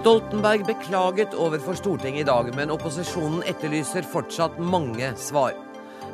Stoltenberg 0.00 0.62
beklaget 0.64 1.34
overfor 1.36 1.76
Stortinget 1.76 2.22
i 2.22 2.28
dag, 2.28 2.46
men 2.56 2.70
opposisjonen 2.72 3.42
etterlyser 3.50 4.06
fortsatt 4.08 4.56
mange 4.62 5.10
svar. 5.20 5.52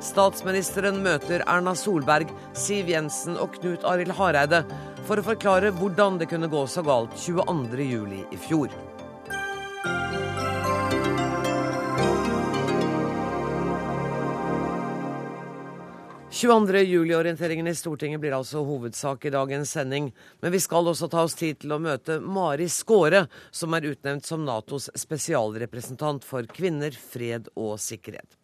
Statsministeren 0.03 0.99
møter 1.05 1.45
Erna 1.47 1.77
Solberg, 1.79 2.33
Siv 2.57 2.91
Jensen 2.91 3.39
og 3.39 3.55
Knut 3.61 3.87
Arild 3.87 4.17
Hareide 4.19 4.65
for 5.07 5.21
å 5.21 5.27
forklare 5.29 5.71
hvordan 5.77 6.19
det 6.19 6.29
kunne 6.33 6.51
gå 6.51 6.67
så 6.67 6.83
galt 6.87 7.15
22.07. 7.21 8.25
i 8.27 8.41
fjor. 8.49 8.75
22. 16.37 16.79
juli-orienteringen 16.83 17.67
i 17.67 17.75
Stortinget 17.75 18.21
blir 18.21 18.35
altså 18.37 18.61
hovedsak 18.61 19.25
i 19.25 19.31
dagens 19.33 19.71
sending. 19.73 20.11
Men 20.45 20.53
vi 20.53 20.61
skal 20.61 20.91
også 20.91 21.09
ta 21.09 21.23
oss 21.25 21.37
tid 21.39 21.63
til 21.63 21.73
å 21.73 21.81
møte 21.81 22.19
Mari 22.21 22.67
Skåre, 22.69 23.23
som 23.49 23.73
er 23.73 23.89
utnevnt 23.89 24.29
som 24.29 24.45
Natos 24.45 24.91
spesialrepresentant 25.01 26.29
for 26.29 26.45
kvinner, 26.53 26.93
fred 26.93 27.49
og 27.57 27.79
sikkerhet. 27.81 28.37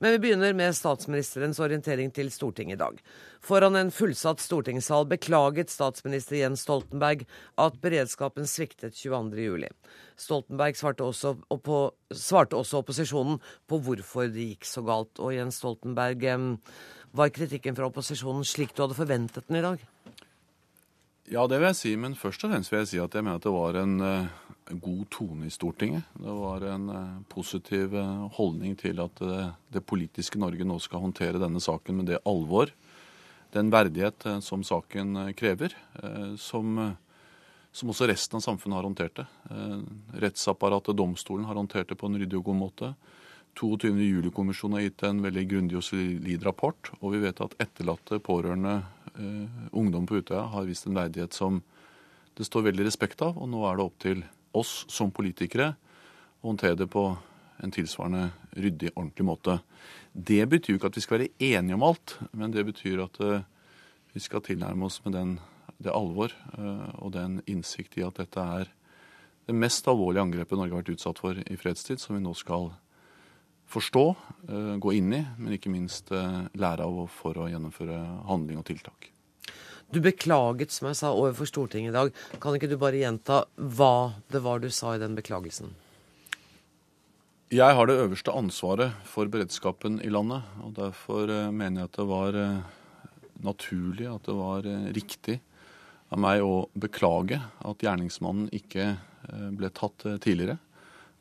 Men 0.00 0.14
vi 0.14 0.18
begynner 0.18 0.54
med 0.56 0.72
statsministerens 0.72 1.58
orientering 1.60 2.08
til 2.16 2.30
Stortinget 2.32 2.78
i 2.78 2.80
dag. 2.80 3.00
Foran 3.44 3.76
en 3.76 3.90
fullsatt 3.92 4.40
stortingssal 4.40 5.04
beklaget 5.10 5.68
statsminister 5.68 6.38
Jens 6.38 6.64
Stoltenberg 6.64 7.26
at 7.60 7.76
beredskapen 7.84 8.48
sviktet 8.48 8.96
22.07. 8.96 9.68
Stoltenberg 10.16 10.80
svarte 10.80 11.04
også, 11.04 11.34
på, 11.60 11.82
svarte 12.16 12.56
også 12.56 12.80
opposisjonen 12.80 13.42
på 13.68 13.82
hvorfor 13.84 14.32
det 14.32 14.54
gikk 14.54 14.64
så 14.70 14.86
galt. 14.88 15.20
Og 15.20 15.36
Jens 15.36 15.60
Stoltenberg, 15.60 16.24
var 17.16 17.32
kritikken 17.34 17.76
fra 17.76 17.88
opposisjonen 17.90 18.46
slik 18.46 18.74
du 18.74 18.84
hadde 18.84 18.98
forventet 18.98 19.48
den 19.48 19.58
i 19.60 19.64
dag? 19.64 19.82
Ja, 21.30 21.44
det 21.46 21.60
vil 21.60 21.68
jeg 21.70 21.78
si. 21.78 21.94
Men 21.98 22.16
først 22.18 22.42
og 22.44 22.50
fremst 22.52 22.72
vil 22.72 22.82
jeg 22.82 22.90
si 22.90 23.02
at 23.02 23.14
jeg 23.14 23.26
mener 23.26 23.38
at 23.38 23.46
det 23.46 23.54
var 23.54 23.78
en 23.78 23.92
uh, 24.02 24.30
god 24.82 25.04
tone 25.14 25.46
i 25.46 25.54
Stortinget. 25.54 26.08
Det 26.18 26.36
var 26.40 26.66
en 26.72 26.88
uh, 26.90 27.20
positiv 27.30 27.94
uh, 27.94 28.26
holdning 28.34 28.74
til 28.78 29.02
at 29.02 29.22
det 29.70 29.84
politiske 29.86 30.40
Norge 30.42 30.66
nå 30.66 30.80
skal 30.82 31.04
håndtere 31.04 31.42
denne 31.42 31.62
saken 31.62 32.00
med 32.00 32.10
det 32.10 32.22
alvor, 32.26 32.74
den 33.54 33.70
verdighet 33.70 34.26
som 34.46 34.62
saken 34.62 35.32
krever, 35.34 35.72
som, 36.38 36.76
som, 37.74 37.90
også 37.90 38.06
resten 38.06 38.38
av 38.38 38.44
samfunnet 38.44 38.78
har 38.78 38.86
håndtert 38.86 39.16
det. 39.18 39.24
Rettsapparatet, 40.22 40.94
domstolen, 40.94 41.48
har 41.48 41.58
håndtert 41.58 41.90
det 41.90 41.98
på 41.98 42.06
en 42.06 42.20
ryddig 42.22 42.38
og 42.38 42.44
god 42.46 42.60
måte. 42.60 42.92
22. 43.58 43.92
juli-kommisjonen 43.98 44.78
har 44.78 44.84
gitt 44.86 45.02
en 45.08 45.22
veldig 45.24 45.44
grundig 45.50 45.78
og 45.80 45.84
solid 45.84 46.44
rapport. 46.46 46.92
Og 47.00 47.14
vi 47.14 47.22
vet 47.24 47.40
at 47.44 47.56
etterlatte, 47.60 48.20
pårørende, 48.24 48.82
eh, 49.16 49.70
ungdom 49.72 50.06
på 50.06 50.20
Utøya 50.20 50.46
har 50.52 50.68
vist 50.68 50.86
en 50.86 50.94
verdighet 50.94 51.34
som 51.34 51.62
det 52.36 52.46
står 52.46 52.70
veldig 52.70 52.86
respekt 52.86 53.22
av. 53.22 53.36
Og 53.36 53.48
nå 53.48 53.64
er 53.66 53.76
det 53.76 53.84
opp 53.84 53.98
til 53.98 54.24
oss 54.54 54.84
som 54.88 55.10
politikere 55.10 55.74
å 56.40 56.50
håndtere 56.50 56.76
det 56.76 56.90
på 56.90 57.04
en 57.62 57.70
tilsvarende 57.70 58.30
ryddig, 58.56 58.92
ordentlig 58.96 59.26
måte. 59.26 59.60
Det 60.12 60.48
betyr 60.48 60.74
jo 60.74 60.80
ikke 60.80 60.90
at 60.90 60.96
vi 60.96 61.04
skal 61.04 61.18
være 61.18 61.32
enige 61.38 61.76
om 61.76 61.82
alt, 61.82 62.18
men 62.32 62.50
det 62.50 62.64
betyr 62.64 63.04
at 63.04 63.20
eh, 63.20 63.42
vi 64.14 64.20
skal 64.20 64.42
tilnærme 64.42 64.88
oss 64.88 65.00
med 65.04 65.14
den, 65.14 65.38
det 65.78 65.92
alvor 65.92 66.32
eh, 66.32 66.94
og 66.98 67.12
den 67.12 67.40
innsikt 67.46 67.98
i 67.98 68.06
at 68.06 68.16
dette 68.16 68.40
er 68.40 68.72
det 69.46 69.56
mest 69.56 69.86
alvorlige 69.88 70.22
angrepet 70.22 70.58
Norge 70.58 70.76
har 70.76 70.82
vært 70.82 70.94
utsatt 70.94 71.18
for 71.18 71.34
i 71.34 71.56
fredstid, 71.58 72.00
som 72.00 72.14
vi 72.14 72.22
nå 72.22 72.34
skal 72.38 72.70
forstå, 73.70 74.04
eh, 74.48 74.76
gå 74.82 74.92
inn 74.98 75.12
i, 75.14 75.20
men 75.38 75.54
ikke 75.54 75.72
minst 75.72 76.10
eh, 76.14 76.42
lære 76.58 76.86
av 76.86 77.04
for 77.14 77.38
å 77.38 77.48
gjennomføre 77.50 77.98
handling 78.28 78.60
og 78.60 78.66
tiltak. 78.70 79.10
Du 79.90 79.98
beklaget, 80.02 80.70
som 80.70 80.88
jeg 80.90 80.98
sa, 81.00 81.10
overfor 81.10 81.48
Stortinget 81.50 81.90
i 81.90 81.96
dag. 81.96 82.12
Kan 82.42 82.54
ikke 82.54 82.70
du 82.70 82.76
bare 82.78 83.00
gjenta 83.00 83.44
hva 83.56 84.12
det 84.30 84.42
var 84.44 84.62
du 84.62 84.68
sa 84.70 84.94
i 84.94 85.02
den 85.02 85.16
beklagelsen? 85.18 85.72
Jeg 87.50 87.74
har 87.74 87.88
det 87.90 87.98
øverste 87.98 88.30
ansvaret 88.30 88.94
for 89.10 89.26
beredskapen 89.26 89.98
i 90.06 90.10
landet. 90.14 90.46
og 90.62 90.76
Derfor 90.78 91.26
eh, 91.26 91.50
mener 91.50 91.82
jeg 91.82 91.90
at 91.90 91.98
det 91.98 92.08
var 92.10 92.40
naturlig, 93.40 94.06
at 94.06 94.26
det 94.28 94.36
var 94.36 94.66
riktig 94.94 95.38
av 96.12 96.20
meg 96.20 96.42
å 96.44 96.66
beklage 96.78 97.38
at 97.40 97.82
gjerningsmannen 97.82 98.50
ikke 98.52 98.90
ble 99.56 99.70
tatt 99.72 100.04
tidligere 100.20 100.58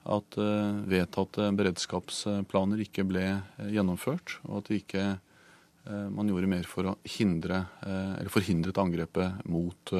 at 0.09 0.37
eh, 0.41 0.77
vedtatte 0.89 1.49
beredskapsplaner 1.57 2.81
ikke 2.85 3.05
ble 3.07 3.25
eh, 3.29 3.71
gjennomført, 3.75 4.39
og 4.47 4.63
at 4.63 4.71
ikke 4.73 5.03
eh, 5.09 6.07
man 6.13 6.29
gjorde 6.29 6.49
mer 6.49 6.69
for 6.69 6.91
å 6.91 6.95
hindre, 7.17 7.63
eller 7.85 8.31
forhindret 8.33 8.79
angrepet 8.81 9.45
mot 9.49 9.93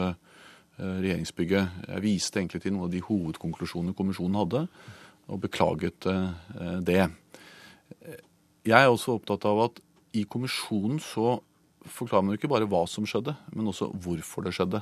regjeringsbygget. 0.79 1.81
Jeg 1.89 2.03
viste 2.05 2.39
egentlig 2.39 2.61
til 2.63 2.75
noen 2.75 2.87
av 2.87 2.93
de 2.93 3.01
hovedkonklusjonene 3.03 3.95
kommisjonen 3.97 4.37
hadde, 4.39 4.61
og 5.29 5.41
beklaget 5.43 6.07
det. 6.87 7.01
Jeg 8.65 8.77
er 8.77 8.87
også 8.87 9.17
opptatt 9.17 9.43
av 9.49 9.59
at 9.65 9.81
i 10.15 10.23
kommisjonen 10.23 11.01
så 11.03 11.35
forklarer 11.83 12.29
man 12.29 12.37
ikke 12.37 12.51
bare 12.51 12.69
hva 12.69 12.85
som 12.89 13.05
skjedde, 13.07 13.35
men 13.51 13.67
også 13.69 13.89
hvorfor 13.91 14.47
det 14.47 14.55
skjedde. 14.55 14.81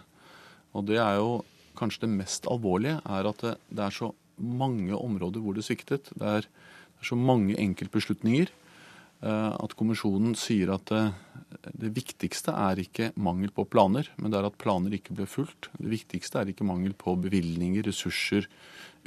Og 0.78 0.86
det 0.88 1.02
er 1.02 1.18
jo 1.18 1.42
kanskje 1.78 2.06
det 2.06 2.14
mest 2.14 2.48
alvorlige, 2.52 3.02
er 3.02 3.32
at 3.32 3.44
det, 3.44 3.58
det 3.74 3.88
er 3.88 3.98
så 3.98 4.12
mange 4.38 4.96
områder 4.96 5.44
hvor 5.44 5.58
det 5.58 5.66
sviktet. 5.66 6.10
Det 6.14 6.28
er, 6.28 6.48
det 6.48 7.04
er 7.04 7.10
så 7.12 7.18
mange 7.20 7.58
enkeltbeslutninger 7.60 8.50
eh, 8.50 9.54
at 9.58 9.76
kommisjonen 9.80 10.36
sier 10.38 10.74
at 10.76 10.88
det, 10.92 11.04
eh, 11.10 11.72
det, 11.84 11.94
viktigste 11.96 12.54
er 12.54 12.82
ikke 12.82 13.12
mangel 13.16 13.52
på 13.56 13.68
planer, 13.70 14.10
men 14.18 14.32
det 14.32 14.40
er 14.40 14.50
at 14.50 14.60
planer 14.62 14.96
ikke 14.98 15.16
ble 15.18 15.28
fulgt. 15.30 15.72
Det 15.78 15.92
viktigste 15.92 16.42
er 16.42 16.54
ikke 16.54 16.68
mangel 16.68 16.96
på 16.98 17.18
bevilgninger, 17.28 17.86
ressurser, 17.88 18.50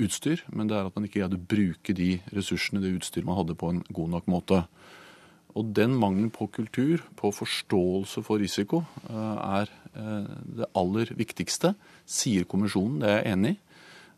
utstyr, 0.01 0.45
men 0.55 0.71
det 0.71 0.79
er 0.79 0.89
at 0.89 0.97
man 0.97 1.07
ikke 1.07 1.21
greide 1.21 1.39
å 1.39 1.49
bruke 1.53 1.97
de 1.97 2.15
ressursene, 2.33 2.83
det 2.83 2.95
utstyret 3.01 3.29
man 3.29 3.41
hadde, 3.41 3.59
på 3.59 3.73
en 3.73 3.83
god 3.91 4.15
nok 4.17 4.31
måte. 4.33 4.63
Og 5.59 5.73
den 5.75 5.97
mangelen 5.99 6.31
på 6.31 6.47
kultur, 6.55 7.03
på 7.19 7.33
forståelse 7.35 8.23
for 8.23 8.41
risiko, 8.41 8.85
eh, 9.11 9.61
er 9.61 9.77
det 9.91 10.69
aller 10.79 11.11
viktigste, 11.19 11.73
sier 12.07 12.45
kommisjonen. 12.47 13.01
Det 13.03 13.09
er 13.11 13.17
jeg 13.19 13.33
enig 13.33 13.51
i. 13.57 13.59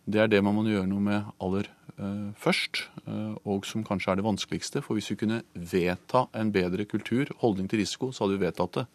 Det 0.04 0.18
er 0.18 0.30
det 0.30 0.40
man 0.42 0.56
må 0.56 0.64
gjøre 0.66 0.88
noe 0.90 1.02
med 1.02 1.28
aller 1.42 1.68
uh, 2.00 2.32
først, 2.38 2.86
uh, 3.06 3.36
og 3.46 3.66
som 3.68 3.84
kanskje 3.86 4.12
er 4.12 4.18
det 4.18 4.26
vanskeligste. 4.26 4.82
For 4.82 4.98
hvis 4.98 5.12
vi 5.12 5.18
kunne 5.20 5.42
vedta 5.54 6.24
en 6.38 6.50
bedre 6.54 6.86
kultur, 6.90 7.30
holdning 7.42 7.68
til 7.70 7.84
risiko, 7.84 8.10
så 8.10 8.24
hadde 8.24 8.40
vi 8.40 8.46
vedtatt 8.46 8.80
det. 8.80 8.86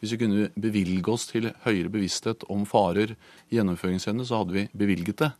Hvis 0.00 0.14
vi 0.14 0.20
kunne 0.22 0.48
bevilge 0.56 1.12
oss 1.12 1.28
til 1.28 1.50
høyere 1.66 1.92
bevissthet 1.92 2.48
om 2.52 2.64
farer, 2.68 3.14
gjennomføringsevne, 3.52 4.24
så 4.28 4.42
hadde 4.42 4.56
vi 4.56 4.66
bevilget 4.72 5.20
det. 5.24 5.30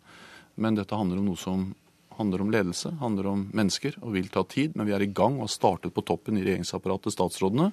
Men 0.61 0.77
dette 0.77 0.97
handler 0.97 1.21
om 1.21 1.29
noe 1.31 1.41
som 1.41 1.71
handler 2.17 2.43
om 2.43 2.53
ledelse, 2.53 2.95
handler 3.01 3.29
om 3.29 3.45
mennesker 3.57 3.99
og 4.03 4.15
vil 4.17 4.29
ta 4.33 4.45
tid. 4.49 4.77
Men 4.77 4.89
vi 4.89 4.97
er 4.97 5.05
i 5.05 5.13
gang 5.13 5.37
og 5.37 5.47
har 5.47 5.53
startet 5.53 5.95
på 5.97 6.05
toppen 6.05 6.39
i 6.39 6.45
regjeringsapparatet, 6.45 7.13
statsrådene. 7.13 7.71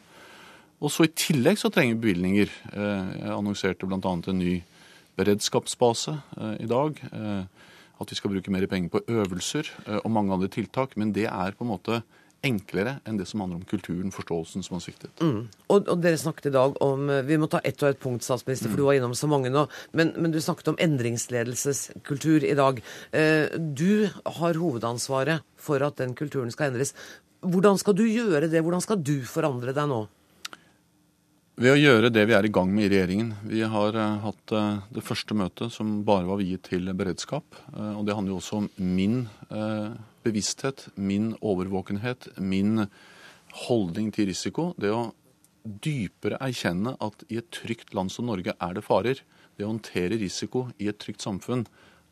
Og 0.84 0.92
så 0.92 1.08
i 1.08 1.14
tillegg 1.16 1.59
så 1.59 1.72
trenger 1.72 1.96
vi 1.96 2.03
bevilgninger. 2.08 2.52
Eh, 2.74 3.12
jeg 3.22 3.36
annonserte 3.38 3.88
bl.a. 3.88 4.00
en 4.03 4.40
ny 4.40 4.58
beredskapsbase 5.19 6.18
eh, 6.38 6.57
i 6.63 6.69
dag. 6.69 7.00
Eh, 7.12 7.69
at 8.01 8.12
vi 8.12 8.18
skal 8.18 8.34
bruke 8.34 8.51
mer 8.51 8.66
penger 8.68 8.91
på 8.94 9.06
øvelser 9.07 9.69
eh, 9.85 10.01
og 10.01 10.12
mange 10.12 10.34
andre 10.34 10.51
tiltak. 10.51 10.97
Men 11.00 11.13
det 11.16 11.29
er 11.29 11.56
på 11.57 11.66
en 11.66 11.74
måte 11.74 12.01
enklere 12.44 12.97
enn 13.07 13.16
det 13.16 13.23
som 13.29 13.40
handler 13.40 13.62
om 13.62 13.68
kulturen, 13.69 14.12
forståelsen 14.12 14.66
som 14.66 14.75
har 14.75 14.81
sviktet. 14.84 15.13
Mm. 15.23 15.46
Og, 15.69 15.78
og, 15.78 15.94
dere 16.03 16.19
snakket 16.19 16.50
i 16.50 16.56
dag 16.57 16.75
om 16.84 17.07
Vi 17.23 17.38
må 17.40 17.47
ta 17.47 17.62
ett 17.63 17.79
og 17.85 17.94
ett 17.94 18.02
punkt, 18.03 18.25
statsminister, 18.25 18.68
for 18.68 18.75
mm. 18.75 18.81
du 18.81 18.88
var 18.90 18.97
innom 18.97 19.13
så 19.16 19.29
mange 19.31 19.52
nå. 19.53 19.63
Men, 19.96 20.12
men, 20.18 20.34
du 20.34 20.41
snakket 20.44 20.73
om 20.73 20.79
endringsledelseskultur 20.84 22.44
i 22.44 22.57
dag. 22.59 22.81
Du 23.56 24.09
har 24.41 24.59
hovedansvaret 24.59 25.47
for 25.56 25.88
at 25.88 26.02
den 26.03 26.18
kulturen 26.19 26.52
skal 26.52 26.73
endres. 26.73 26.91
Hvordan 27.47 27.79
skal 27.79 27.96
du 27.96 28.03
gjøre 28.09 28.52
det? 28.52 28.59
Hvordan 28.59 28.84
skal 28.84 29.00
du 29.00 29.22
forandre 29.23 29.72
deg 29.75 29.88
nå? 29.88 30.03
Ved 31.53 31.69
å 31.69 31.78
gjøre 31.78 32.09
det 32.09 32.23
vi 32.26 32.34
er 32.34 32.47
i 32.47 32.50
gang 32.50 32.72
med 32.73 32.88
i 32.88 32.90
regjeringen. 32.90 33.28
Vi 33.46 33.59
har 33.70 33.94
uh, 33.94 34.23
hatt 34.23 34.53
uh, 34.58 34.79
det 34.90 35.03
første 35.05 35.35
møtet 35.38 35.70
som 35.76 36.00
bare 36.05 36.26
var 36.26 36.40
viet 36.40 36.64
til 36.66 36.88
beredskap. 36.97 37.46
Uh, 37.76 38.00
og 38.00 38.08
det 38.08 38.16
handler 38.17 38.34
jo 38.34 38.40
også 38.40 38.61
om 38.64 38.70
min 38.82 39.20
bevissthet, 40.26 40.88
min 40.97 41.35
overvåkenhet, 41.46 42.32
min 42.41 42.88
holdning 43.67 44.09
til 44.16 44.32
risiko. 44.32 44.72
Det 44.82 44.90
å 44.90 45.11
dypere 45.61 46.40
erkjenne 46.41 46.96
at 46.97 47.22
i 47.29 47.38
et 47.38 47.52
trygt 47.53 47.94
land 47.94 48.09
som 48.09 48.32
Norge 48.32 48.58
er 48.58 48.73
det 48.73 48.85
farer. 48.88 49.22
Det 49.53 49.67
å 49.67 49.76
håndtere 49.76 50.17
risiko 50.17 50.72
i 50.82 50.90
et 50.90 50.97
trygt 50.97 51.22
samfunn 51.22 51.67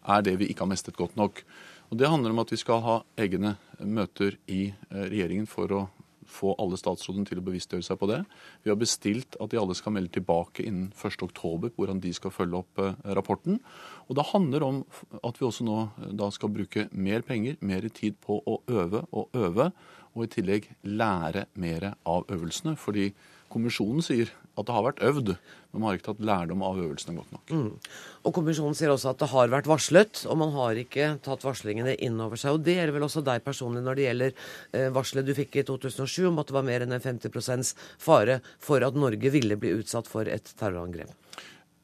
er 0.05 0.21
det 0.27 0.35
vi 0.37 0.51
ikke 0.51 0.67
har 0.67 0.73
mestret 0.75 1.01
godt 1.01 1.17
nok. 1.17 1.41
Og 1.89 1.97
Det 1.97 2.13
handler 2.13 2.35
om 2.35 2.43
at 2.45 2.53
vi 2.53 2.61
skal 2.61 2.85
ha 2.85 3.01
egne 3.17 3.55
møter 3.81 4.37
i 4.45 4.67
regjeringen 4.93 5.49
for 5.49 5.73
å 5.73 5.81
få 6.31 6.53
alle 6.61 6.79
statsrådene 6.79 7.27
til 7.27 7.41
å 7.41 7.45
bevisstgjøre 7.45 7.85
seg 7.85 7.99
på 8.01 8.09
det. 8.09 8.21
Vi 8.63 8.71
har 8.71 8.79
bestilt 8.79 9.37
at 9.41 9.51
de 9.51 9.59
alle 9.61 9.75
skal 9.77 9.95
melde 9.95 10.13
tilbake 10.17 10.65
innen 10.65 10.91
1.10 10.95 11.71
hvordan 11.75 12.01
de 12.03 12.13
skal 12.15 12.33
følge 12.33 12.61
opp 12.63 12.81
eh, 12.81 12.99
rapporten. 13.17 13.59
Og 14.07 14.17
Det 14.17 14.29
handler 14.31 14.67
om 14.67 14.83
at 15.21 15.39
vi 15.39 15.47
også 15.47 15.67
nå 15.67 15.79
eh, 15.83 16.13
da 16.17 16.31
skal 16.33 16.53
bruke 16.53 16.87
mer 16.91 17.25
penger, 17.27 17.59
mer 17.61 17.87
tid 17.89 18.19
på 18.23 18.41
å 18.41 18.61
øve 18.71 19.05
og 19.11 19.35
øve, 19.37 19.71
og 20.11 20.25
i 20.25 20.31
tillegg 20.31 20.67
lære 20.83 21.45
mer 21.55 21.93
av 22.07 22.25
øvelsene. 22.31 22.75
Fordi 22.79 23.11
kommisjonen 23.51 24.03
sier 24.03 24.31
at 24.59 24.67
det 24.67 24.75
har 24.75 24.83
vært 24.83 25.03
øvd, 25.07 25.29
men 25.71 25.79
man 25.79 25.87
har 25.87 25.97
ikke 25.97 26.07
tatt 26.09 26.25
lærdom 26.27 26.63
av 26.67 26.79
øvelsene 26.81 27.15
godt 27.15 27.31
nok. 27.35 27.53
Mm. 27.55 27.93
Og 28.27 28.33
Kommisjonen 28.35 28.75
sier 28.77 28.91
også 28.91 29.13
at 29.13 29.21
det 29.21 29.29
har 29.31 29.53
vært 29.53 29.69
varslet, 29.71 30.23
og 30.27 30.39
man 30.41 30.51
har 30.55 30.81
ikke 30.81 31.07
tatt 31.23 31.45
varslingene 31.47 31.95
inn 32.03 32.19
over 32.23 32.39
seg. 32.39 32.57
Og 32.57 32.65
Det 32.65 32.75
gjelder 32.75 32.97
vel 32.97 33.07
også 33.07 33.23
deg 33.25 33.45
personlig 33.45 33.85
når 33.85 33.99
det 33.99 34.07
gjelder 34.07 34.35
eh, 34.35 34.89
varselet 34.93 35.29
du 35.29 35.33
fikk 35.37 35.61
i 35.61 35.65
2007 35.67 36.27
om 36.33 36.43
at 36.43 36.51
det 36.51 36.57
var 36.57 36.67
mer 36.67 36.85
enn 36.85 36.97
en 36.97 37.05
50% 37.05 37.73
fare 38.01 38.41
for 38.59 38.83
at 38.83 38.99
Norge 38.99 39.33
ville 39.33 39.59
bli 39.59 39.73
utsatt 39.79 40.11
for 40.11 40.27
et 40.27 40.53
terrorangrep. 40.59 41.15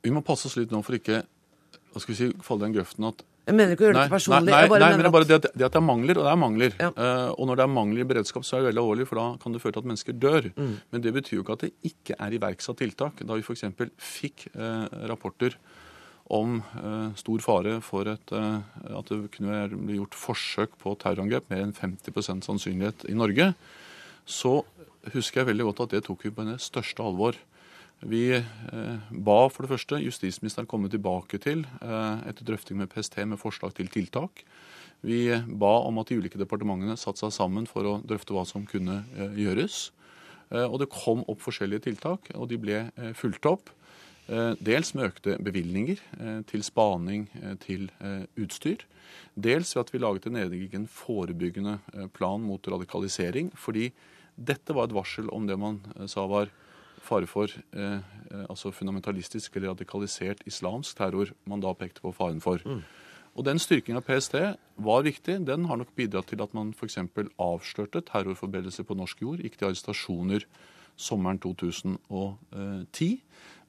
Vi 0.03 0.13
må 0.13 0.23
passe 0.25 0.49
oss 0.49 0.59
litt 0.59 0.75
nå 0.75 0.83
for 0.85 0.99
ikke 0.99 1.23
hva 1.93 2.03
skal 2.03 2.13
vi 2.13 2.19
si, 2.19 2.29
falle 2.45 2.65
i 2.65 2.67
den 2.67 2.75
grøften 2.77 3.07
at 3.07 3.23
jeg 3.47 3.55
mener 3.55 3.73
ikke 3.73 3.85
å 3.85 3.87
gjøre 3.87 4.01
det 4.03 4.11
personlig. 4.11 4.51
Nei, 4.51 4.67
nei, 4.67 4.79
nei 4.81 4.89
men 4.91 5.01
det 5.05 5.07
er 5.07 5.13
bare 5.15 5.27
det 5.27 5.35
at, 5.37 5.45
det 5.53 5.65
at, 5.69 5.71
det 5.71 5.79
er 5.79 5.85
mangler, 5.87 6.19
og 6.19 6.25
det 6.25 6.31
er 6.33 6.39
mangler. 6.41 6.73
Ja. 6.81 6.89
Uh, 6.97 7.29
og 7.31 7.47
når 7.47 7.59
det 7.59 7.63
er 7.63 7.71
mangler 7.71 8.03
i 8.03 8.07
beredskap, 8.09 8.43
så 8.43 8.57
er 8.57 8.61
det 8.61 8.69
veldig 8.73 8.83
alvorlig, 8.83 9.07
for 9.07 9.21
da 9.21 9.27
kan 9.39 9.55
det 9.55 9.61
føre 9.63 9.77
til 9.77 9.83
at 9.85 9.89
mennesker 9.93 10.17
dør. 10.25 10.49
Mm. 10.57 10.73
Men 10.91 11.05
det 11.05 11.13
betyr 11.15 11.37
jo 11.37 11.45
ikke 11.45 11.55
at 11.55 11.63
det 11.63 11.71
ikke 11.87 12.17
er 12.25 12.35
iverksatt 12.35 12.81
tiltak. 12.83 13.23
Da 13.23 13.37
vi 13.39 13.45
f.eks. 13.45 13.63
fikk 14.03 14.47
uh, 14.57 14.83
rapporter 15.07 15.55
om 16.35 16.57
uh, 16.59 17.15
stor 17.15 17.45
fare 17.45 17.77
for 17.87 18.11
et, 18.11 18.35
at 18.35 19.11
det 19.13 19.31
kunne 19.37 19.61
bli 19.77 20.01
gjort 20.01 20.17
forsøk 20.19 20.75
på 20.81 20.97
terrorangrep, 20.99 21.47
mer 21.53 21.63
enn 21.63 21.75
50% 21.77 22.43
sannsynlighet 22.49 23.07
i 23.07 23.15
Norge, 23.15 23.53
så 24.27 24.57
husker 25.13 25.39
jeg 25.45 25.53
veldig 25.53 25.69
godt 25.69 25.85
at 25.85 25.95
det 25.95 26.03
tok 26.09 26.27
vi 26.27 26.35
på 26.35 26.43
det 26.49 26.59
største 26.59 27.05
alvor. 27.05 27.39
Vi 28.05 28.29
eh, 28.35 28.97
ba 29.09 29.37
for 29.49 29.65
det 29.65 29.71
første 29.71 29.97
justisministeren 30.03 30.67
komme 30.69 30.89
tilbake 30.89 31.39
til, 31.41 31.63
eh, 31.81 32.27
etter 32.29 32.45
drøfting 32.45 32.77
med 32.77 32.91
PST, 32.91 33.23
med 33.25 33.41
forslag 33.41 33.73
til 33.73 33.89
tiltak. 33.89 34.43
Vi 35.01 35.33
ba 35.33 35.71
om 35.85 35.97
at 35.97 36.09
de 36.09 36.17
ulike 36.17 36.37
departementene 36.37 36.97
satte 36.97 37.23
seg 37.23 37.33
sammen 37.33 37.65
for 37.69 37.85
å 37.85 37.95
drøfte 38.05 38.35
hva 38.37 38.45
som 38.45 38.67
kunne 38.69 39.03
eh, 39.17 39.33
gjøres. 39.45 39.91
Og 40.47 40.77
det 40.79 40.87
kom 40.87 41.25
opp 41.27 41.41
forskjellige 41.43 41.83
tiltak, 41.89 42.29
og 42.39 42.45
de 42.47 42.55
ble 42.55 42.77
fulgt 43.19 43.43
opp. 43.49 43.67
Dels 44.63 44.93
med 44.95 45.09
økte 45.09 45.33
bevilgninger 45.43 45.99
til 46.47 46.63
spaning 46.63 47.25
til 47.59 47.89
utstyr. 48.39 48.85
Dels 49.35 49.73
ved 49.75 49.81
at 49.81 49.91
vi 49.91 49.99
laget 49.99 50.29
en 50.29 50.39
egen 50.39 50.87
forebyggende 50.87 51.81
plan 52.15 52.39
mot 52.47 52.63
radikalisering. 52.63 53.51
Fordi 53.59 53.89
dette 54.39 54.71
var 54.71 54.87
et 54.87 54.95
varsel 54.95 55.27
om 55.35 55.51
det 55.51 55.59
man 55.59 55.81
sa 56.07 56.23
var 56.31 56.47
fare 57.07 57.29
for 57.29 57.51
eh, 57.51 57.97
eh, 57.97 58.45
altså 58.45 58.71
fundamentalistisk 58.75 59.55
eller 59.55 59.73
radikalisert 59.73 60.43
islamsk 60.49 60.97
terror 60.99 61.33
man 61.47 61.63
da 61.63 61.73
pekte 61.77 62.03
på 62.03 62.13
faren 62.15 62.43
for. 62.43 62.61
Mm. 62.65 62.83
Og 63.37 63.45
Den 63.45 63.59
styrkingen 63.61 63.99
av 63.99 64.05
PST 64.07 64.33
var 64.81 65.03
viktig. 65.05 65.37
Den 65.45 65.67
har 65.69 65.77
nok 65.77 65.93
bidratt 65.95 66.31
til 66.31 66.41
at 66.41 66.53
man 66.57 66.73
f.eks. 66.73 66.97
avslørte 67.37 68.01
terrorforberedelser 68.07 68.87
på 68.87 68.97
norsk 68.97 69.21
jord, 69.21 69.43
gikk 69.45 69.59
til 69.59 69.69
arrestasjoner 69.69 70.47
sommeren 70.97 71.37
2010. 71.37 73.21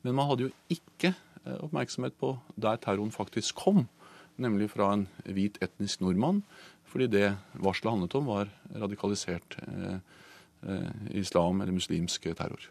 Men 0.03 0.17
man 0.17 0.31
hadde 0.31 0.49
jo 0.49 0.55
ikke 0.73 1.13
eh, 1.13 1.59
oppmerksomhet 1.61 2.17
på 2.17 2.33
der 2.57 2.81
terroren 2.81 3.13
faktisk 3.13 3.61
kom, 3.61 3.85
nemlig 4.41 4.71
fra 4.73 4.95
en 4.95 5.05
hvit 5.27 5.61
etnisk 5.61 6.01
nordmann. 6.01 6.43
Fordi 6.89 7.11
det 7.13 7.35
varselet 7.61 7.93
handlet 7.93 8.17
om, 8.17 8.33
var 8.33 8.49
radikalisert 8.73 9.59
eh, 9.67 10.01
eh, 10.65 10.91
islam 11.21 11.61
eller 11.61 11.77
muslimsk 11.77 12.31
terror. 12.33 12.71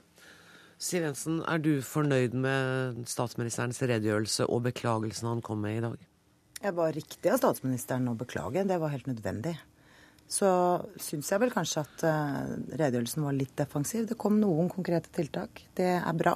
Siv 0.78 1.02
Jensen, 1.02 1.40
er 1.50 1.58
du 1.58 1.80
fornøyd 1.82 2.36
med 2.38 3.00
statsministerens 3.10 3.80
redegjørelse 3.82 4.46
og 4.46 4.62
beklagelsen 4.68 5.32
han 5.32 5.42
kom 5.46 5.64
med 5.66 5.80
i 5.80 5.82
dag? 5.88 6.04
Jeg 6.62 6.74
var 6.78 6.94
riktig 6.94 7.32
av 7.34 7.40
statsministeren 7.42 8.06
å 8.12 8.18
beklage. 8.18 8.66
Det 8.66 8.78
var 8.82 8.94
helt 8.94 9.10
nødvendig. 9.10 9.56
Så 10.30 10.50
syns 11.02 11.32
jeg 11.32 11.42
vel 11.42 11.54
kanskje 11.54 11.82
at 11.82 12.04
uh, 12.06 12.54
redegjørelsen 12.78 13.26
var 13.26 13.38
litt 13.38 13.56
defensiv. 13.58 14.06
Det 14.10 14.20
kom 14.22 14.38
noen 14.42 14.70
konkrete 14.70 15.10
tiltak. 15.16 15.64
Det 15.78 15.96
er 15.98 16.20
bra. 16.20 16.36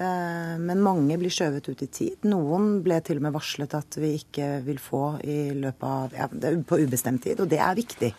Uh, 0.00 0.56
men 0.62 0.80
mange 0.80 1.18
blir 1.20 1.32
skjøvet 1.34 1.68
ut 1.68 1.84
i 1.84 1.90
tid. 1.92 2.28
Noen 2.32 2.78
ble 2.86 3.00
til 3.04 3.20
og 3.20 3.26
med 3.28 3.36
varslet 3.36 3.76
at 3.76 4.00
vi 4.00 4.14
ikke 4.22 4.54
vil 4.64 4.80
få 4.80 5.04
i 5.20 5.40
løpet 5.58 5.88
av, 5.90 6.16
ja, 6.16 6.30
på 6.64 6.80
ubestemt 6.80 7.26
tid. 7.28 7.44
Og 7.44 7.52
det 7.52 7.60
er 7.60 7.76
viktig. 7.76 8.14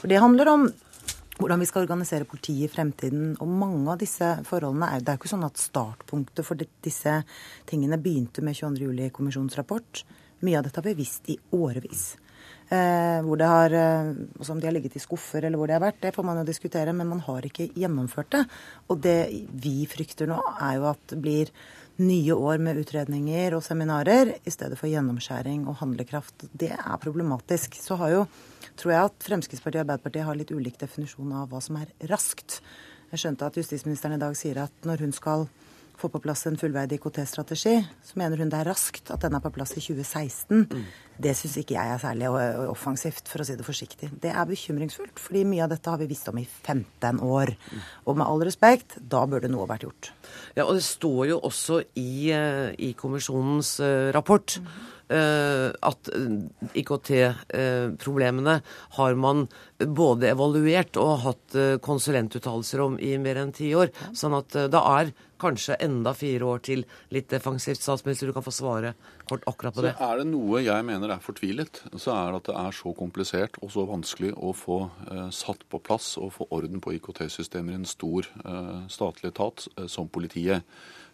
For 0.00 0.08
det 0.08 0.24
handler 0.24 0.52
om 0.52 0.68
hvordan 1.36 1.60
vi 1.60 1.68
skal 1.68 1.84
organisere 1.84 2.28
politiet 2.28 2.66
i 2.66 2.72
fremtiden. 2.72 3.34
Og 3.40 3.48
mange 3.48 3.92
av 3.92 4.00
disse 4.00 4.28
forholdene 4.48 4.88
er 4.92 5.00
Det 5.00 5.12
er 5.12 5.16
jo 5.16 5.22
ikke 5.22 5.34
sånn 5.34 5.48
at 5.48 5.60
startpunktet 5.60 6.46
for 6.46 6.56
disse 6.56 7.16
tingene 7.68 8.00
begynte 8.00 8.42
med 8.42 8.56
22. 8.56 8.86
juli-kommisjonens 8.88 9.56
rapport. 9.58 10.04
Mye 10.40 10.58
av 10.58 10.64
dette 10.64 10.80
har 10.80 10.88
vi 10.88 10.96
visst 11.02 11.28
i 11.28 11.38
årevis. 11.52 12.16
Eh, 12.68 13.22
hvor 13.22 13.36
det 13.38 13.46
har, 13.46 13.70
eh, 13.70 14.14
Om 14.50 14.60
de 14.60 14.66
har 14.66 14.72
ligget 14.72 14.96
i 14.96 14.98
skuffer 14.98 15.44
eller 15.44 15.56
hvor 15.56 15.68
de 15.68 15.74
har 15.74 15.80
vært, 15.80 16.00
det 16.00 16.14
får 16.14 16.24
man 16.24 16.38
jo 16.38 16.44
diskutere, 16.44 16.92
men 16.92 17.08
man 17.08 17.20
har 17.20 17.42
ikke 17.42 17.72
gjennomført 17.74 18.30
det. 18.30 18.48
Og 18.90 19.00
det 19.00 19.46
vi 19.52 19.86
frykter 19.86 20.26
nå, 20.26 20.40
er 20.60 20.74
jo 20.76 20.90
at 20.90 20.98
det 21.06 21.22
blir 21.22 21.50
nye 22.02 22.34
år 22.34 22.60
med 22.62 22.80
utredninger 22.80 23.56
og 23.56 23.64
seminarer 23.64 24.34
i 24.44 24.52
stedet 24.52 24.76
for 24.78 24.90
gjennomskjæring 24.90 25.64
og 25.70 25.78
handlekraft. 25.80 26.48
Det 26.52 26.72
er 26.76 27.00
problematisk. 27.02 27.78
Så 27.80 27.96
har 28.00 28.12
jo 28.12 28.26
tror 28.76 28.92
jeg 28.92 29.10
at 29.10 29.28
Fremskrittspartiet 29.30 29.80
og 29.80 29.86
Arbeiderpartiet 29.86 30.26
har 30.28 30.36
litt 30.36 30.52
ulik 30.52 30.76
definisjon 30.80 31.32
av 31.32 31.48
hva 31.50 31.62
som 31.64 31.78
er 31.80 31.92
raskt. 32.10 32.60
Jeg 33.12 33.22
skjønte 33.22 33.48
at 33.48 33.56
justisministeren 33.56 34.16
i 34.16 34.20
dag 34.20 34.36
sier 34.36 34.60
at 34.66 34.88
når 34.88 35.06
hun 35.06 35.14
skal 35.16 35.46
få 35.96 36.10
på 36.12 36.20
plass 36.22 36.44
en 36.48 36.58
fullverdig 36.60 36.98
IKT-strategi, 36.98 37.74
så 38.04 38.18
mener 38.20 38.40
hun 38.40 38.50
det 38.52 38.58
er 38.60 38.68
raskt 38.68 39.10
at 39.14 39.22
den 39.24 39.36
er 39.36 39.42
på 39.44 39.52
plass 39.54 39.72
i 39.76 39.82
2016. 39.82 40.66
Mm. 40.68 40.86
Det 41.26 41.32
syns 41.38 41.56
ikke 41.62 41.76
jeg 41.78 41.92
er 41.94 42.02
særlig 42.02 42.28
offensivt, 42.68 43.30
for 43.32 43.40
å 43.40 43.46
si 43.48 43.56
det 43.56 43.66
forsiktig. 43.66 44.10
Det 44.22 44.32
er 44.32 44.48
bekymringsfullt, 44.48 45.16
fordi 45.22 45.46
mye 45.48 45.64
av 45.64 45.72
dette 45.72 45.92
har 45.92 46.00
vi 46.02 46.10
visst 46.10 46.28
om 46.28 46.40
i 46.40 46.44
15 46.44 47.22
år. 47.24 47.54
Mm. 47.56 47.86
Og 48.04 48.18
med 48.20 48.26
all 48.26 48.44
respekt, 48.48 48.98
da 49.00 49.24
burde 49.30 49.50
noe 49.52 49.68
vært 49.70 49.88
gjort. 49.88 50.12
Ja, 50.58 50.66
og 50.66 50.76
det 50.76 50.84
står 50.84 51.22
jo 51.32 51.40
også 51.48 51.80
i, 51.96 52.28
eh, 52.36 52.74
i 52.76 52.92
kommisjonens 52.98 53.78
uh, 53.80 54.12
rapport 54.16 54.58
mm. 54.60 54.68
Eh, 55.06 55.68
at 55.70 56.08
eh, 56.10 56.32
IKT-problemene 56.82 58.56
har 58.98 59.14
man 59.14 59.44
både 59.78 60.32
evaluert 60.32 60.98
og 60.98 61.12
hatt 61.22 61.54
eh, 61.54 61.76
konsulentuttalelser 61.78 62.82
om 62.82 62.98
i 62.98 63.14
mer 63.22 63.38
enn 63.44 63.54
ti 63.54 63.70
år. 63.78 63.94
Sånn 64.16 64.34
at 64.38 64.56
det 64.56 64.82
er 64.82 65.14
kanskje 65.40 65.76
enda 65.84 66.14
fire 66.16 66.48
år 66.48 66.62
til 66.64 66.84
litt 67.14 67.28
defensivt. 67.30 67.82
Statsminister, 67.82 68.30
du 68.30 68.34
kan 68.36 68.44
få 68.44 68.54
svare 68.54 68.94
kort 69.28 69.46
akkurat 69.46 69.76
på 69.76 69.84
det. 69.84 69.94
Så 69.98 70.08
er 70.08 70.20
det 70.20 70.28
noe 70.30 70.62
jeg 70.64 70.86
mener 70.88 71.12
er 71.12 71.22
fortvilet, 71.22 71.82
så 71.94 72.14
er 72.14 72.32
det 72.32 72.42
at 72.42 72.50
det 72.50 72.58
er 72.64 72.76
så 72.80 72.92
komplisert 72.96 73.58
og 73.62 73.72
så 73.74 73.86
vanskelig 73.88 74.32
å 74.36 74.52
få 74.56 74.82
eh, 75.10 75.26
satt 75.34 75.66
på 75.70 75.82
plass 75.86 76.14
og 76.20 76.32
få 76.38 76.48
orden 76.56 76.82
på 76.82 76.96
IKT-systemer 76.96 77.74
i 77.74 77.80
en 77.80 77.88
stor 77.88 78.28
eh, 78.42 78.86
statlig 78.92 79.34
etat 79.34 79.68
eh, 79.76 79.90
som 79.92 80.10
politiet. 80.10 80.66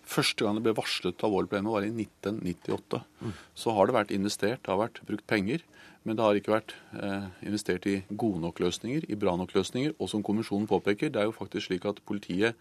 Første 0.03 0.45
gang 0.45 0.59
det 0.59 0.65
ble 0.67 0.75
varslet 0.77 1.23
alvorlige 1.23 1.53
problemer, 1.53 1.77
var 1.77 1.87
i 1.87 1.93
1998. 1.93 3.03
Mm. 3.23 3.35
Så 3.55 3.75
har 3.77 3.89
det 3.89 3.97
vært 3.97 4.15
investert, 4.15 4.63
det 4.63 4.73
har 4.73 4.83
vært 4.83 5.03
brukt 5.09 5.27
penger. 5.31 5.65
Men 6.03 6.19
det 6.19 6.25
har 6.27 6.39
ikke 6.39 6.57
vært 6.57 6.73
eh, 6.99 7.27
investert 7.47 7.85
i 7.87 8.01
gode 8.11 8.41
nok 8.43 8.59
løsninger, 8.65 9.05
i 9.07 9.19
bra 9.19 9.37
nok 9.39 9.55
løsninger. 9.55 9.95
Og 10.03 10.11
som 10.11 10.25
kommisjonen 10.27 10.67
påpeker, 10.71 11.13
det 11.15 11.23
er 11.23 11.29
jo 11.29 11.37
faktisk 11.37 11.69
slik 11.69 11.87
at 11.87 12.03
politiet 12.09 12.59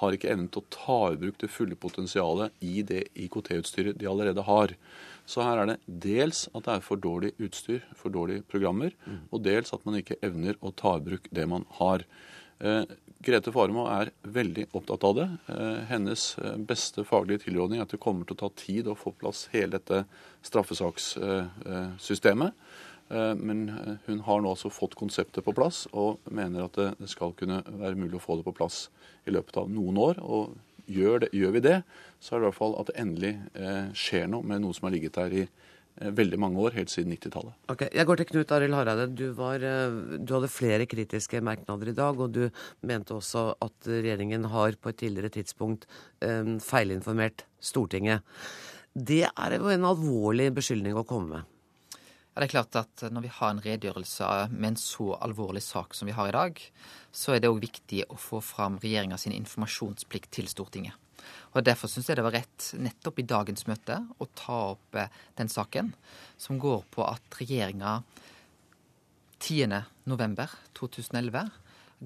har 0.00 0.14
ikke 0.16 0.30
evnen 0.32 0.48
til 0.52 0.62
å 0.62 0.70
ta 0.72 0.98
i 1.12 1.18
bruk 1.20 1.38
det 1.40 1.50
fulle 1.52 1.76
potensialet 1.78 2.52
i 2.64 2.84
det 2.88 3.04
IKT-utstyret 3.26 3.98
de 4.00 4.08
allerede 4.08 4.44
har. 4.46 4.74
Så 5.28 5.44
her 5.44 5.62
er 5.62 5.72
det 5.72 5.78
dels 5.86 6.46
at 6.52 6.66
det 6.66 6.76
er 6.76 6.84
for 6.84 7.00
dårlig 7.00 7.32
utstyr, 7.42 7.84
for 7.96 8.12
dårlige 8.12 8.44
programmer, 8.48 8.96
mm. 9.04 9.26
og 9.30 9.44
dels 9.44 9.72
at 9.76 9.84
man 9.88 9.98
ikke 10.00 10.20
evner 10.24 10.56
å 10.60 10.72
ta 10.76 10.96
i 10.98 11.04
bruk 11.04 11.28
det 11.32 11.46
man 11.48 11.68
har. 11.78 12.06
Eh, 12.62 12.82
Grete 13.22 13.52
Faremo 13.54 13.84
er 13.86 14.08
veldig 14.34 14.64
opptatt 14.74 15.04
av 15.06 15.12
det. 15.14 15.28
Eh, 15.54 15.84
hennes 15.92 16.22
eh, 16.42 16.56
beste 16.58 17.04
faglige 17.06 17.44
tilrådning 17.44 17.78
er 17.78 17.86
at 17.86 17.92
det 17.94 18.02
kommer 18.02 18.26
til 18.26 18.34
å 18.34 18.40
ta 18.40 18.50
tid 18.58 18.90
å 18.90 18.98
få 18.98 19.12
på 19.12 19.20
plass 19.22 19.44
hele 19.52 19.76
dette 19.76 19.98
straffesakssystemet. 20.48 22.50
Men 23.12 23.58
hun 24.06 24.20
har 24.24 24.38
nå 24.40 24.48
altså 24.54 24.70
fått 24.72 24.96
konseptet 24.96 25.44
på 25.44 25.52
plass, 25.52 25.84
og 25.92 26.24
mener 26.32 26.64
at 26.64 26.72
det 26.96 27.08
skal 27.12 27.36
kunne 27.36 27.60
være 27.66 28.00
mulig 28.00 28.16
å 28.16 28.24
få 28.24 28.38
det 28.38 28.46
på 28.46 28.56
plass 28.56 28.88
i 29.28 29.30
løpet 29.34 29.56
av 29.60 29.68
noen 29.68 29.96
år. 30.00 30.16
Og 30.24 30.56
gjør, 30.88 31.26
det, 31.26 31.30
gjør 31.36 31.52
vi 31.58 31.66
det, 31.66 31.78
så 32.22 32.32
er 32.32 32.38
det 32.38 32.44
i 32.46 32.48
hvert 32.48 32.62
fall 32.62 32.78
at 32.80 32.88
det 32.88 32.96
endelig 33.02 33.34
skjer 34.00 34.24
noe 34.32 34.44
med 34.48 34.64
noe 34.64 34.72
som 34.72 34.88
har 34.88 34.96
ligget 34.96 35.18
der 35.18 35.30
i 35.42 35.42
Eh, 35.42 35.48
veldig 36.00 36.38
mange 36.40 36.60
år, 36.62 36.74
helt 36.78 36.92
siden 36.92 37.12
90-tallet. 37.14 37.54
Okay, 37.72 37.90
jeg 37.92 38.08
går 38.08 38.20
til 38.20 38.28
Knut 38.30 38.52
Arild 38.56 38.76
Hareide. 38.76 39.06
Du, 39.12 39.26
var, 39.36 39.62
eh, 39.66 39.96
du, 40.16 40.34
hadde 40.34 40.50
flere 40.52 40.88
kritiske 40.88 41.42
merknader 41.44 41.92
i 41.92 41.96
dag, 41.96 42.18
og 42.18 42.32
du 42.34 42.46
mente 42.88 43.16
også 43.16 43.50
at 43.62 43.88
regjeringen 43.90 44.48
har 44.52 44.78
på 44.80 44.92
et 44.92 45.00
tidligere 45.04 45.32
tidspunkt 45.36 45.88
um, 46.24 46.58
feilinformert 46.62 47.46
Stortinget. 47.62 48.24
Det 48.92 49.24
er 49.28 49.56
jo 49.58 49.70
en 49.72 49.88
alvorlig 49.88 50.50
beskyldning 50.56 50.96
å 50.98 51.06
komme 51.08 51.36
med. 51.36 51.52
Ja, 52.32 52.40
det 52.40 52.46
er 52.46 52.54
klart 52.54 52.76
at 52.80 53.02
Når 53.12 53.26
vi 53.26 53.30
har 53.36 53.50
en 53.52 53.60
redegjørelse 53.60 54.28
med 54.54 54.70
en 54.70 54.80
så 54.80 55.12
alvorlig 55.20 55.60
sak 55.64 55.92
som 55.94 56.08
vi 56.08 56.16
har 56.16 56.30
i 56.30 56.36
dag, 56.36 56.60
så 57.12 57.34
er 57.34 57.42
det 57.42 57.50
òg 57.52 57.60
viktig 57.60 58.06
å 58.08 58.16
få 58.16 58.40
fram 58.40 58.80
regjeringa 58.80 59.20
sin 59.20 59.36
informasjonsplikt 59.36 60.32
til 60.32 60.48
Stortinget. 60.48 60.96
Og 61.52 61.60
Derfor 61.66 61.88
syns 61.90 62.08
jeg 62.08 62.16
det 62.18 62.26
var 62.26 62.36
rett 62.36 62.60
nettopp 62.78 63.16
i 63.20 63.28
dagens 63.28 63.66
møte 63.68 63.96
å 64.18 64.24
ta 64.38 64.58
opp 64.72 64.90
eh, 64.98 65.12
den 65.38 65.48
saken, 65.52 65.86
som 66.40 66.60
går 66.62 66.80
på 66.92 67.00
at 67.06 67.22
regjeringa 67.40 67.92
10.11.2011 69.42 71.50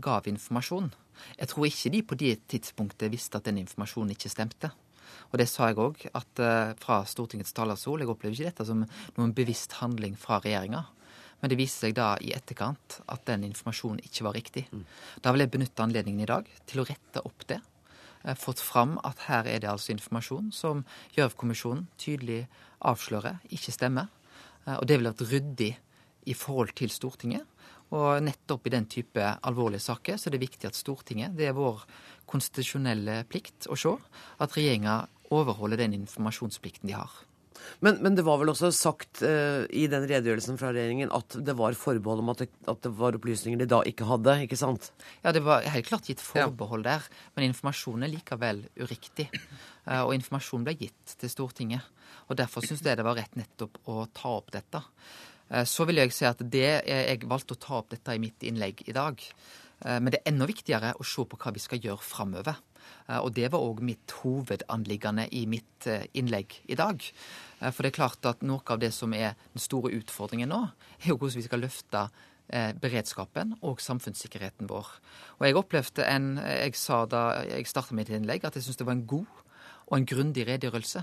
gav 0.01 0.27
informasjon 0.29 0.91
Jeg 1.39 1.49
tror 1.51 1.67
ikke 1.69 1.91
de 1.93 2.03
på 2.05 2.15
det 2.21 2.35
tidspunktet 2.49 3.13
visste 3.13 3.37
at 3.39 3.47
den 3.49 3.59
informasjonen 3.63 4.13
ikke 4.13 4.33
stemte. 4.33 4.69
Og 5.33 5.39
det 5.41 5.49
sa 5.51 5.63
jeg 5.71 5.81
òg, 5.81 5.97
at 6.17 6.33
uh, 6.43 6.75
fra 6.81 6.97
Stortingets 7.09 7.55
talerstol 7.57 8.03
Jeg 8.03 8.13
opplever 8.13 8.37
ikke 8.37 8.51
dette 8.51 8.67
som 8.69 8.85
noen 9.17 9.33
bevisst 9.37 9.73
handling 9.81 10.15
fra 10.21 10.41
regjeringa. 10.45 10.83
Men 11.41 11.53
det 11.53 11.59
viser 11.61 11.87
seg 11.87 11.97
da 11.99 12.15
i 12.25 12.33
etterkant 12.37 13.01
at 13.13 13.25
den 13.29 13.45
informasjonen 13.49 14.05
ikke 14.05 14.27
var 14.27 14.37
riktig. 14.37 14.67
Mm. 14.73 14.85
Da 15.25 15.33
vil 15.33 15.45
jeg 15.45 15.53
benytte 15.53 15.85
anledningen 15.85 16.25
i 16.25 16.31
dag 16.31 16.49
til 16.69 16.83
å 16.83 16.87
rette 16.89 17.25
opp 17.29 17.47
det. 17.51 17.61
Eh, 18.27 18.35
fått 18.35 18.61
fram 18.61 18.99
at 19.07 19.27
her 19.31 19.47
er 19.47 19.63
det 19.63 19.71
altså 19.71 19.95
informasjon 19.95 20.51
som 20.55 20.83
Gjørv-kommisjonen 21.15 21.87
tydelig 22.01 22.45
avslører 22.87 23.39
ikke 23.55 23.75
stemmer. 23.75 24.11
Eh, 24.67 24.75
og 24.75 24.87
det 24.87 24.99
ville 24.99 25.13
vært 25.15 25.31
ryddig 25.31 25.73
i 26.27 26.35
forhold 26.35 26.75
til 26.79 26.91
Stortinget. 26.91 27.47
Og 27.95 28.19
nettopp 28.27 28.67
i 28.67 28.75
den 28.75 28.89
type 28.91 29.23
alvorlige 29.47 29.85
saker 29.85 30.19
så 30.19 30.27
er 30.29 30.35
det 30.35 30.43
viktig 30.43 30.67
at 30.67 30.79
Stortinget, 30.79 31.37
det 31.39 31.47
er 31.47 31.55
vår 31.55 31.85
konstitusjonelle 32.27 33.21
plikt 33.31 33.69
å 33.71 33.79
se, 33.79 33.95
at 34.43 34.57
regjeringa 34.59 35.05
overholder 35.31 35.85
den 35.85 35.95
informasjonsplikten 36.01 36.91
de 36.91 36.97
har. 36.99 37.13
Men, 37.85 37.99
men, 38.01 38.15
det 38.17 38.25
var 38.27 38.39
vel 38.41 38.51
også 38.53 38.71
sagt 38.75 39.21
uh, 39.25 39.65
i 39.69 39.87
den 39.91 40.07
redegjørelsen 40.09 40.59
fra 40.61 40.73
regjeringen 40.75 41.13
at 41.15 41.37
det 41.45 41.55
var 41.59 41.77
forbehold 41.79 42.23
om 42.23 42.33
at 42.33 42.45
det, 42.45 42.49
at 42.71 42.81
det, 42.85 42.93
var 42.99 43.19
opplysninger 43.19 43.61
de 43.61 43.69
da 43.71 43.83
ikke 43.89 44.09
hadde, 44.09 44.39
ikke 44.47 44.59
sant? 44.61 44.91
Ja, 45.25 45.35
det 45.37 45.45
var 45.47 45.67
helt 45.75 45.89
klart 45.89 46.09
gitt 46.09 46.25
forbehold 46.25 46.87
ja. 46.87 46.97
der, 46.97 47.11
men 47.37 47.49
informasjonen 47.51 48.07
er 48.07 48.15
likevel 48.15 48.65
uriktig. 48.81 49.29
Uh, 49.85 50.07
og 50.07 50.15
informasjonen 50.17 50.67
ble 50.69 50.77
gitt 50.87 51.17
til 51.21 51.33
Stortinget. 51.33 51.93
Og 52.31 52.39
derfor 52.41 52.65
syns 52.65 52.83
jeg 52.85 52.99
det 52.99 53.07
var 53.07 53.19
rett 53.19 53.37
nettopp 53.39 53.79
å 53.93 54.07
ta 54.17 54.37
opp 54.39 54.51
dette. 54.57 54.83
Uh, 55.53 55.65
så 55.69 55.87
vil 55.89 56.01
jeg 56.03 56.17
si 56.17 56.27
at 56.29 56.41
det, 56.43 56.71
jeg 56.89 57.29
valgte 57.29 57.59
å 57.59 57.63
ta 57.69 57.79
opp 57.83 57.93
dette 57.93 58.17
i 58.17 58.23
mitt 58.23 58.47
innlegg 58.47 58.87
i 58.89 58.97
dag. 58.97 59.21
Men 59.85 60.09
det 60.09 60.23
er 60.23 60.31
enda 60.31 60.47
viktigere 60.49 60.95
å 60.97 61.05
se 61.05 61.21
på 61.29 61.37
hva 61.37 61.51
vi 61.53 61.61
skal 61.61 61.83
gjøre 61.85 62.01
framover. 62.01 62.57
Eh, 63.09 63.19
og 63.19 63.33
det 63.37 63.51
var 63.53 63.65
òg 63.65 63.83
mitt 63.87 64.15
hovedanliggende 64.21 65.29
i 65.35 65.45
mitt 65.51 65.89
eh, 65.91 66.07
innlegg 66.19 66.59
i 66.71 66.79
dag. 66.79 67.03
Eh, 67.61 67.71
for 67.71 67.83
det 67.83 67.93
er 67.93 67.99
klart 68.01 68.29
at 68.29 68.45
noe 68.47 68.65
av 68.73 68.83
det 68.83 68.93
som 68.95 69.15
er 69.17 69.37
den 69.55 69.63
store 69.63 69.95
utfordringen 69.97 70.51
nå, 70.53 70.63
er 71.03 71.13
jo 71.13 71.19
hvordan 71.19 71.41
vi 71.41 71.47
skal 71.49 71.65
løfte 71.67 72.09
beredskapen 72.79 73.57
og 73.67 73.81
samfunnssikkerheten 73.83 74.69
vår. 74.71 74.87
Og 75.41 75.49
jeg 75.49 75.57
opplevde 75.59 76.05
en 76.07 76.37
Jeg 76.39 76.77
sa 76.79 77.01
da 77.11 77.43
jeg 77.43 77.67
starta 77.67 77.97
mitt 77.99 78.07
innlegg 78.07 78.47
at 78.47 78.55
jeg 78.55 78.63
syntes 78.63 78.79
det 78.79 78.87
var 78.87 78.95
en 78.95 79.09
god 79.11 79.41
og 79.89 79.97
en 79.97 80.07
grundig 80.07 80.45
redegjørelse. 80.47 81.03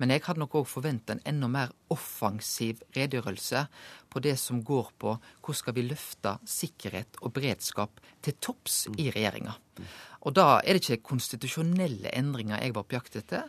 Men 0.00 0.14
jeg 0.14 0.22
hadde 0.24 0.40
nok 0.40 0.54
òg 0.62 0.68
forventa 0.68 1.12
en 1.12 1.20
enda 1.28 1.50
mer 1.52 1.72
offensiv 1.92 2.80
redegjørelse 2.96 3.66
på 4.08 4.22
det 4.24 4.38
som 4.40 4.62
går 4.64 4.88
på 4.96 5.12
hvordan 5.20 5.58
skal 5.60 5.76
vi 5.76 5.84
løfte 5.84 6.38
sikkerhet 6.48 7.20
og 7.20 7.34
beredskap 7.36 8.00
til 8.24 8.38
topps 8.40 8.86
i 8.96 9.10
regjeringa. 9.12 9.52
Og 10.20 10.34
da 10.36 10.58
er 10.60 10.76
det 10.76 10.82
ikke 10.82 11.06
konstitusjonelle 11.14 12.10
endringer 12.12 12.60
jeg 12.60 12.74
var 12.76 12.84
på 12.84 12.98
jakt 12.98 13.16
etter, 13.16 13.46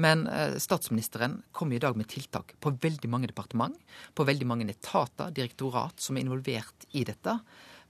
men 0.00 0.24
eh, 0.30 0.56
statsministeren 0.62 1.42
kom 1.52 1.74
i 1.74 1.80
dag 1.82 1.98
med 2.00 2.08
tiltak 2.08 2.54
på 2.64 2.72
veldig 2.80 3.10
mange 3.12 3.28
departement, 3.28 3.76
på 4.16 4.24
veldig 4.24 4.48
mange 4.48 4.68
etater, 4.72 5.34
direktorat, 5.36 6.00
som 6.00 6.16
er 6.16 6.24
involvert 6.24 6.88
i 6.96 7.04
dette. 7.04 7.36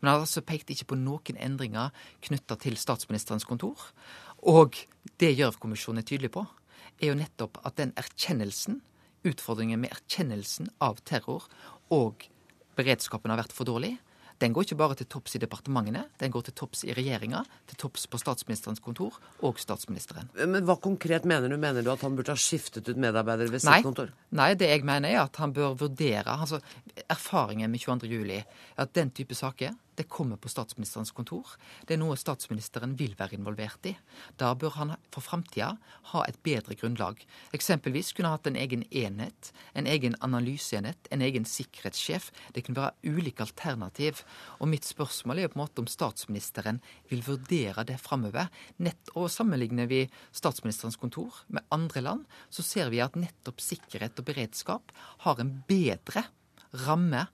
Men 0.00 0.10
han 0.10 0.18
har 0.18 0.26
altså 0.26 0.42
pekt 0.42 0.74
ikke 0.74 0.90
på 0.90 0.98
noen 0.98 1.38
endringer 1.38 1.94
knytta 2.26 2.58
til 2.64 2.74
statsministerens 2.80 3.46
kontor. 3.46 3.78
Og 4.42 4.82
det 5.22 5.30
Gjørv-kommisjonen 5.38 6.02
er 6.02 6.08
tydelig 6.10 6.34
på, 6.34 6.42
er 6.98 7.12
jo 7.12 7.18
nettopp 7.18 7.62
at 7.62 7.78
den 7.78 7.94
erkjennelsen, 8.00 8.82
utfordringen 9.24 9.80
med 9.80 9.94
erkjennelsen 9.94 10.68
av 10.84 10.98
terror 11.08 11.46
og 11.94 12.26
beredskapen 12.76 13.32
har 13.32 13.40
vært 13.40 13.54
for 13.56 13.64
dårlig, 13.68 13.94
den 14.42 14.54
går 14.54 14.66
ikke 14.66 14.78
bare 14.78 14.96
til 14.98 15.08
topps 15.10 15.36
i 15.36 15.40
departementene, 15.42 16.04
den 16.20 16.32
går 16.34 16.46
til 16.48 16.56
topps 16.58 16.82
i 16.86 16.94
regjeringa, 16.96 17.44
til 17.70 17.78
topps 17.84 18.06
på 18.10 18.18
statsministerens 18.20 18.82
kontor 18.84 19.18
og 19.46 19.60
statsministeren. 19.62 20.30
Men 20.34 20.66
hva 20.66 20.76
konkret 20.82 21.26
mener 21.28 21.52
du? 21.52 21.58
Mener 21.60 21.86
du 21.86 21.92
at 21.92 22.02
han 22.04 22.16
burde 22.18 22.34
ha 22.34 22.40
skiftet 22.40 22.88
ut 22.90 23.00
medarbeidere 23.00 23.54
ved 23.54 23.62
sitt 23.64 23.86
kontor? 23.86 24.10
Nei, 24.34 24.50
det 24.58 24.72
jeg 24.72 24.84
mener 24.86 25.14
er 25.14 25.22
at 25.24 25.38
han 25.42 25.54
bør 25.54 25.78
vurdere 25.84 26.34
altså 26.34 26.60
Erfaringen 27.10 27.70
med 27.70 27.82
22. 27.82 28.10
juli 28.10 28.38
er 28.40 28.82
at 28.84 28.94
den 28.96 29.10
type 29.14 29.36
saker 29.36 29.74
det 29.98 30.08
kommer 30.10 30.38
på 30.40 30.50
statsministerens 30.50 31.12
kontor. 31.14 31.54
Det 31.86 31.96
er 31.96 32.00
noe 32.02 32.16
statsministeren 32.18 32.96
vil 32.98 33.14
være 33.18 33.38
involvert 33.38 33.88
i. 33.88 33.94
Da 34.40 34.52
bør 34.58 34.76
han 34.78 34.94
for 35.14 35.24
framtida 35.24 35.74
ha 36.12 36.24
et 36.28 36.38
bedre 36.46 36.76
grunnlag. 36.78 37.22
Eksempelvis 37.56 38.12
kunne 38.14 38.30
han 38.30 38.38
hatt 38.38 38.50
en 38.50 38.58
egen 38.60 38.84
enhet, 38.90 39.52
en 39.74 39.88
egen 39.90 40.16
analyseenhet, 40.24 41.10
en 41.14 41.24
egen 41.24 41.46
sikkerhetssjef. 41.48 42.30
Det 42.54 42.64
kunne 42.66 42.82
være 42.82 43.14
ulike 43.14 43.46
alternativ. 43.46 44.24
Og 44.60 44.70
mitt 44.72 44.86
spørsmål 44.88 45.42
er 45.44 45.52
på 45.52 45.58
en 45.58 45.64
måte 45.64 45.84
om 45.84 45.90
statsministeren 45.90 46.80
vil 47.12 47.24
vurdere 47.26 47.86
det 47.88 48.00
framover. 48.02 48.50
Og 49.14 49.30
sammenligner 49.32 49.88
vi 49.90 50.04
statsministerens 50.34 50.98
kontor 51.00 51.44
med 51.48 51.66
andre 51.74 52.04
land, 52.04 52.24
så 52.50 52.66
ser 52.66 52.90
vi 52.92 53.02
at 53.04 53.18
nettopp 53.18 53.62
sikkerhet 53.62 54.18
og 54.20 54.28
beredskap 54.28 54.94
har 55.26 55.40
en 55.40 55.56
bedre 55.68 56.26
ramme 56.84 57.26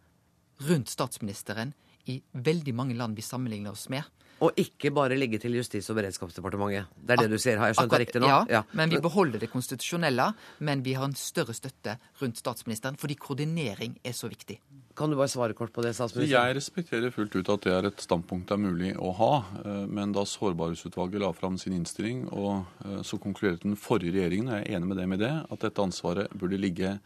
rundt 0.69 0.91
statsministeren 0.93 1.73
i 2.11 2.19
veldig 2.33 2.75
mange 2.77 2.97
land 2.99 3.19
vi 3.19 3.25
sammenligner 3.25 3.77
oss 3.77 3.89
med. 3.93 4.09
Og 4.41 4.57
ikke 4.57 4.89
bare 4.97 5.17
ligge 5.19 5.39
til 5.41 5.53
Justis- 5.59 5.91
og 5.93 5.99
beredskapsdepartementet. 5.99 6.89
Det 6.97 7.13
er 7.13 7.23
det 7.23 7.33
du 7.35 7.37
sier, 7.41 7.59
har 7.61 7.71
jeg 7.71 7.77
skjønt 7.77 7.93
det 7.93 8.01
riktig 8.07 8.23
nå? 8.25 8.31
Ja, 8.31 8.39
ja, 8.49 8.63
men 8.73 8.93
vi 8.93 9.01
beholder 9.05 9.43
det 9.43 9.51
konstitusjonelle. 9.53 10.31
Men 10.65 10.85
vi 10.87 10.95
har 10.97 11.05
en 11.05 11.17
større 11.19 11.53
støtte 11.57 11.99
rundt 12.23 12.41
statsministeren, 12.41 12.97
fordi 13.01 13.19
koordinering 13.21 13.99
er 14.05 14.17
så 14.17 14.31
viktig. 14.33 14.57
Kan 14.97 15.13
du 15.13 15.19
bare 15.21 15.29
svare 15.33 15.57
kort 15.57 15.75
på 15.77 15.85
det, 15.85 15.93
statsminister? 15.97 16.33
Jeg 16.33 16.57
respekterer 16.57 17.13
fullt 17.13 17.37
ut 17.37 17.53
at 17.53 17.69
det 17.69 17.77
er 17.77 17.91
et 17.91 18.03
standpunkt 18.05 18.49
det 18.49 18.57
er 18.57 18.65
mulig 18.65 18.95
å 18.97 19.13
ha. 19.21 19.31
Eh, 19.61 19.85
men 19.93 20.17
da 20.17 20.25
Sårbarhetsutvalget 20.25 21.21
la 21.21 21.31
fram 21.37 21.61
sin 21.61 21.77
innstilling, 21.77 22.27
og 22.33 22.65
eh, 22.87 23.01
så 23.07 23.21
konkluderte 23.21 23.69
den 23.69 23.79
forrige 23.81 24.17
regjeringen, 24.17 24.49
og 24.49 24.57
jeg 24.59 24.67
er 24.67 24.81
enig 24.81 24.91
med 24.91 25.03
dem 25.05 25.17
i 25.17 25.21
det, 25.21 25.35
at 25.53 25.69
dette 25.69 25.85
ansvaret 25.85 26.33
burde 26.33 26.61
ligge 26.61 26.97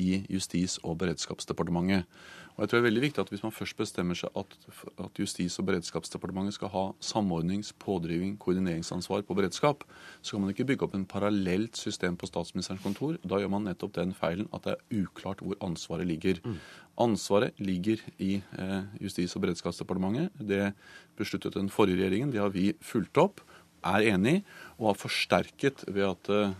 i 0.00 0.22
Justis- 0.32 0.78
og 0.82 0.98
beredskapsdepartementet. 1.02 2.06
Og 2.58 2.64
jeg 2.64 2.70
tror 2.72 2.80
det 2.80 2.82
er 2.82 2.88
veldig 2.88 3.02
viktig 3.04 3.22
at 3.22 3.28
Hvis 3.30 3.42
man 3.44 3.54
først 3.54 3.76
bestemmer 3.78 4.18
seg 4.18 4.34
at, 4.36 4.54
at 4.98 5.20
Justis- 5.20 5.60
og 5.62 5.66
beredskapsdepartementet 5.68 6.56
skal 6.56 6.72
ha 6.72 6.84
samordnings-, 6.98 7.70
pådriving, 7.78 8.34
koordineringsansvar 8.42 9.22
på 9.22 9.36
beredskap, 9.38 9.84
så 10.22 10.34
kan 10.34 10.42
man 10.42 10.50
ikke 10.50 10.66
bygge 10.66 10.88
opp 10.88 10.96
en 10.98 11.06
parallelt 11.06 11.78
system 11.78 12.16
på 12.18 12.26
statsministerens 12.26 12.82
kontor. 12.82 13.14
Da 13.22 13.38
gjør 13.38 13.54
man 13.54 13.70
nettopp 13.70 13.94
den 13.94 14.10
feilen 14.10 14.50
at 14.50 14.66
det 14.66 14.74
er 14.74 15.04
uklart 15.04 15.38
hvor 15.38 15.54
ansvaret 15.62 16.10
ligger. 16.10 16.42
Mm. 16.42 16.58
Ansvaret 16.98 17.62
ligger 17.62 18.02
i 18.18 18.42
eh, 18.58 18.82
Justis- 18.98 19.38
og 19.38 19.46
beredskapsdepartementet. 19.46 20.34
Det 20.34 20.72
besluttet 21.16 21.54
den 21.54 21.70
forrige 21.70 22.02
regjeringen. 22.02 22.34
Det 22.34 22.42
har 22.42 22.50
vi 22.50 22.72
fulgt 22.82 23.22
opp 23.22 23.44
er 23.86 24.10
enig 24.10 24.40
og 24.80 24.88
har 24.90 24.96
forsterket 24.98 25.84
ved 25.86 26.02
at 26.02 26.28
uh, 26.34 26.50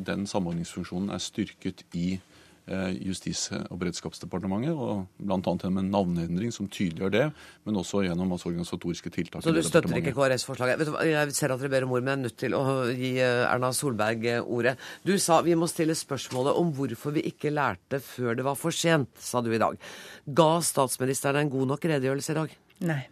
den 0.00 0.24
samordningsfunksjonen 0.24 1.12
er 1.12 1.20
styrket 1.20 1.84
i 1.92 2.14
Eh, 2.16 2.31
Justis- 2.62 3.48
og 3.50 3.78
beredskapsdepartementet, 3.80 4.70
og 4.70 5.08
bl.a. 5.18 5.38
gjennom 5.42 5.80
en 5.80 5.88
navneendring 5.90 6.52
som 6.54 6.68
tydeliggjør 6.70 7.10
det, 7.10 7.24
men 7.66 7.78
også 7.80 8.04
gjennom 8.06 8.30
altså, 8.36 8.52
organisatoriske 8.52 9.10
tiltak. 9.10 9.42
Så 9.42 9.50
du 9.50 9.58
støtter 9.66 9.96
ikke 9.98 10.14
KrS 10.14 10.46
forslaget? 10.46 10.92
Jeg 11.10 11.34
ser 11.34 11.54
at 11.54 11.62
dere 11.62 11.72
ber 11.72 11.86
om 11.88 11.96
ord, 11.96 12.04
men 12.06 12.12
jeg 12.12 12.18
er 12.18 12.22
nødt 12.22 12.38
til 12.38 12.54
å 12.54 12.62
gi 12.94 13.10
eh, 13.18 13.42
Erna 13.48 13.72
Solberg 13.74 14.28
eh, 14.30 14.38
ordet. 14.42 14.76
Du 15.02 15.16
sa 15.18 15.40
vi 15.42 15.56
må 15.58 15.66
stille 15.70 15.96
spørsmålet 15.98 16.60
om 16.60 16.70
hvorfor 16.76 17.16
vi 17.16 17.24
ikke 17.32 17.50
lærte 17.50 17.98
før 18.04 18.38
det 18.38 18.46
var 18.46 18.58
for 18.60 18.74
sent, 18.74 19.10
sa 19.18 19.42
du 19.42 19.50
i 19.50 19.60
dag. 19.62 19.74
Ga 20.30 20.52
statsministeren 20.62 21.42
en 21.42 21.52
god 21.52 21.74
nok 21.74 21.88
redegjørelse 21.90 22.36
i 22.36 22.38
dag? 22.38 22.54
Nei. 22.92 23.02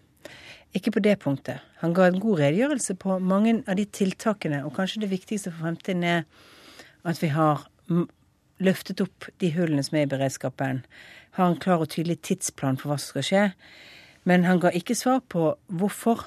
Ikke 0.79 0.95
på 0.95 1.03
det 1.03 1.17
punktet. 1.19 1.59
Han 1.83 1.95
ga 1.97 2.07
en 2.07 2.21
god 2.23 2.39
redegjørelse 2.45 2.95
på 3.03 3.19
mange 3.19 3.59
av 3.67 3.75
de 3.81 3.89
tiltakene, 3.91 4.63
og 4.63 4.77
kanskje 4.79 5.03
det 5.03 5.11
viktigste 5.11 5.51
for 5.51 5.67
fremtiden 5.67 6.07
er 6.07 6.25
at 7.03 7.19
vi 7.19 7.33
har 7.35 7.67
løftet 8.61 9.01
opp 9.05 9.29
de 9.43 9.53
hullene 9.55 9.85
som 9.87 9.99
er 9.99 10.07
i 10.07 10.11
beredskapen. 10.11 10.85
Har 11.39 11.51
en 11.51 11.61
klar 11.61 11.83
og 11.83 11.91
tydelig 11.93 12.21
tidsplan 12.27 12.79
for 12.81 12.93
hva 12.93 12.99
som 13.01 13.15
skal 13.15 13.27
skje. 13.27 13.45
Men 14.29 14.45
han 14.45 14.61
ga 14.63 14.73
ikke 14.77 14.97
svar 14.99 15.23
på 15.33 15.55
hvorfor 15.73 16.27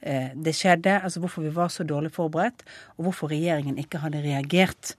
eh, 0.00 0.32
det 0.34 0.54
skjedde, 0.56 1.00
altså 1.00 1.20
hvorfor 1.20 1.44
vi 1.44 1.54
var 1.54 1.72
så 1.72 1.84
dårlig 1.84 2.14
forberedt, 2.16 2.64
og 2.96 3.08
hvorfor 3.08 3.32
regjeringen 3.34 3.78
ikke 3.80 4.00
hadde 4.04 4.24
reagert 4.24 4.94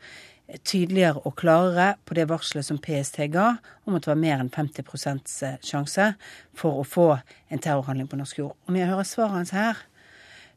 tydeligere 0.68 1.22
og 1.26 1.36
klarere 1.40 1.96
på 2.06 2.16
det 2.18 2.28
varselet 2.30 2.66
som 2.68 2.80
PST 2.82 3.24
ga 3.32 3.54
om 3.86 3.96
at 3.96 4.04
det 4.04 4.12
var 4.12 4.20
mer 4.20 4.42
enn 4.42 4.52
50 4.52 4.84
eh, 5.48 5.60
sjanse 5.64 6.14
for 6.58 6.82
å 6.82 6.88
få 6.88 7.08
en 7.50 7.62
terrorhandling 7.62 8.10
på 8.12 8.20
norsk 8.20 8.42
jord. 8.42 8.58
Når 8.68 8.82
jeg 8.82 8.92
hører 8.92 9.08
svaret 9.08 9.38
hans 9.40 9.54
her, 9.56 9.86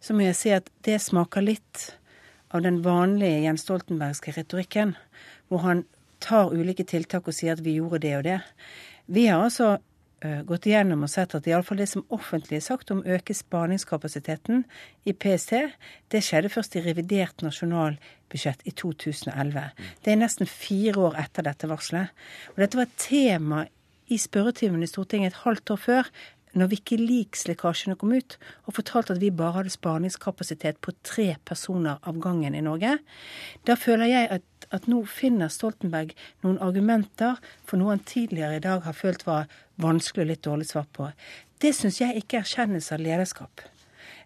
så 0.01 0.17
må 0.17 0.27
jeg 0.27 0.39
si 0.39 0.51
at 0.55 0.69
det 0.85 1.01
smaker 1.01 1.45
litt 1.45 1.95
av 2.55 2.63
den 2.63 2.83
vanlige 2.85 3.43
Jens 3.47 3.65
Stoltenbergske 3.67 4.35
retorikken, 4.37 4.95
hvor 5.49 5.65
han 5.65 5.85
tar 6.25 6.55
ulike 6.55 6.87
tiltak 6.89 7.29
og 7.29 7.37
sier 7.37 7.57
at 7.57 7.65
vi 7.65 7.77
gjorde 7.79 8.03
det 8.05 8.15
og 8.19 8.25
det. 8.27 8.39
Vi 9.13 9.27
har 9.29 9.45
altså 9.45 9.75
uh, 9.77 10.41
gått 10.49 10.69
igjennom 10.71 11.05
og 11.05 11.13
sett 11.13 11.37
at 11.37 11.47
iallfall 11.49 11.83
det 11.83 11.91
som 11.91 12.07
offentlig 12.15 12.59
er 12.59 12.67
sagt 12.67 12.93
om 12.95 13.03
å 13.03 13.17
øke 13.19 13.37
spaningskapasiteten 13.37 14.65
i 15.05 15.13
PST, 15.13 15.61
det 16.13 16.25
skjedde 16.25 16.53
først 16.53 16.79
i 16.79 16.85
revidert 16.87 17.45
nasjonalbudsjett 17.45 18.65
i 18.65 18.73
2011. 18.73 19.69
Det 20.05 20.15
er 20.15 20.21
nesten 20.21 20.51
fire 20.51 21.11
år 21.11 21.21
etter 21.27 21.47
dette 21.47 21.69
varselet. 21.71 22.13
Og 22.55 22.65
dette 22.65 22.81
var 22.81 22.89
et 22.89 23.01
tema 23.05 23.65
i 24.13 24.19
spørretimen 24.21 24.85
i 24.85 24.89
Stortinget 24.89 25.33
et 25.33 25.43
halvt 25.47 25.75
år 25.75 25.81
før 25.81 26.09
når 26.55 26.71
Wikileaks-lekkasjene 26.73 27.97
kom 27.99 28.15
ut 28.15 28.37
og 28.65 28.77
fortalte 28.79 29.15
at 29.17 29.23
vi 29.23 29.33
bare 29.35 29.59
hadde 29.59 29.75
spaningskapasitet 29.75 30.81
på 30.85 30.95
tre 31.07 31.35
personer 31.47 32.01
av 32.03 32.21
gangen 32.23 32.55
i 32.55 32.63
Norge, 32.65 32.97
da 33.67 33.77
føler 33.79 34.11
jeg 34.11 34.31
at, 34.39 34.69
at 34.71 34.89
nå 34.91 35.03
finner 35.11 35.53
Stoltenberg 35.53 36.15
noen 36.47 36.61
argumenter 36.65 37.41
for 37.67 37.81
noe 37.81 37.95
han 37.97 38.07
tidligere 38.07 38.59
i 38.61 38.65
dag 38.65 38.87
har 38.87 38.97
følt 38.97 39.27
var 39.27 39.51
vanskelig 39.83 40.25
og 40.25 40.33
litt 40.33 40.47
dårlig 40.47 40.71
svar 40.71 40.89
på. 40.95 41.11
Det 41.61 41.75
syns 41.75 42.01
jeg 42.01 42.23
ikke 42.23 42.41
er 42.41 42.47
erkjennelse 42.47 42.95
av 42.95 43.03
lederskap. 43.03 43.65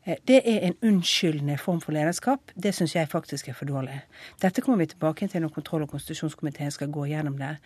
Eh, 0.05 0.17
det 0.29 0.43
er 0.45 0.67
en 0.67 0.77
unnskyldende 0.83 1.59
form 1.61 1.81
for 1.85 1.93
lederskap. 1.97 2.53
Det 2.55 2.75
syns 2.75 2.95
jeg 2.97 3.09
faktisk 3.09 3.49
er 3.49 3.57
for 3.57 3.69
dårlig. 3.69 4.01
Dette 4.43 4.63
kommer 4.65 4.79
vi 4.83 4.93
tilbake 4.93 5.29
til 5.29 5.43
når 5.45 5.55
kontroll- 5.55 5.85
og 5.87 5.93
konstitusjonskomiteen 5.95 6.71
skal 6.71 6.93
gå 6.93 7.09
gjennom 7.11 7.39
det. 7.39 7.57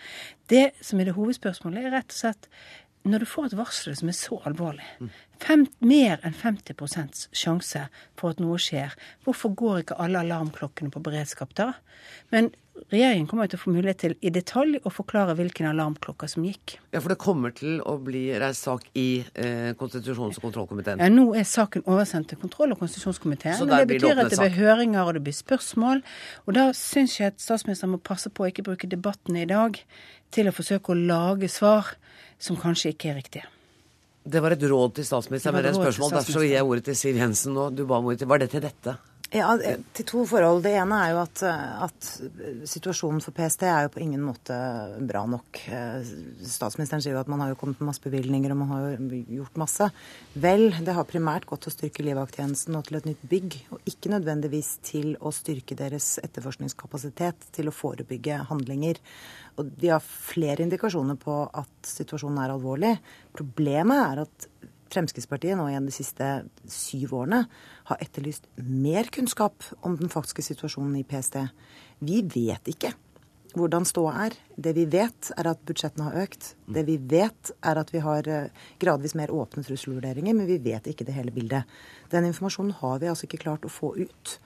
Det 0.51 0.71
som 0.81 1.01
er 1.01 1.11
det 1.11 1.15
hovedspørsmålet, 1.19 1.87
er 1.87 1.97
rett 1.99 2.11
og 2.11 2.19
slett 2.19 2.49
når 3.09 3.23
du 3.23 3.29
får 3.29 3.51
et 3.51 3.59
varsel 3.59 3.97
som 3.99 4.11
er 4.11 4.17
så 4.17 4.39
alvorlig, 4.49 4.87
fem, 5.43 5.67
mer 5.83 6.23
enn 6.27 6.37
50% 6.39 7.27
sjanse 7.35 7.87
for 8.19 8.33
at 8.33 8.43
noe 8.43 8.61
skjer, 8.63 8.95
hvorfor 9.25 9.55
går 9.59 9.83
ikke 9.83 9.99
alle 10.03 10.23
alarmklokkene 10.23 10.93
på 10.95 11.03
beredskap 11.03 11.55
da? 11.59 11.73
Men 12.35 12.53
regjeringen 12.91 13.29
kommer 13.31 13.49
til 13.51 13.61
å 13.61 13.63
få 13.63 13.73
mulighet 13.75 14.01
til 14.03 14.15
i 14.25 14.33
detalj 14.35 14.81
å 14.83 14.93
forklare 14.93 15.37
hvilken 15.39 15.69
alarmklokke 15.71 16.29
som 16.31 16.47
gikk. 16.47 16.77
Ja, 16.95 17.01
For 17.01 17.13
det 17.13 17.19
kommer 17.23 17.55
til 17.57 17.79
å 17.89 17.97
bli 18.03 18.25
reist 18.43 18.67
sak 18.67 18.89
i 18.99 19.25
eh, 19.35 19.73
konstitusjons- 19.79 20.41
og 20.41 20.47
kontrollkomiteen? 20.49 21.03
Ja, 21.03 21.11
Nå 21.13 21.33
er 21.39 21.47
saken 21.49 21.87
oversendt 21.87 22.33
til 22.33 22.41
kontroll- 22.43 22.75
og 22.75 22.83
konstitusjonskomiteen. 22.83 23.59
Så 23.61 23.69
der 23.69 23.85
det 23.85 23.93
det 23.93 24.01
betyr 24.01 24.15
åpnet 24.15 24.25
at 24.25 24.35
det 24.35 24.41
blir 24.43 24.59
høringer 24.59 25.07
og 25.07 25.15
det 25.19 25.25
blir 25.29 25.37
spørsmål. 25.37 26.03
Og 26.47 26.59
da 26.59 26.69
syns 26.77 27.19
jeg 27.21 27.35
at 27.35 27.41
statsministeren 27.43 27.95
må 27.95 28.03
passe 28.03 28.33
på 28.33 28.47
å 28.47 28.51
ikke 28.53 28.67
bruke 28.67 28.91
debatten 28.91 29.39
i 29.39 29.49
dag 29.49 29.79
til 30.33 30.49
å 30.49 30.57
forsøke 30.57 30.95
å 30.95 30.99
lage 30.99 31.51
svar 31.53 31.95
som 32.43 32.59
kanskje 32.59 32.95
ikke 32.97 33.13
er 33.13 33.21
riktige. 33.21 33.49
Det 34.23 34.39
var 34.43 34.55
et 34.55 34.63
råd 34.63 34.95
til 34.99 35.07
statsministeren 35.07 35.57
Det 35.57 35.59
med 35.59 35.65
det 35.67 35.73
et 35.75 35.81
spørsmål. 35.81 36.13
Derfor 36.19 36.45
gir 36.47 36.55
jeg 36.55 36.67
ordet 36.67 36.85
til 36.87 36.99
Siv 36.99 37.17
Jensen 37.19 37.57
nå. 37.57 37.71
Du 37.75 37.85
ba 37.87 37.99
om 37.99 38.07
ordet 38.07 38.23
til 38.23 38.31
Var 38.31 38.39
det 38.43 38.51
til 38.55 38.63
dette? 38.63 38.95
Ja, 39.33 39.55
til 39.97 40.05
to 40.05 40.23
forhold. 40.29 40.61
Det 40.67 40.75
ene 40.77 40.97
er 41.07 41.13
jo 41.15 41.21
at, 41.23 41.41
at 41.87 42.09
situasjonen 42.69 43.23
for 43.25 43.33
PST 43.33 43.63
er 43.65 43.87
jo 43.87 43.93
på 43.95 44.03
ingen 44.05 44.21
måte 44.21 44.53
bra 45.09 45.23
nok. 45.25 45.57
Statsministeren 46.45 47.01
sier 47.01 47.17
jo 47.17 47.23
at 47.23 47.31
man 47.33 47.41
har 47.41 47.55
jo 47.55 47.57
kommet 47.63 47.81
med 47.81 47.89
masse 47.89 48.05
bevilgninger 48.05 48.53
og 48.53 48.59
man 48.61 48.73
har 48.75 48.85
jo 48.91 49.23
gjort 49.39 49.57
masse. 49.63 49.89
Vel, 50.37 50.67
det 50.85 50.97
har 50.99 51.09
primært 51.09 51.47
gått 51.49 51.65
til 51.65 51.73
å 51.73 51.77
styrke 51.79 52.05
livvakttjenesten 52.05 52.77
og 52.77 52.85
til 52.91 53.01
et 53.01 53.09
nytt 53.09 53.25
bygg, 53.31 53.57
og 53.73 53.89
ikke 53.89 54.13
nødvendigvis 54.13 54.75
til 54.85 55.15
å 55.17 55.33
styrke 55.33 55.79
deres 55.81 56.19
etterforskningskapasitet 56.21 57.49
til 57.57 57.73
å 57.73 57.77
forebygge 57.77 58.43
handlinger. 58.53 59.01
Og 59.57 59.73
de 59.81 59.95
har 59.95 60.05
flere 60.05 60.67
indikasjoner 60.67 61.17
på 61.17 61.41
at 61.49 61.73
situasjonen 61.89 62.45
er 62.45 62.53
alvorlig. 62.53 62.93
Problemet 63.33 64.05
er 64.11 64.27
at 64.27 64.49
Fremskrittspartiet 64.93 65.57
nå 65.57 65.71
igjen 65.71 65.89
de 65.89 65.95
siste 65.95 66.27
syv 66.69 67.15
årene 67.23 67.47
har 67.93 68.03
etterlyst 68.03 68.49
mer 68.57 69.09
kunnskap 69.15 69.65
om 69.87 69.97
den 70.01 70.13
faktiske 70.13 70.45
situasjonen 70.51 70.99
i 71.01 71.07
PST. 71.07 71.39
Vi 72.03 72.23
vet 72.35 72.73
ikke 72.73 72.95
hvordan 73.59 73.85
ståa 73.85 74.13
er. 74.27 74.37
Det 74.57 74.73
vi 74.77 74.87
vet, 74.89 75.31
er 75.37 75.49
at 75.51 75.63
budsjettene 75.69 76.09
har 76.09 76.25
økt. 76.25 76.55
Det 76.73 76.85
vi 76.89 76.97
vet, 76.97 77.53
er 77.61 77.81
at 77.81 77.93
vi 77.93 78.01
har 78.05 78.29
eh, 78.29 78.65
gradvis 78.81 79.17
mer 79.19 79.33
åpne 79.35 79.65
trusselvurderinger, 79.67 80.37
men 80.37 80.49
vi 80.49 80.59
vet 80.63 80.89
ikke 80.89 81.07
det 81.09 81.17
hele 81.17 81.35
bildet. 81.35 81.69
Den 82.13 82.29
informasjonen 82.31 82.75
har 82.81 83.03
vi 83.03 83.11
altså 83.13 83.29
ikke 83.29 83.43
klart 83.45 83.67
å 83.69 83.73
få 83.73 83.95
ut. 83.99 84.37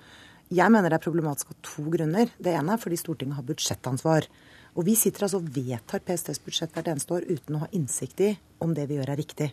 Jeg 0.55 0.71
mener 0.71 0.91
det 0.91 1.01
er 1.01 1.07
problematisk 1.07 1.51
av 1.51 1.63
to 1.67 1.87
grunner. 1.91 2.31
Det 2.39 2.55
ene 2.55 2.75
er 2.75 2.83
fordi 2.83 2.99
Stortinget 3.01 3.41
har 3.41 3.47
budsjettansvar. 3.47 4.29
Og 4.77 4.85
vi 4.87 4.95
sitter 4.99 5.25
altså 5.25 5.41
og 5.41 5.49
vedtar 5.55 6.03
PSTs 6.05 6.43
budsjett 6.45 6.75
hvert 6.75 6.91
eneste 6.93 7.17
år 7.17 7.25
uten 7.31 7.57
å 7.57 7.63
ha 7.65 7.71
innsikt 7.75 8.21
i 8.23 8.35
om 8.63 8.75
det 8.77 8.85
vi 8.91 8.99
gjør 8.99 9.15
er 9.15 9.21
riktig. 9.21 9.49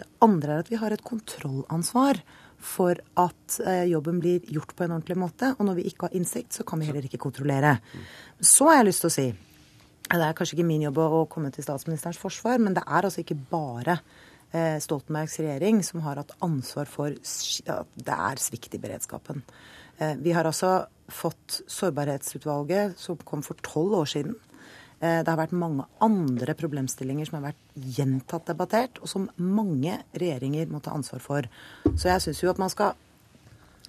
Det 0.00 0.08
andre 0.24 0.56
er 0.56 0.64
at 0.64 0.72
vi 0.72 0.80
har 0.80 0.94
et 0.94 1.04
kontrollansvar 1.06 2.20
for 2.64 2.98
at 3.20 3.56
eh, 3.64 3.84
jobben 3.92 4.20
blir 4.22 4.44
gjort 4.52 4.74
på 4.76 4.86
en 4.86 4.96
ordentlig 4.96 5.18
måte. 5.20 5.52
Og 5.58 5.66
når 5.68 5.78
vi 5.78 5.88
ikke 5.90 6.08
har 6.08 6.16
innsikt, 6.16 6.56
så 6.56 6.66
kan 6.66 6.80
vi 6.80 6.88
heller 6.88 7.04
ikke 7.06 7.20
kontrollere. 7.22 7.76
Så 8.40 8.68
har 8.70 8.80
jeg 8.80 8.88
lyst 8.90 9.04
til 9.04 9.12
å 9.12 9.16
si 9.18 9.26
det 10.04 10.20
er 10.20 10.36
kanskje 10.36 10.58
ikke 10.58 10.68
min 10.68 10.84
jobb 10.84 10.98
å 11.00 11.24
komme 11.32 11.48
til 11.52 11.64
statsministerens 11.64 12.20
forsvar, 12.20 12.58
men 12.60 12.74
det 12.76 12.82
er 12.84 13.06
altså 13.06 13.22
ikke 13.22 13.38
bare 13.50 13.96
eh, 14.52 14.76
Stoltenbergs 14.82 15.38
regjering 15.40 15.80
som 15.86 16.02
har 16.04 16.20
hatt 16.20 16.34
ansvar 16.44 16.90
for 16.90 17.14
at 17.14 17.96
det 17.96 18.18
er 18.28 18.42
svikt 18.42 18.76
i 18.76 18.82
beredskapen. 18.82 19.40
Eh, 19.98 20.12
vi 20.20 20.34
har 20.36 20.44
altså 20.44 20.84
fått 21.08 21.62
Sårbarhetsutvalget, 21.72 22.98
som 23.00 23.16
kom 23.24 23.42
for 23.44 23.58
tolv 23.64 23.96
år 24.02 24.12
siden. 24.12 24.36
Eh, 25.04 25.20
det 25.20 25.28
har 25.28 25.40
vært 25.40 25.56
mange 25.56 25.84
andre 26.04 26.54
problemstillinger 26.56 27.28
som 27.28 27.40
har 27.40 27.50
vært 27.50 27.88
gjentatt 27.98 28.48
debattert, 28.48 29.00
og 29.02 29.10
som 29.10 29.28
mange 29.36 29.98
regjeringer 30.16 30.70
må 30.70 30.80
ta 30.84 30.94
ansvar 30.96 31.22
for. 31.24 31.48
Så 31.92 32.08
jeg 32.08 32.24
syns 32.24 32.42
jo 32.44 32.52
at 32.52 32.62
man 32.62 32.72
skal 32.72 32.94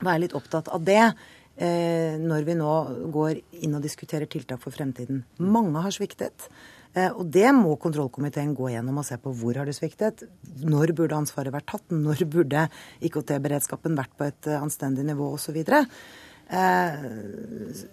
være 0.03 0.25
litt 0.25 0.35
opptatt 0.35 0.71
av 0.75 0.83
det 0.83 1.03
eh, 1.05 2.17
når 2.19 2.47
vi 2.47 2.57
nå 2.59 2.71
går 3.15 3.39
inn 3.63 3.77
og 3.77 3.85
diskuterer 3.85 4.27
tiltak 4.31 4.59
for 4.63 4.75
fremtiden. 4.75 5.23
Mange 5.39 5.85
har 5.85 5.95
sviktet. 5.95 6.49
Eh, 6.95 7.07
og 7.13 7.29
det 7.31 7.47
må 7.55 7.77
kontrollkomiteen 7.79 8.55
gå 8.57 8.73
gjennom 8.73 8.99
og 8.99 9.07
se 9.07 9.19
på 9.21 9.31
hvor 9.39 9.61
har 9.61 9.69
det 9.69 9.77
sviktet. 9.77 10.25
Når 10.65 10.95
burde 10.97 11.21
ansvaret 11.21 11.55
vært 11.55 11.69
tatt? 11.71 11.87
Når 11.95 12.25
burde 12.27 12.67
IKT-beredskapen 13.07 13.95
vært 13.95 14.17
på 14.19 14.27
et 14.27 14.51
anstendig 14.57 15.07
nivå 15.07 15.31
osv. 15.37 15.61
Så, 15.65 15.81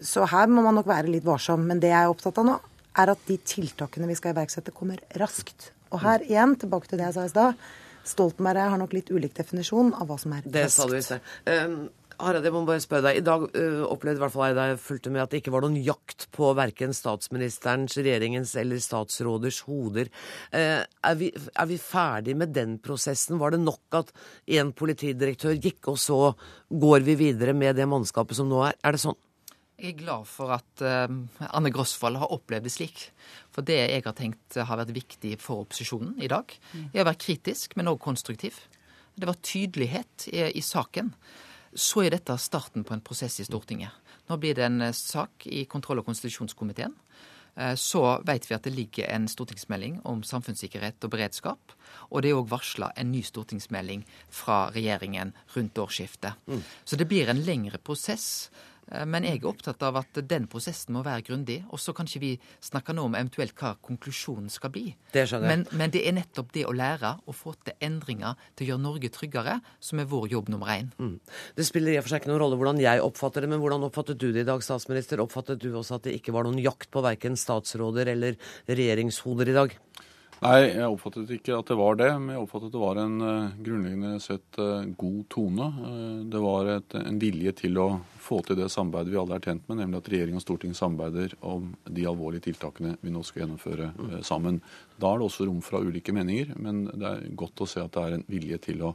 så 0.04 0.26
her 0.28 0.50
må 0.50 0.60
man 0.66 0.76
nok 0.76 0.90
være 0.90 1.08
litt 1.12 1.24
varsom. 1.24 1.62
Men 1.70 1.78
det 1.80 1.92
jeg 1.92 2.02
er 2.02 2.10
opptatt 2.10 2.42
av 2.42 2.50
nå, 2.50 2.58
er 2.98 3.12
at 3.14 3.28
de 3.28 3.38
tiltakene 3.38 4.10
vi 4.10 4.18
skal 4.18 4.34
iverksette, 4.34 4.74
kommer 4.74 5.00
raskt. 5.20 5.70
Og 5.92 6.02
her 6.04 6.24
igjen, 6.26 6.56
tilbake 6.60 6.90
til 6.90 7.00
det 7.00 7.10
jeg 7.10 7.18
sa 7.18 7.24
i 7.26 7.32
stad. 7.32 7.64
Stoltenberg 8.08 8.72
har 8.72 8.80
nok 8.80 8.94
litt 8.96 9.10
ulik 9.14 9.34
definisjon 9.36 9.92
av 9.94 10.08
hva 10.10 10.18
som 10.18 10.34
er 10.34 10.42
raskt. 10.42 10.54
Det 10.54 10.68
sa 10.74 10.86
du 10.90 10.96
i 10.98 11.02
sted. 11.04 11.34
Um, 11.46 11.82
Harald, 12.22 12.46
jeg 12.46 12.54
må 12.54 12.62
bare 12.66 12.82
spørre 12.82 13.08
deg. 13.08 13.18
I 13.20 13.24
dag 13.26 13.44
uh, 13.46 13.82
opplevde 13.90 14.20
i 14.20 14.22
hvert 14.22 14.34
fall 14.34 14.50
jeg 14.50 14.56
da 14.58 14.66
jeg 14.70 14.80
fulgte 14.82 15.12
med 15.14 15.22
at 15.24 15.32
det 15.32 15.40
ikke 15.42 15.54
var 15.54 15.64
noen 15.64 15.78
jakt 15.82 16.26
på 16.34 16.50
verken 16.58 16.94
statsministerens, 16.96 17.96
regjeringens 17.98 18.54
eller 18.60 18.82
statsråders 18.82 19.62
hoder. 19.68 20.10
Uh, 20.54 20.82
er, 20.82 21.18
vi, 21.18 21.32
er 21.32 21.70
vi 21.70 21.80
ferdig 21.82 22.36
med 22.38 22.54
den 22.56 22.78
prosessen? 22.82 23.40
Var 23.42 23.54
det 23.54 23.62
nok 23.64 24.00
at 24.02 24.14
én 24.50 24.74
politidirektør 24.76 25.56
gikk, 25.58 25.92
og 25.94 26.00
så 26.02 26.20
går 26.70 27.06
vi 27.06 27.18
videre 27.26 27.56
med 27.56 27.78
det 27.78 27.88
mannskapet 27.90 28.38
som 28.38 28.50
nå 28.50 28.64
er? 28.68 28.78
Er 28.82 28.96
det 28.96 29.02
sånn? 29.04 29.18
Jeg 29.80 29.94
er 29.94 29.98
glad 29.98 30.26
for 30.30 30.52
at 30.54 30.82
eh, 30.84 31.14
Anne 31.48 31.70
Grosvold 31.74 32.20
har 32.20 32.30
opplevd 32.34 32.68
det 32.68 32.72
slik. 32.74 33.06
For 33.54 33.64
det 33.66 33.78
jeg 33.80 34.04
har 34.04 34.14
tenkt 34.18 34.58
har 34.60 34.78
vært 34.78 34.92
viktig 34.94 35.36
for 35.42 35.64
opposisjonen 35.64 36.14
i 36.22 36.28
dag, 36.30 36.52
er 36.92 37.02
å 37.02 37.08
være 37.08 37.18
kritisk, 37.18 37.74
men 37.76 37.90
òg 37.90 37.98
konstruktiv. 38.04 38.60
Det 39.16 39.26
var 39.28 39.40
tydelighet 39.44 40.28
i, 40.30 40.44
i 40.56 40.62
saken. 40.64 41.10
Så 41.74 42.04
er 42.04 42.14
dette 42.14 42.36
starten 42.38 42.84
på 42.84 42.94
en 42.94 43.02
prosess 43.04 43.40
i 43.40 43.46
Stortinget. 43.48 43.90
Nå 44.28 44.36
blir 44.38 44.54
det 44.54 44.68
en 44.68 44.80
eh, 44.86 44.94
sak 44.96 45.48
i 45.50 45.64
kontroll- 45.66 46.02
og 46.04 46.06
konstitusjonskomiteen. 46.06 46.94
Eh, 47.56 47.74
Så 47.80 48.04
vet 48.28 48.46
vi 48.48 48.54
at 48.54 48.64
det 48.68 48.74
ligger 48.76 49.08
en 49.12 49.26
stortingsmelding 49.28 49.98
om 50.08 50.22
samfunnssikkerhet 50.24 51.02
og 51.04 51.10
beredskap. 51.16 51.74
Og 52.12 52.22
det 52.22 52.30
er 52.30 52.38
òg 52.38 52.52
varsla 52.52 52.92
en 52.96 53.10
ny 53.12 53.24
stortingsmelding 53.26 54.04
fra 54.30 54.66
regjeringen 54.70 55.32
rundt 55.56 55.80
årsskiftet. 55.80 56.38
Så 56.84 56.96
det 57.00 57.08
blir 57.10 57.28
en 57.32 57.42
lengre 57.44 57.80
prosess. 57.82 58.50
Eh, 58.90 59.04
Men 59.06 59.24
jeg 59.26 59.40
er 59.40 59.48
opptatt 59.50 59.82
av 59.86 59.98
at 60.00 60.20
den 60.28 60.48
prosessen 60.50 60.96
må 60.96 61.04
være 61.06 61.24
grundig. 61.28 61.60
Og 61.70 61.80
så 61.80 61.94
kan 61.96 62.08
ikke 62.08 62.22
vi 62.22 62.32
snakke 62.60 62.94
nå 62.96 63.06
om 63.08 63.16
eventuelt 63.18 63.54
hva 63.58 63.74
konklusjonen 63.80 64.50
skal 64.52 64.72
bli. 64.74 64.84
Det. 65.12 65.26
Men, 65.42 65.66
men 65.72 65.92
det 65.94 66.04
er 66.08 66.16
nettopp 66.16 66.52
det 66.54 66.66
å 66.68 66.74
lære 66.76 67.14
å 67.26 67.36
få 67.36 67.54
til 67.64 67.76
endringer 67.80 68.38
til 68.56 68.66
å 68.66 68.70
gjøre 68.72 68.84
Norge 68.86 69.12
tryggere, 69.14 69.58
som 69.80 70.02
er 70.02 70.10
vår 70.10 70.30
jobb 70.34 70.52
nummer 70.52 70.72
én. 70.74 70.92
Mm. 70.98 71.18
Det 71.56 71.66
spiller 71.68 71.94
i 71.94 72.00
og 72.00 72.06
for 72.06 72.14
seg 72.14 72.22
ikke 72.22 72.32
noen 72.32 72.42
rolle 72.44 72.60
hvordan 72.60 72.82
jeg 72.82 73.04
oppfatter 73.04 73.44
det, 73.44 73.52
men 73.52 73.62
hvordan 73.62 73.86
oppfattet 73.88 74.20
du 74.20 74.30
det 74.32 74.44
i 74.44 74.48
dag, 74.48 74.64
statsminister? 74.64 75.22
Oppfattet 75.22 75.62
du 75.62 75.70
også 75.72 75.98
at 75.98 76.08
det 76.08 76.16
ikke 76.18 76.34
var 76.34 76.48
noen 76.48 76.60
jakt 76.62 76.90
på 76.92 77.04
verken 77.04 77.38
statsråder 77.38 78.12
eller 78.14 78.40
regjeringshoder 78.70 79.52
i 79.52 79.58
dag? 79.60 79.76
Nei, 80.42 80.72
jeg 80.74 80.90
oppfattet 80.90 81.28
ikke 81.36 81.54
at 81.54 81.68
det 81.70 81.76
var 81.78 81.98
det, 82.00 82.08
men 82.18 82.34
jeg 82.34 82.42
oppfattet 82.42 82.72
at 82.72 82.74
det 82.74 82.80
var 82.82 82.98
en 82.98 83.12
eh, 83.22 83.52
grunnleggende 83.62 84.16
sett 84.24 84.58
eh, 84.58 84.88
god 84.98 85.20
tone. 85.30 85.68
Eh, 85.86 86.16
det 86.32 86.40
var 86.42 86.70
et, 86.72 86.96
en 86.98 87.20
vilje 87.22 87.52
til 87.60 87.78
å 87.78 87.86
få 88.22 88.40
til 88.42 88.58
det 88.58 88.66
samarbeidet 88.74 89.12
vi 89.14 89.20
alle 89.22 89.38
er 89.38 89.46
tjent 89.46 89.70
med, 89.70 89.78
nemlig 89.78 90.00
at 90.00 90.10
regjering 90.10 90.40
og 90.40 90.42
storting 90.42 90.74
samarbeider 90.74 91.36
om 91.46 91.70
de 91.86 92.08
alvorlige 92.10 92.48
tiltakene 92.48 92.96
vi 93.04 93.14
nå 93.14 93.22
skal 93.28 93.44
gjennomføre 93.44 93.92
eh, 93.92 94.18
sammen. 94.26 94.58
Da 94.98 95.12
er 95.12 95.22
det 95.22 95.28
også 95.30 95.46
rom 95.46 95.62
for 95.62 95.86
ulike 95.86 96.16
meninger, 96.16 96.56
men 96.58 96.88
det 96.90 97.06
er 97.12 97.24
godt 97.38 97.62
å 97.62 97.70
se 97.70 97.84
at 97.84 97.94
det 97.94 98.02
er 98.08 98.18
en 98.18 98.28
vilje 98.34 98.58
til 98.66 98.82
å 98.88 98.92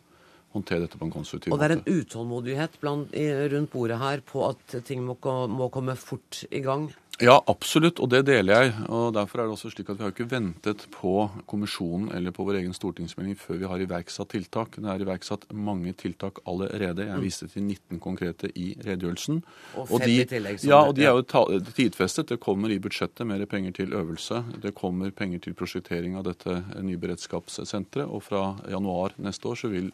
håndtere 0.51 0.83
dette 0.83 0.99
på 0.99 1.07
en 1.07 1.15
konstruktiv 1.15 1.53
måte. 1.53 1.55
Og 1.55 1.63
det 1.63 1.71
er 1.71 1.77
en 1.77 2.01
utålmodighet 2.01 2.79
blant, 2.83 3.15
rundt 3.55 3.71
bordet 3.71 4.03
her 4.03 4.23
på 4.27 4.43
at 4.51 4.81
ting 4.87 5.07
må, 5.07 5.15
må 5.47 5.71
komme 5.71 5.95
fort 5.95 6.43
i 6.51 6.59
gang. 6.65 6.89
Ja, 7.17 7.39
absolutt, 7.49 7.97
og 7.97 8.11
det 8.13 8.19
deler 8.27 8.61
jeg. 8.61 8.73
og 8.93 9.15
Derfor 9.15 9.41
er 9.41 9.47
det 9.47 9.55
også 9.55 9.71
slik 9.73 9.87
at 9.89 9.97
vi 9.97 10.05
har 10.05 10.11
ikke 10.13 10.27
ventet 10.29 10.83
på 10.93 11.13
kommisjonen 11.49 12.11
eller 12.13 12.33
på 12.35 12.45
vår 12.45 12.59
egen 12.59 12.75
stortingsmelding 12.77 13.33
før 13.41 13.57
vi 13.63 13.69
har 13.71 13.81
iverksatt 13.81 14.29
tiltak. 14.35 14.77
Det 14.77 14.91
er 14.91 15.01
iverksatt 15.01 15.47
mange 15.49 15.95
tiltak 15.97 16.43
allerede. 16.45 17.07
Jeg 17.07 17.23
viste 17.23 17.49
til 17.49 17.65
19 17.65 17.97
konkrete 18.03 18.51
i 18.53 18.67
redegjørelsen. 18.85 19.41
Og 19.81 19.95
fem 19.95 20.05
i 20.13 20.19
tillegg. 20.29 20.61
Ja, 20.69 20.83
og 20.83 20.93
de 20.99 21.07
er 21.09 21.17
jo 21.17 21.25
tidfestet. 21.71 22.29
Det 22.29 22.37
kommer 22.43 22.69
i 22.69 22.77
budsjettet 22.83 23.25
mer 23.25 23.41
penger 23.49 23.73
til 23.79 23.97
øvelse. 23.97 24.43
Det 24.61 24.75
kommer 24.77 25.09
penger 25.09 25.41
til 25.47 25.57
prosjektering 25.57 26.19
av 26.21 26.27
dette 26.29 26.59
nye 26.85 27.01
beredskapssenteret. 27.01 28.05
Og 28.05 28.21
fra 28.29 28.51
januar 28.69 29.17
neste 29.17 29.49
år 29.49 29.57
så 29.63 29.73
vil 29.73 29.89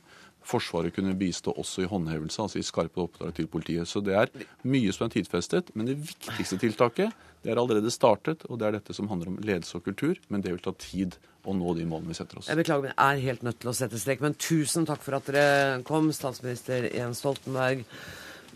Forsvaret 0.48 0.96
kunne 0.96 1.16
bistå 1.18 1.54
også 1.56 1.86
i 1.86 1.90
håndhevelse, 1.90 2.42
altså 2.42 2.60
i 2.60 2.66
skarpe 2.66 3.04
oppdrag 3.04 3.34
til 3.38 3.48
politiet. 3.52 3.88
Så 3.88 4.02
det 4.04 4.16
er 4.20 4.32
mye 4.68 4.92
som 4.96 5.08
er 5.08 5.14
tidfestet. 5.16 5.72
Men 5.76 5.88
det 5.90 6.00
viktigste 6.02 6.60
tiltaket 6.62 7.14
det 7.44 7.52
er 7.52 7.60
allerede 7.60 7.92
startet, 7.92 8.46
og 8.48 8.60
det 8.60 8.68
er 8.68 8.76
dette 8.78 8.96
som 8.96 9.10
handler 9.12 9.34
om 9.34 9.40
ledelse 9.44 9.76
og 9.80 9.84
kultur. 9.84 10.20
Men 10.32 10.44
det 10.44 10.54
vil 10.54 10.64
ta 10.64 10.72
tid 10.80 11.18
å 11.44 11.56
nå 11.56 11.74
de 11.76 11.88
målene 11.88 12.14
vi 12.14 12.16
setter 12.16 12.40
oss. 12.40 12.48
Jeg 12.48 12.60
beklager, 12.60 12.88
men 12.88 12.94
jeg 12.94 13.18
er 13.18 13.26
helt 13.28 13.44
nødt 13.44 13.60
til 13.60 13.72
å 13.72 13.76
sette 13.76 14.00
strek. 14.00 14.24
Men 14.24 14.38
tusen 14.40 14.88
takk 14.88 15.04
for 15.04 15.18
at 15.18 15.28
dere 15.28 15.82
kom, 15.88 16.08
statsminister 16.16 16.88
Jens 16.94 17.20
Stoltenberg. 17.24 17.84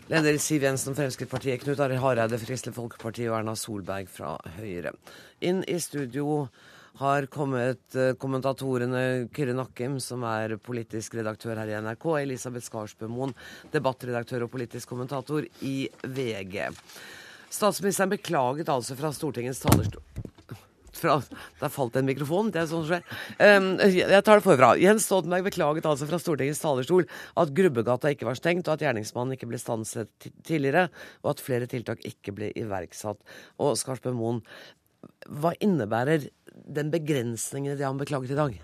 Leder 0.08 0.38
Siv 0.40 0.64
Jensen, 0.64 0.96
Fremskrittspartiet, 0.96 1.60
Knut 1.60 1.82
Arild 1.84 2.00
Hareide, 2.00 2.40
Kristelig 2.40 2.72
Folkeparti 2.78 3.26
og 3.28 3.42
Erna 3.42 3.52
Solberg 3.60 4.08
fra 4.08 4.38
Høyre. 4.56 4.94
Inn 5.44 5.60
i 5.68 5.76
studio 5.84 6.46
har 6.98 7.28
kommet 7.32 7.96
eh, 7.96 8.14
kommentatorene 8.20 9.28
Kyrre 9.34 9.54
Nakkim, 9.56 9.98
som 10.02 10.24
er 10.26 10.56
politisk 10.62 11.18
redaktør 11.18 11.60
her 11.60 11.70
i 11.70 11.78
NRK, 11.84 12.08
Elisabeth 12.22 12.66
Skarsbø 12.66 13.10
Moen, 13.12 13.34
debattredaktør 13.74 14.46
og 14.46 14.52
politisk 14.54 14.90
kommentator 14.90 15.46
i 15.66 15.76
VG. 16.02 16.66
Statsministeren 17.48 18.12
beklaget 18.16 18.68
altså 18.72 18.98
fra 18.98 19.12
Stortingets 19.14 19.62
talerstol 19.64 20.02
fra, 20.98 21.18
Der 21.60 21.72
falt 21.72 21.96
en 21.96 22.08
mikrofon. 22.08 22.50
Det 22.52 22.62
er 22.62 22.70
sånn 22.70 22.84
som 22.86 22.90
skjer. 22.90 23.18
Um, 23.38 23.68
jeg 23.92 24.24
tar 24.26 24.40
det 24.40 24.46
forfra. 24.46 24.72
Jens 24.80 25.06
Stoltenberg 25.08 25.46
beklaget 25.48 25.88
altså 25.88 26.08
fra 26.08 26.20
Stortingets 26.22 26.62
talerstol 26.62 27.06
at 27.38 27.52
Grubbegata 27.56 28.12
ikke 28.14 28.28
var 28.28 28.38
stengt, 28.38 28.68
og 28.68 28.76
at 28.76 28.86
gjerningsmannen 28.86 29.36
ikke 29.36 29.50
ble 29.50 29.60
stanset 29.62 30.30
tidligere, 30.46 30.88
og 31.24 31.34
at 31.34 31.44
flere 31.44 31.70
tiltak 31.70 32.02
ikke 32.08 32.34
ble 32.36 32.50
iverksatt. 32.58 33.22
Og 33.62 33.78
Skarsbø 33.80 34.14
Moen, 34.16 34.42
hva 35.28 35.54
innebærer 35.62 36.26
den 36.66 36.90
begrensningen 36.90 37.72
i 37.74 37.78
det 37.78 37.86
han 37.86 37.98
beklaget 38.00 38.30
i 38.34 38.38
dag? 38.38 38.56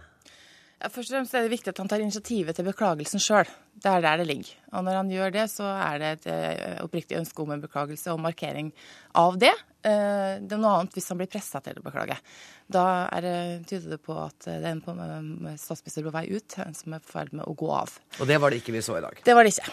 Ja, 0.85 0.89
først 0.93 1.13
og 1.13 1.17
fremst 1.17 1.35
er 1.39 1.45
det 1.47 1.53
viktig 1.55 1.71
at 1.71 1.79
han 1.81 1.89
tar 1.89 2.03
initiativet 2.03 2.57
til 2.59 2.67
beklagelsen 2.67 3.23
sjøl. 3.23 3.49
Det 3.81 3.89
er 3.89 4.03
der 4.05 4.19
det 4.21 4.27
ligger. 4.29 4.51
Og 4.75 4.83
når 4.85 4.99
han 4.99 5.13
gjør 5.13 5.31
det, 5.33 5.45
så 5.49 5.65
er 5.65 6.01
det 6.03 6.11
et 6.19 6.27
eh, 6.29 6.75
oppriktig 6.85 7.17
ønske 7.17 7.41
om 7.41 7.55
en 7.55 7.63
beklagelse 7.63 8.13
og 8.13 8.21
markering 8.21 8.69
av 9.17 9.39
det. 9.41 9.53
Eh, 9.87 10.43
Det 10.45 10.53
er 10.53 10.61
noe 10.61 10.75
annet 10.83 10.93
hvis 10.99 11.09
han 11.09 11.21
blir 11.23 11.31
pressa 11.33 11.63
til 11.65 11.79
å 11.81 11.85
beklage. 11.87 12.19
Da 12.69 12.85
er 13.17 13.25
det, 13.25 13.35
tyder 13.71 13.95
det 13.95 14.01
på 14.05 14.19
at 14.27 14.37
det 14.45 14.59
er 14.61 14.69
en 14.75 14.83
på- 14.85 14.99
statsminister 15.63 16.05
på 16.05 16.13
vei 16.19 16.27
ut, 16.35 16.59
en 16.67 16.75
som 16.77 16.93
er 16.93 17.01
i 17.01 17.09
ferd 17.15 17.33
med 17.33 17.47
å 17.49 17.57
gå 17.57 17.71
av. 17.73 17.97
Og 18.21 18.27
det 18.29 18.37
var 18.43 18.51
det 18.53 18.61
ikke 18.61 18.75
vi 18.77 18.83
så 18.85 18.99
i 18.99 19.05
dag. 19.07 19.23
Det 19.25 19.35
var 19.39 19.45
det 19.47 19.55
ikke. 19.55 19.73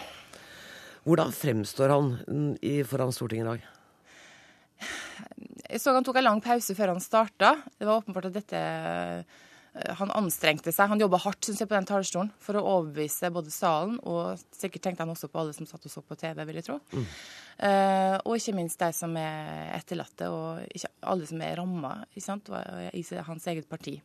Hvordan 1.04 1.32
fremstår 1.34 1.92
han 1.92 2.56
foran 2.88 3.12
Stortinget 3.12 3.44
i 3.44 3.50
dag? 3.52 3.68
Jeg 5.72 5.80
så 5.80 5.94
han 5.96 6.04
tok 6.04 6.18
en 6.20 6.26
lang 6.26 6.40
pause 6.44 6.74
før 6.76 6.92
han 6.92 7.00
starta. 7.00 7.54
Det 7.78 7.88
var 7.88 8.02
åpenbart 8.02 8.28
at 8.28 8.36
dette 8.36 8.58
eh, 8.60 9.92
Han 9.96 10.12
anstrengte 10.12 10.68
seg. 10.68 10.90
Han 10.90 11.00
jobba 11.00 11.20
hardt 11.24 11.48
synes 11.48 11.62
jeg, 11.62 11.68
på 11.70 11.76
den 11.78 11.88
talerstolen 11.88 12.28
for 12.44 12.58
å 12.60 12.64
overbevise 12.74 13.30
både 13.32 13.52
salen, 13.54 13.96
og 14.04 14.36
sikkert 14.52 14.84
tenkte 14.84 15.06
han 15.06 15.14
også 15.14 15.30
på 15.32 15.40
alle 15.40 15.56
som 15.56 15.68
satt 15.68 15.88
og 15.88 15.94
så 15.94 16.04
på 16.04 16.18
TV, 16.20 16.44
vil 16.44 16.60
jeg 16.60 16.66
tro. 16.68 16.76
Eh, 16.92 17.14
og 17.60 18.36
ikke 18.36 18.54
minst 18.56 18.80
de 18.80 18.88
som 18.96 19.16
er 19.20 19.72
etterlatte, 19.76 20.28
og 20.32 20.62
ikke 20.72 20.90
alle 21.12 21.28
som 21.28 21.42
er 21.44 21.58
ramma 21.58 21.92
i 22.16 22.22
hans 23.28 23.46
eget 23.50 23.68
parti. 23.70 23.98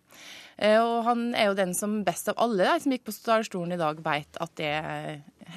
Eh, 0.57 0.77
og 0.81 1.03
han 1.05 1.31
er 1.38 1.51
jo 1.51 1.57
den 1.57 1.73
som 1.77 1.99
best 2.05 2.31
av 2.31 2.39
alle 2.41 2.65
de 2.65 2.83
som 2.83 2.93
gikk 2.93 3.05
på 3.07 3.15
talerstolen 3.25 3.75
i 3.75 3.79
dag, 3.79 3.99
veit 4.05 4.39
at 4.41 4.53
det 4.60 4.73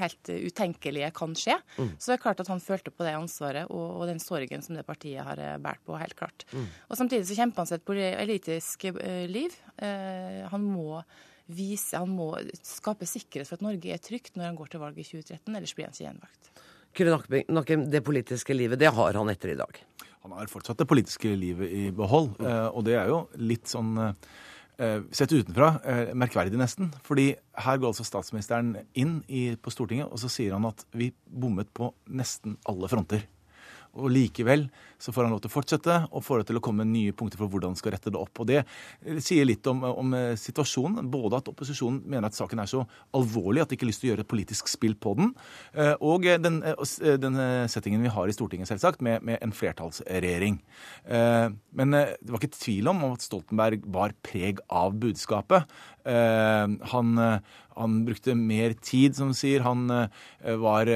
helt 0.00 0.31
utenkelige 0.31 1.11
kan 1.16 1.35
skje. 1.38 1.57
Så 1.98 2.11
det 2.12 2.18
er 2.18 2.22
klart 2.22 2.42
at 2.42 2.50
han 2.53 2.62
følte 2.62 2.92
på 2.94 3.07
det 3.07 3.16
ansvaret 3.18 3.70
og, 3.72 4.03
og 4.03 4.07
den 4.11 4.22
sorgen 4.22 4.62
som 4.62 4.76
det 4.79 4.87
partiet 4.87 5.24
har 5.26 5.40
eh, 5.40 5.57
båret 5.62 5.83
på, 5.87 5.96
helt 5.98 6.16
klart. 6.18 6.46
Og 6.88 7.00
samtidig 7.00 7.26
så 7.29 7.38
kjemper 7.40 7.64
han 7.64 7.70
seg 7.70 7.81
et 7.81 7.88
politisk 7.88 8.87
eh, 8.92 9.26
liv. 9.31 9.57
Eh, 9.83 10.44
han 10.53 10.66
må 10.66 11.03
vise, 11.50 11.98
han 11.98 12.12
må 12.14 12.37
skape 12.62 13.09
sikkerhet 13.09 13.48
for 13.48 13.59
at 13.59 13.64
Norge 13.66 13.90
er 13.90 14.03
trygt 14.03 14.37
når 14.37 14.53
han 14.53 14.59
går 14.61 14.70
til 14.70 14.85
valg 14.85 15.00
i 15.00 15.07
2013, 15.07 15.57
ellers 15.57 15.74
blir 15.74 15.88
han 15.88 15.96
ikke 15.96 16.07
gjenvalgt. 16.07 16.53
Nakkim, 16.98 17.44
Nakkim, 17.48 17.90
det 17.90 18.03
politiske 18.05 18.55
livet, 18.55 18.79
det 18.79 18.90
har 18.92 19.14
han 19.14 19.31
etter 19.31 19.55
i 19.55 19.59
dag. 19.59 19.81
Han 20.22 20.33
har 20.37 20.50
fortsatt 20.50 20.79
det 20.79 20.88
politiske 20.88 21.33
livet 21.38 21.70
i 21.70 21.90
behold, 21.96 22.35
eh, 22.42 22.68
og 22.68 22.85
det 22.85 22.96
er 22.98 23.09
jo 23.09 23.24
litt 23.40 23.70
sånn 23.70 23.96
eh, 24.00 24.14
Sett 25.12 25.33
utenfra 25.33 25.74
eh, 25.85 26.11
merkverdig, 26.16 26.57
nesten. 26.57 26.88
Fordi 27.05 27.35
her 27.37 27.81
går 27.81 27.90
altså 27.90 28.05
statsministeren 28.09 28.70
inn 28.96 29.18
på 29.61 29.72
Stortinget, 29.72 30.09
og 30.09 30.22
så 30.22 30.31
sier 30.33 30.55
han 30.57 30.64
at 30.70 30.87
vi 30.96 31.11
bommet 31.29 31.68
på 31.76 31.90
nesten 32.09 32.57
alle 32.68 32.88
fronter. 32.88 33.26
Og 33.98 34.11
likevel 34.12 34.68
så 35.00 35.14
får 35.14 35.24
han 35.24 35.33
lov 35.33 35.40
til 35.42 35.50
å 35.50 35.55
fortsette 35.55 35.94
og 36.12 36.22
får 36.22 36.44
til 36.46 36.59
å 36.59 36.62
komme 36.62 36.85
nye 36.87 37.14
punkter 37.16 37.40
for 37.40 37.50
hvordan 37.50 37.72
han 37.72 37.79
skal 37.81 37.94
rette 37.94 38.12
det 38.12 38.20
opp. 38.20 38.42
Og 38.42 38.50
Det 38.50 38.61
sier 39.24 39.48
litt 39.48 39.66
om, 39.70 39.83
om 39.88 40.12
eh, 40.14 40.35
situasjonen. 40.38 41.09
Både 41.11 41.40
at 41.40 41.48
opposisjonen 41.50 42.03
mener 42.05 42.29
at 42.29 42.37
saken 42.37 42.61
er 42.61 42.70
så 42.70 42.85
alvorlig 43.16 43.64
at 43.64 43.72
de 43.72 43.79
ikke 43.79 43.87
har 43.88 43.92
lyst 43.92 44.05
til 44.05 44.11
å 44.11 44.12
gjøre 44.12 44.26
et 44.26 44.31
politisk 44.31 44.70
spill 44.70 44.94
på 45.00 45.14
den, 45.18 45.33
eh, 45.72 45.94
og 46.05 46.29
den, 46.44 46.61
eh, 46.62 46.76
eh, 47.00 47.16
den 47.20 47.40
eh, 47.40 47.64
settingen 47.72 48.05
vi 48.05 48.12
har 48.12 48.29
i 48.29 48.37
Stortinget, 48.37 48.68
selvsagt, 48.70 49.03
med, 49.03 49.24
med 49.26 49.40
en 49.40 49.55
flertallsregjering. 49.57 50.61
Eh, 51.09 51.48
Men 51.72 51.94
eh, 51.94 52.14
det 52.20 52.35
var 52.35 52.42
ikke 52.42 52.59
tvil 52.59 52.90
om 52.92 53.05
at 53.12 53.24
Stoltenberg 53.24 53.85
var 53.94 54.14
preg 54.26 54.61
av 54.68 54.94
budskapet. 55.00 55.70
Eh, 56.05 56.67
Han, 56.93 57.19
eh, 57.19 57.39
han 57.77 58.05
brukte 58.05 58.35
mer 58.35 58.75
tid, 58.83 59.17
som 59.17 59.33
sier. 59.37 59.65
Han 59.65 59.91
eh, 59.91 60.09
var, 60.61 60.91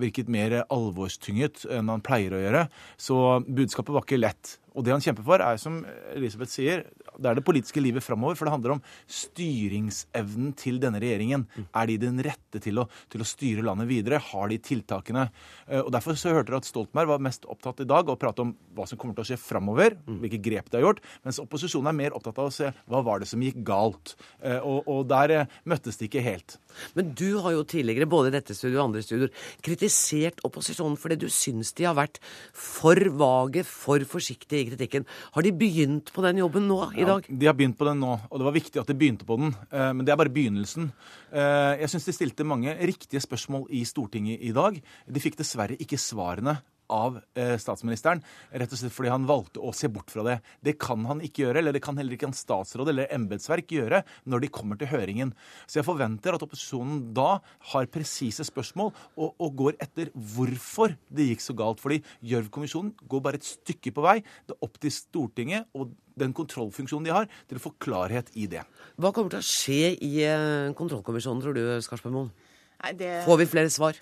virket 0.00 0.30
mer 0.32 0.62
alvorstynget 0.72 1.66
enn 1.70 1.90
han 1.92 2.04
pleier 2.04 2.36
å 2.36 2.40
gjøre. 2.40 2.62
Så 2.96 3.18
budskapet 3.46 3.94
var 3.96 4.06
ikke 4.06 4.22
lett. 4.22 4.56
Og 4.76 4.84
det 4.84 4.92
han 4.92 5.00
kjemper 5.00 5.24
for, 5.24 5.40
er 5.40 5.56
som 5.60 5.78
Elisabeth 6.12 6.52
sier, 6.52 6.84
det 7.16 7.30
er 7.30 7.38
det 7.38 7.44
politiske 7.46 7.80
livet 7.80 8.04
framover. 8.04 8.36
For 8.36 8.44
det 8.44 8.52
handler 8.52 8.74
om 8.76 8.82
styringsevnen 9.08 10.52
til 10.58 10.78
denne 10.82 11.00
regjeringen. 11.02 11.46
Er 11.72 11.88
de 11.88 11.96
den 12.02 12.20
rette 12.24 12.60
til 12.62 12.82
å, 12.82 12.86
til 13.12 13.24
å 13.24 13.28
styre 13.28 13.64
landet 13.64 13.88
videre? 13.90 14.20
Har 14.32 14.50
de 14.52 14.58
tiltakene? 14.60 15.28
Eh, 15.66 15.80
Og 15.80 15.90
Derfor 15.96 16.18
så 16.20 16.34
hørte 16.34 16.50
dere 16.52 16.60
at 16.60 16.68
Stoltenberg 16.68 17.08
var 17.14 17.24
mest 17.24 17.46
opptatt 17.48 17.80
i 17.80 17.88
dag 17.88 18.04
av 18.08 18.16
å 18.16 18.20
prate 18.20 18.44
om 18.44 18.52
hva 18.76 18.86
som 18.88 19.00
kommer 19.00 19.16
til 19.16 19.24
å 19.24 19.28
skje 19.30 19.40
framover, 19.40 19.96
hvilke 20.06 20.42
grep 20.44 20.68
de 20.70 20.76
har 20.80 20.84
gjort, 20.90 21.00
mens 21.24 21.40
opposisjonen 21.40 21.88
er 21.88 21.96
mer 21.96 22.16
opptatt 22.18 22.38
av 22.42 22.50
å 22.50 22.54
se 22.54 22.68
hva 22.90 23.00
var 23.06 23.22
det 23.22 23.30
som 23.30 23.40
gikk 23.42 23.62
galt. 23.66 24.16
Eh, 24.42 24.60
Og, 24.66 24.82
og 24.90 25.06
der 25.08 25.32
eh, 25.32 25.46
møttes 25.64 25.96
de 25.96 26.08
ikke 26.08 26.24
helt. 26.24 26.58
Men 26.98 27.14
du 27.16 27.38
har 27.40 27.54
jo 27.54 27.64
tidligere, 27.64 28.08
både 28.10 28.28
i 28.28 28.36
dette 28.36 28.54
studioet 28.56 28.80
og 28.82 28.88
andre 28.90 29.02
studioer, 29.06 29.32
kritisert 29.64 30.42
opposisjonen 30.44 30.98
fordi 31.00 31.16
du 31.22 31.28
syns 31.32 31.72
de 31.78 31.86
har 31.88 31.96
vært 31.96 32.20
for 32.52 32.98
vage, 33.16 33.62
for 33.64 34.02
forsiktige 34.04 34.65
kritikken. 34.66 35.06
Har 35.32 35.42
de 35.42 35.52
begynt 35.52 36.12
på 36.12 36.22
den 36.22 36.38
jobben 36.42 36.66
nå 36.68 36.80
i 36.96 37.04
dag? 37.08 37.24
Ja, 37.28 37.36
de 37.38 37.46
har 37.46 37.54
begynt 37.54 37.78
på 37.78 37.86
den 37.88 38.00
nå, 38.00 38.12
og 38.30 38.38
det 38.38 38.44
var 38.48 38.52
viktig 38.56 38.80
at 38.80 38.86
de 38.86 38.94
begynte 38.94 39.24
på 39.28 39.38
den. 39.38 39.54
eh, 39.72 39.92
Men 39.92 40.04
det 40.04 40.12
er 40.12 40.16
bare 40.16 40.32
begynnelsen. 40.32 40.92
Eh, 41.32 41.76
Jeg 41.80 41.88
syns 41.90 42.04
de 42.06 42.12
stilte 42.12 42.44
mange 42.44 42.74
riktige 42.80 43.20
spørsmål 43.20 43.66
i 43.70 43.84
Stortinget 43.84 44.40
i 44.42 44.52
dag. 44.52 44.82
De 45.10 45.20
fikk 45.20 45.36
dessverre 45.36 45.76
ikke 45.78 45.98
svarene 45.98 46.58
av 46.92 47.18
eh, 47.38 47.54
statsministeren, 47.60 48.22
rett 48.50 48.72
og 48.72 48.80
slett 48.80 48.94
fordi 48.94 49.12
han 49.12 49.26
valgte 49.28 49.62
å 49.62 49.72
se 49.76 49.90
bort 49.92 50.12
fra 50.12 50.24
det. 50.26 50.36
Det 50.64 50.76
kan 50.80 51.04
han 51.08 51.22
ikke 51.24 51.46
gjøre, 51.46 51.60
eller 51.62 51.76
det 51.76 51.82
kan 51.84 51.98
heller 51.98 52.16
ikke 52.16 52.28
en 52.30 52.36
statsråd 52.36 52.92
eller 52.92 53.12
embetsverk 53.14 53.74
gjøre 53.76 54.02
når 54.30 54.44
de 54.44 54.52
kommer 54.54 54.80
til 54.80 54.90
høringen. 54.92 55.34
Så 55.66 55.80
jeg 55.80 55.88
forventer 55.88 56.36
at 56.36 56.46
opposisjonen 56.46 57.04
da 57.16 57.36
har 57.72 57.90
presise 57.92 58.46
spørsmål 58.46 58.92
og, 59.16 59.36
og 59.36 59.54
går 59.62 59.78
etter 59.82 60.10
hvorfor 60.14 60.96
det 61.08 61.30
gikk 61.32 61.44
så 61.44 61.56
galt. 61.58 61.82
Fordi 61.82 62.02
Gjørv-kommisjonen 62.26 62.94
går 63.06 63.22
bare 63.24 63.40
et 63.40 63.48
stykke 63.48 63.94
på 63.96 64.04
vei. 64.06 64.18
Det 64.46 64.56
er 64.56 64.66
opp 64.66 64.80
til 64.82 64.94
Stortinget 64.94 65.70
og 65.76 65.94
den 66.16 66.32
kontrollfunksjonen 66.36 67.06
de 67.08 67.12
har, 67.12 67.26
til 67.48 67.58
å 67.58 67.62
få 67.62 67.74
klarhet 67.82 68.30
i 68.40 68.46
det. 68.48 68.62
Hva 68.96 69.12
kommer 69.12 69.34
til 69.34 69.42
å 69.42 69.44
skje 69.44 69.90
i 70.00 70.12
eh, 70.24 70.72
kontrollkommisjonen, 70.76 71.42
tror 71.44 71.56
du, 71.56 71.64
Skarsbergmoen? 71.84 72.30
Moen? 72.32 72.94
Det... 72.96 73.10
Får 73.26 73.42
vi 73.42 73.48
flere 73.50 73.72
svar? 73.72 73.98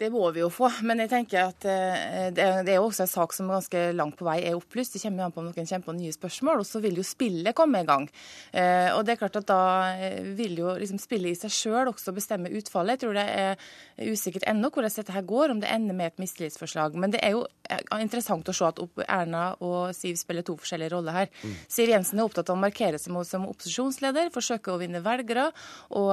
Det 0.00 0.08
må 0.08 0.22
vi 0.32 0.40
jo 0.40 0.48
få, 0.48 0.70
men 0.88 1.02
jeg 1.02 1.10
tenker 1.12 1.50
at 1.50 1.64
eh, 1.68 2.30
det 2.32 2.44
er 2.72 2.78
jo 2.78 2.86
også 2.86 3.04
en 3.04 3.10
sak 3.10 3.34
som 3.36 3.50
ganske 3.52 3.82
langt 3.92 4.16
på 4.16 4.24
vei 4.24 4.38
er 4.48 4.56
opplyst. 4.56 4.94
Det 4.96 5.02
kommer 5.02 5.26
an 5.26 5.34
på 5.34 5.42
om 5.42 5.50
noen 5.50 5.58
kommer 5.68 5.84
på 5.90 5.94
nye 5.98 6.14
spørsmål, 6.14 6.62
og 6.62 6.68
så 6.68 6.80
vil 6.80 6.96
jo 6.96 7.04
spillet 7.04 7.56
komme 7.56 7.82
i 7.82 7.88
gang. 7.88 8.06
Eh, 8.56 8.88
og 8.94 9.04
det 9.04 9.12
er 9.12 9.20
klart 9.20 9.36
at 9.36 9.48
da 9.50 9.60
eh, 9.92 10.22
vil 10.38 10.56
jo 10.62 10.72
liksom 10.80 11.00
spillet 11.02 11.34
i 11.34 11.40
seg 11.42 11.52
sjøl 11.52 11.90
også 11.92 12.14
bestemme 12.16 12.48
utfallet. 12.48 12.96
Jeg 12.96 13.02
tror 13.02 13.18
det 13.18 13.26
er 13.28 14.08
usikkert 14.08 14.46
ennå 14.48 14.70
hvordan 14.72 14.94
dette 14.96 15.16
her 15.18 15.26
går, 15.34 15.52
om 15.52 15.60
det 15.60 15.68
ender 15.74 15.98
med 15.98 16.14
et 16.14 16.24
mistillitsforslag. 16.24 16.96
Men 16.96 17.12
det 17.12 17.20
er 17.26 17.36
jo 17.36 17.44
er 17.70 17.84
interessant 18.00 18.48
å 18.48 18.56
se 18.56 18.66
at 18.66 18.80
Erna 19.04 19.44
og 19.60 19.92
Siv 19.94 20.16
spiller 20.18 20.46
to 20.46 20.56
forskjellige 20.58 20.94
roller 20.94 21.18
her. 21.18 21.30
Mm. 21.44 21.52
Siv 21.76 21.92
Jensen 21.92 22.18
er 22.18 22.30
opptatt 22.30 22.48
av 22.48 22.56
å 22.56 22.64
markere 22.64 22.98
seg 22.98 23.12
som 23.28 23.46
opposisjonsleder, 23.50 24.32
forsøke 24.32 24.72
å 24.72 24.80
vinne 24.80 25.04
velgere 25.04 25.50
og, 25.92 26.10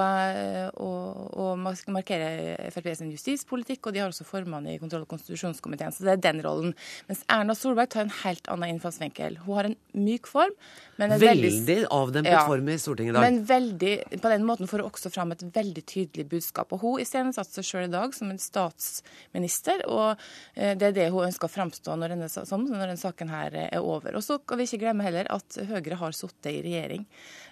og, 0.83 1.23
og 1.39 1.65
markere 1.95 2.27
Frp 2.73 2.91
sin 2.99 3.15
justispolitikk. 3.15 3.76
Og 3.85 3.93
de 3.93 4.01
har 4.01 4.09
også 4.11 4.25
formann 4.27 4.67
i 4.67 4.77
kontroll- 4.81 5.05
og 5.05 5.11
konstitusjonskomiteen, 5.11 5.93
så 5.93 6.07
det 6.07 6.15
er 6.15 6.25
den 6.31 6.41
rollen. 6.45 6.73
Mens 7.09 7.23
Erna 7.29 7.55
Solberg 7.57 7.91
tar 7.93 8.07
en 8.07 8.15
helt 8.23 8.49
annen 8.51 8.75
innfallsvinkel. 8.75 9.37
Hun 9.45 9.59
har 9.59 9.69
en 9.69 9.77
myk 9.93 10.29
form. 10.29 10.55
Men 10.97 11.13
en 11.13 11.21
veldig, 11.21 11.51
veldig 11.53 11.77
avdempet 11.93 12.33
ja, 12.33 12.43
form 12.49 12.69
i 12.73 12.77
Stortinget 12.81 13.13
i 13.13 13.15
dag. 13.17 13.25
Men 13.25 13.39
veldig, 13.47 13.93
på 14.23 14.31
den 14.33 14.45
måten 14.47 14.69
får 14.69 14.83
hun 14.83 14.89
også 14.89 15.11
fram 15.13 15.33
et 15.35 15.43
veldig 15.55 15.83
tydelig 15.85 16.27
budskap. 16.31 16.73
Og 16.73 16.83
hun 16.83 17.01
iscenesatte 17.03 17.59
seg 17.59 17.67
sjøl 17.67 17.87
i 17.87 17.93
dag 17.93 18.15
som 18.17 18.31
en 18.33 18.41
statsminister, 18.41 19.83
og 19.87 20.15
eh, 20.55 20.73
det 20.77 20.91
er 20.91 20.95
det 20.97 21.09
hun 21.13 21.27
ønsker 21.27 21.49
å 21.49 21.53
framstå 21.53 21.97
når 21.97 22.15
denne, 22.15 22.29
som 22.33 22.65
når 22.65 22.87
denne 22.87 23.01
saken 23.01 23.33
her 23.33 23.59
er 23.67 23.77
over. 23.81 24.17
Og 24.17 24.25
så 24.25 24.39
kan 24.41 24.59
vi 24.59 24.67
ikke 24.69 24.81
glemme 24.85 25.05
heller 25.05 25.29
at 25.33 25.59
Høyre 25.69 25.99
har 26.01 26.17
sittet 26.17 26.51
i 26.51 26.63
regjering 26.65 27.05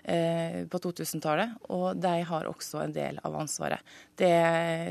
eh, 0.03 0.63
på 0.71 0.81
2000-tallet, 0.81 1.55
og 1.73 2.01
de 2.01 2.15
har 2.29 2.49
også 2.49 2.81
en 2.83 2.95
del 2.95 3.21
av 3.25 3.37
ansvaret. 3.39 3.95
Det, 4.17 4.31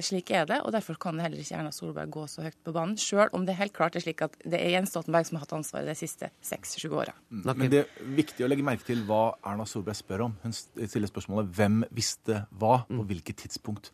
slik 0.04 0.30
er 0.36 0.46
det, 0.50 0.60
og 0.62 0.74
derfor 0.74 0.98
kan 1.00 1.20
heller 1.22 1.40
ikke 1.40 1.58
Erna 1.58 1.72
Solberg 1.74 2.12
gå 2.12 2.26
så 2.30 2.44
høyt 2.44 2.58
på 2.64 2.74
banen, 2.76 2.98
sjøl 3.00 3.32
om 3.34 3.46
det 3.48 3.58
helt 3.58 3.74
klart 3.76 3.96
er 3.96 4.04
slik 4.04 4.22
at 4.24 4.36
det 4.44 4.60
er 4.60 4.76
Jens 4.76 4.92
Stoltenberg 4.94 5.28
som 5.28 5.38
har 5.38 5.46
hatt 5.46 5.56
ansvaret 5.56 5.90
de 5.90 5.96
siste 5.98 6.30
seks-sju 6.44 6.90
åra. 6.92 7.14
Mm. 7.30 7.44
Men 7.50 7.72
det 7.72 7.84
er 7.84 8.10
viktig 8.18 8.43
å 8.44 8.50
legge 8.50 8.64
merke 8.66 8.86
til 8.86 9.02
hva 9.08 9.34
Erna 9.46 9.66
Solberg 9.68 9.98
spør 9.98 10.26
om. 10.28 10.36
Hun 10.44 10.54
stiller 10.54 11.10
spørsmålet 11.10 11.50
hvem 11.56 11.82
visste 11.94 12.44
hva 12.54 12.84
på 12.88 13.00
mm. 13.00 13.04
hvilket 13.10 13.42
tidspunkt. 13.44 13.90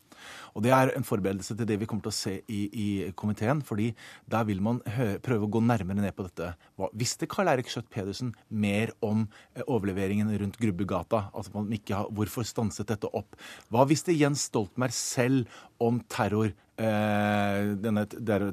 Og 0.53 0.63
Det 0.65 0.73
er 0.75 0.91
en 0.93 1.05
forberedelse 1.07 1.55
til 1.57 1.67
det 1.67 1.79
vi 1.81 1.87
kommer 1.89 2.05
til 2.05 2.13
å 2.13 2.17
se 2.17 2.33
i, 2.45 2.61
i 2.69 2.87
komiteen. 3.17 3.61
fordi 3.65 3.91
der 4.29 4.45
vil 4.45 4.61
man 4.61 4.81
høre, 4.85 5.19
prøve 5.19 5.47
å 5.47 5.51
gå 5.51 5.61
nærmere 5.63 6.03
ned 6.03 6.15
på 6.15 6.27
dette. 6.27 6.53
Hva, 6.77 6.91
visste 6.93 7.29
Karl 7.31 7.51
Eirik 7.51 7.71
Skjøtt 7.71 7.89
Pedersen 7.89 8.33
mer 8.49 8.93
om 9.01 9.27
eh, 9.55 9.63
overleveringen 9.67 10.31
rundt 10.41 10.59
Grubbegata? 10.61 11.29
Altså 11.33 11.55
man 11.55 11.71
ikke 11.73 11.95
har, 11.95 12.11
Hvorfor 12.11 12.45
stanset 12.47 12.89
dette 12.91 13.09
opp? 13.17 13.39
Hva 13.71 13.87
visste 13.89 14.15
Jens 14.15 14.47
Stoltenberg 14.51 14.95
selv 14.95 15.61
om 15.81 16.01
terror? 16.11 16.51
Eh, 16.81 17.71
denne 17.77 18.05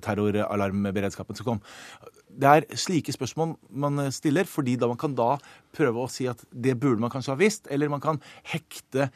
terroralarmberedskapen 0.04 1.38
som 1.38 1.46
kom. 1.46 1.60
Det 2.38 2.50
er 2.50 2.78
slike 2.78 3.14
spørsmål 3.14 3.56
man 3.82 4.04
stiller, 4.14 4.46
fordi 4.46 4.76
da 4.78 4.90
man 4.90 5.00
kan 5.00 5.16
da 5.18 5.32
prøve 5.74 6.04
å 6.04 6.12
si 6.12 6.28
at 6.30 6.44
det 6.52 6.76
burde 6.78 7.02
man 7.02 7.12
kanskje 7.12 7.34
ha 7.34 7.40
visst, 7.40 7.66
eller 7.72 7.90
man 7.90 8.04
kan 8.04 8.22
hekte 8.52 9.08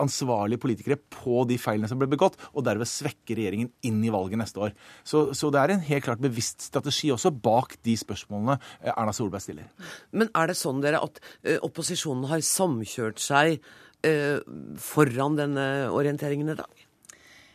ansvarlige 0.00 0.60
politikere 0.62 0.98
på 1.12 1.42
de 1.48 1.58
feilene 1.60 1.88
som 1.90 2.00
ble 2.00 2.08
begått, 2.10 2.38
og 2.52 2.64
derved 2.66 2.88
svekke 2.88 3.36
regjeringen 3.38 3.72
inn 3.86 4.00
i 4.04 4.12
valget 4.14 4.40
neste 4.40 4.62
år. 4.62 4.76
Så, 5.04 5.30
så, 5.36 5.50
det 5.52 5.62
er 5.62 5.74
en 5.74 5.84
helt 5.86 6.06
klart 6.06 6.22
bevisst 6.22 6.66
strategi 6.68 7.12
også 7.14 7.32
bak 7.34 7.76
de 7.86 7.96
spørsmålene 7.98 8.58
eh, 8.82 8.92
Erna 8.94 9.14
Solberg 9.16 9.44
stiller. 9.44 9.70
Men 10.14 10.30
er 10.38 10.50
det 10.50 10.58
sånn 10.60 10.82
dere 10.84 11.02
at 11.02 11.20
uh, 11.22 11.58
opposisjonen 11.66 12.28
har 12.30 12.44
samkjørt 12.46 13.22
seg 13.22 13.58
eh, 14.06 14.38
foran 14.82 15.38
denne 15.40 15.68
orienteringen 15.92 16.54
i 16.54 16.58
dag? 16.62 16.81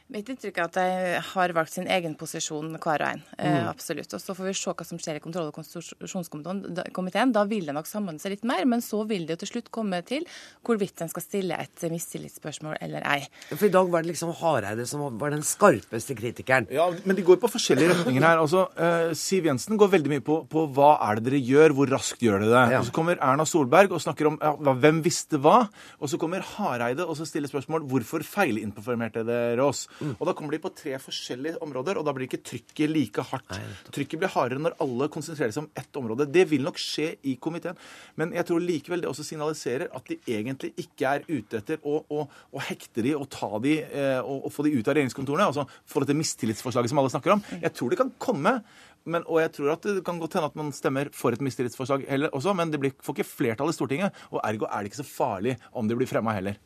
Mitt 0.08 0.30
inntrykk 0.32 0.56
er 0.56 0.68
at 0.70 0.76
de 0.78 1.22
har 1.34 1.52
valgt 1.52 1.74
sin 1.74 1.88
egen 1.92 2.14
posisjon, 2.16 2.70
hver 2.80 3.02
og 3.04 3.10
en. 3.10 3.22
Eh, 3.36 3.56
mm. 3.58 3.66
absolutt. 3.68 4.14
Og 4.16 4.22
Så 4.24 4.36
får 4.38 4.46
vi 4.48 4.54
se 4.56 4.72
hva 4.72 4.86
som 4.88 5.00
skjer 5.04 5.18
i 5.20 5.24
kontroll- 5.24 5.50
og 5.50 5.58
konstitusjonskomiteen. 5.58 7.34
Da 7.36 7.44
vil 7.50 7.68
det 7.68 7.76
nok 7.76 7.90
samordne 7.90 8.24
seg 8.24 8.38
litt 8.38 8.46
mer, 8.48 8.64
men 8.72 8.80
så 8.86 9.02
vil 9.10 9.26
det 9.28 9.36
jo 9.36 9.42
til 9.42 9.52
slutt 9.52 9.68
komme 9.76 10.00
til 10.08 10.24
hvorvidt 10.64 11.04
en 11.04 11.12
skal 11.12 11.26
stille 11.26 11.58
et 11.60 11.84
mistillitsspørsmål 11.92 12.78
eller 12.88 13.04
ei. 13.04 13.18
For 13.50 13.68
i 13.68 13.74
dag 13.74 13.92
var 13.92 14.06
det 14.06 14.14
liksom 14.14 14.32
Hareide 14.40 14.86
som 14.88 15.04
var 15.20 15.36
den 15.36 15.44
skarpeste 15.44 16.16
kritikeren. 16.16 16.70
Ja, 16.72 16.88
men 17.04 17.20
de 17.20 17.28
går 17.28 17.42
på 17.44 17.52
forskjellige 17.52 17.92
retninger 17.92 18.24
her. 18.30 18.40
Altså, 18.46 18.64
uh, 18.80 19.12
Siv 19.12 19.52
Jensen 19.52 19.76
går 19.76 19.92
veldig 19.98 20.14
mye 20.16 20.24
på, 20.24 20.40
på, 20.48 20.66
hva 20.72 20.94
er 21.10 21.20
det 21.20 21.28
dere 21.28 21.44
gjør, 21.44 21.76
hvor 21.76 21.92
raskt 21.98 22.24
gjør 22.24 22.46
dere 22.46 22.54
det. 22.54 22.64
Ja. 22.78 22.80
Og 22.80 22.88
Så 22.88 22.96
kommer 22.96 23.20
Erna 23.20 23.44
Solberg 23.44 23.92
og 23.92 24.06
snakker 24.06 24.32
om 24.32 24.40
ja, 24.40 24.56
hvem 24.56 25.04
visste 25.04 25.44
hva. 25.44 25.66
Og 26.00 26.08
så 26.08 26.22
kommer 26.22 26.48
Hareide 26.56 27.04
og 27.04 27.20
så 27.20 27.28
stiller 27.28 27.52
spørsmål 27.52 27.84
hvorfor 27.92 28.24
feilinformerte 28.24 29.28
dere 29.28 29.68
oss. 29.68 29.84
Mm. 30.00 30.14
Og 30.16 30.24
da 30.30 30.34
kommer 30.38 30.56
de 30.56 30.62
på 30.64 30.72
tre 30.78 30.96
forskjellige 31.02 31.62
områder, 31.66 32.00
og 32.00 32.06
da 32.08 32.14
blir 32.16 32.28
ikke 32.28 32.42
trykket 32.46 32.92
like 32.92 33.26
hardt. 33.32 33.50
Nei, 33.54 33.92
trykket 33.96 34.22
blir 34.22 34.34
hardere 34.34 34.64
når 34.64 34.78
alle 34.84 35.10
konsentrerer 35.14 35.54
seg 35.56 35.66
om 35.66 35.72
ett 35.78 36.00
område. 36.00 36.28
Det 36.32 36.46
vil 36.52 36.66
nok 36.66 36.80
skje 36.82 37.10
i 37.28 37.38
komiteen. 37.42 37.78
Men 38.20 38.34
jeg 38.38 38.48
tror 38.50 38.64
likevel 38.64 39.04
det 39.04 39.12
også 39.12 39.26
signaliserer 39.28 39.92
at 39.98 40.12
de 40.12 40.20
egentlig 40.38 40.74
ikke 40.84 41.14
er 41.18 41.26
ute 41.30 41.62
etter 41.62 41.82
å, 41.84 42.00
å, 42.14 42.26
å 42.28 42.66
hekte 42.70 43.06
de 43.06 43.16
og 43.18 43.30
ta 43.34 43.50
de 43.64 43.80
eh, 43.86 44.20
og, 44.22 44.48
og, 44.48 44.52
få 44.54 44.68
de 44.68 44.76
ut 44.78 44.88
av 44.88 44.98
regjeringskontorene. 44.98 45.50
Altså 45.52 45.68
få 45.88 46.04
dette 46.04 46.18
mistillitsforslaget 46.18 46.94
som 46.94 47.02
alle 47.02 47.14
snakker 47.14 47.38
om. 47.38 47.46
Jeg 47.62 47.74
tror 47.78 47.94
det 47.94 48.02
kan 48.02 48.14
komme. 48.22 48.60
Men, 49.06 49.26
og 49.28 49.42
jeg 49.44 49.54
tror 49.56 49.74
at 49.76 49.86
det 49.88 50.06
kan 50.08 50.20
godt 50.20 50.38
hende 50.38 50.50
at 50.52 50.58
man 50.60 50.72
stemmer 50.76 51.12
for 51.16 51.36
et 51.36 51.44
mistillitsforslag 51.44 52.08
heller 52.10 52.34
også, 52.36 52.56
men 52.58 52.72
det 52.74 52.82
blir, 52.82 52.96
får 53.04 53.20
ikke 53.20 53.30
flertall 53.30 53.72
i 53.72 53.76
Stortinget. 53.76 54.26
Og 54.34 54.42
ergo 54.44 54.68
er 54.68 54.84
det 54.84 54.92
ikke 54.92 55.04
så 55.04 55.10
farlig 55.10 55.58
om 55.72 55.88
det 55.88 56.00
blir 56.00 56.10
fremma 56.10 56.36
heller. 56.36 56.58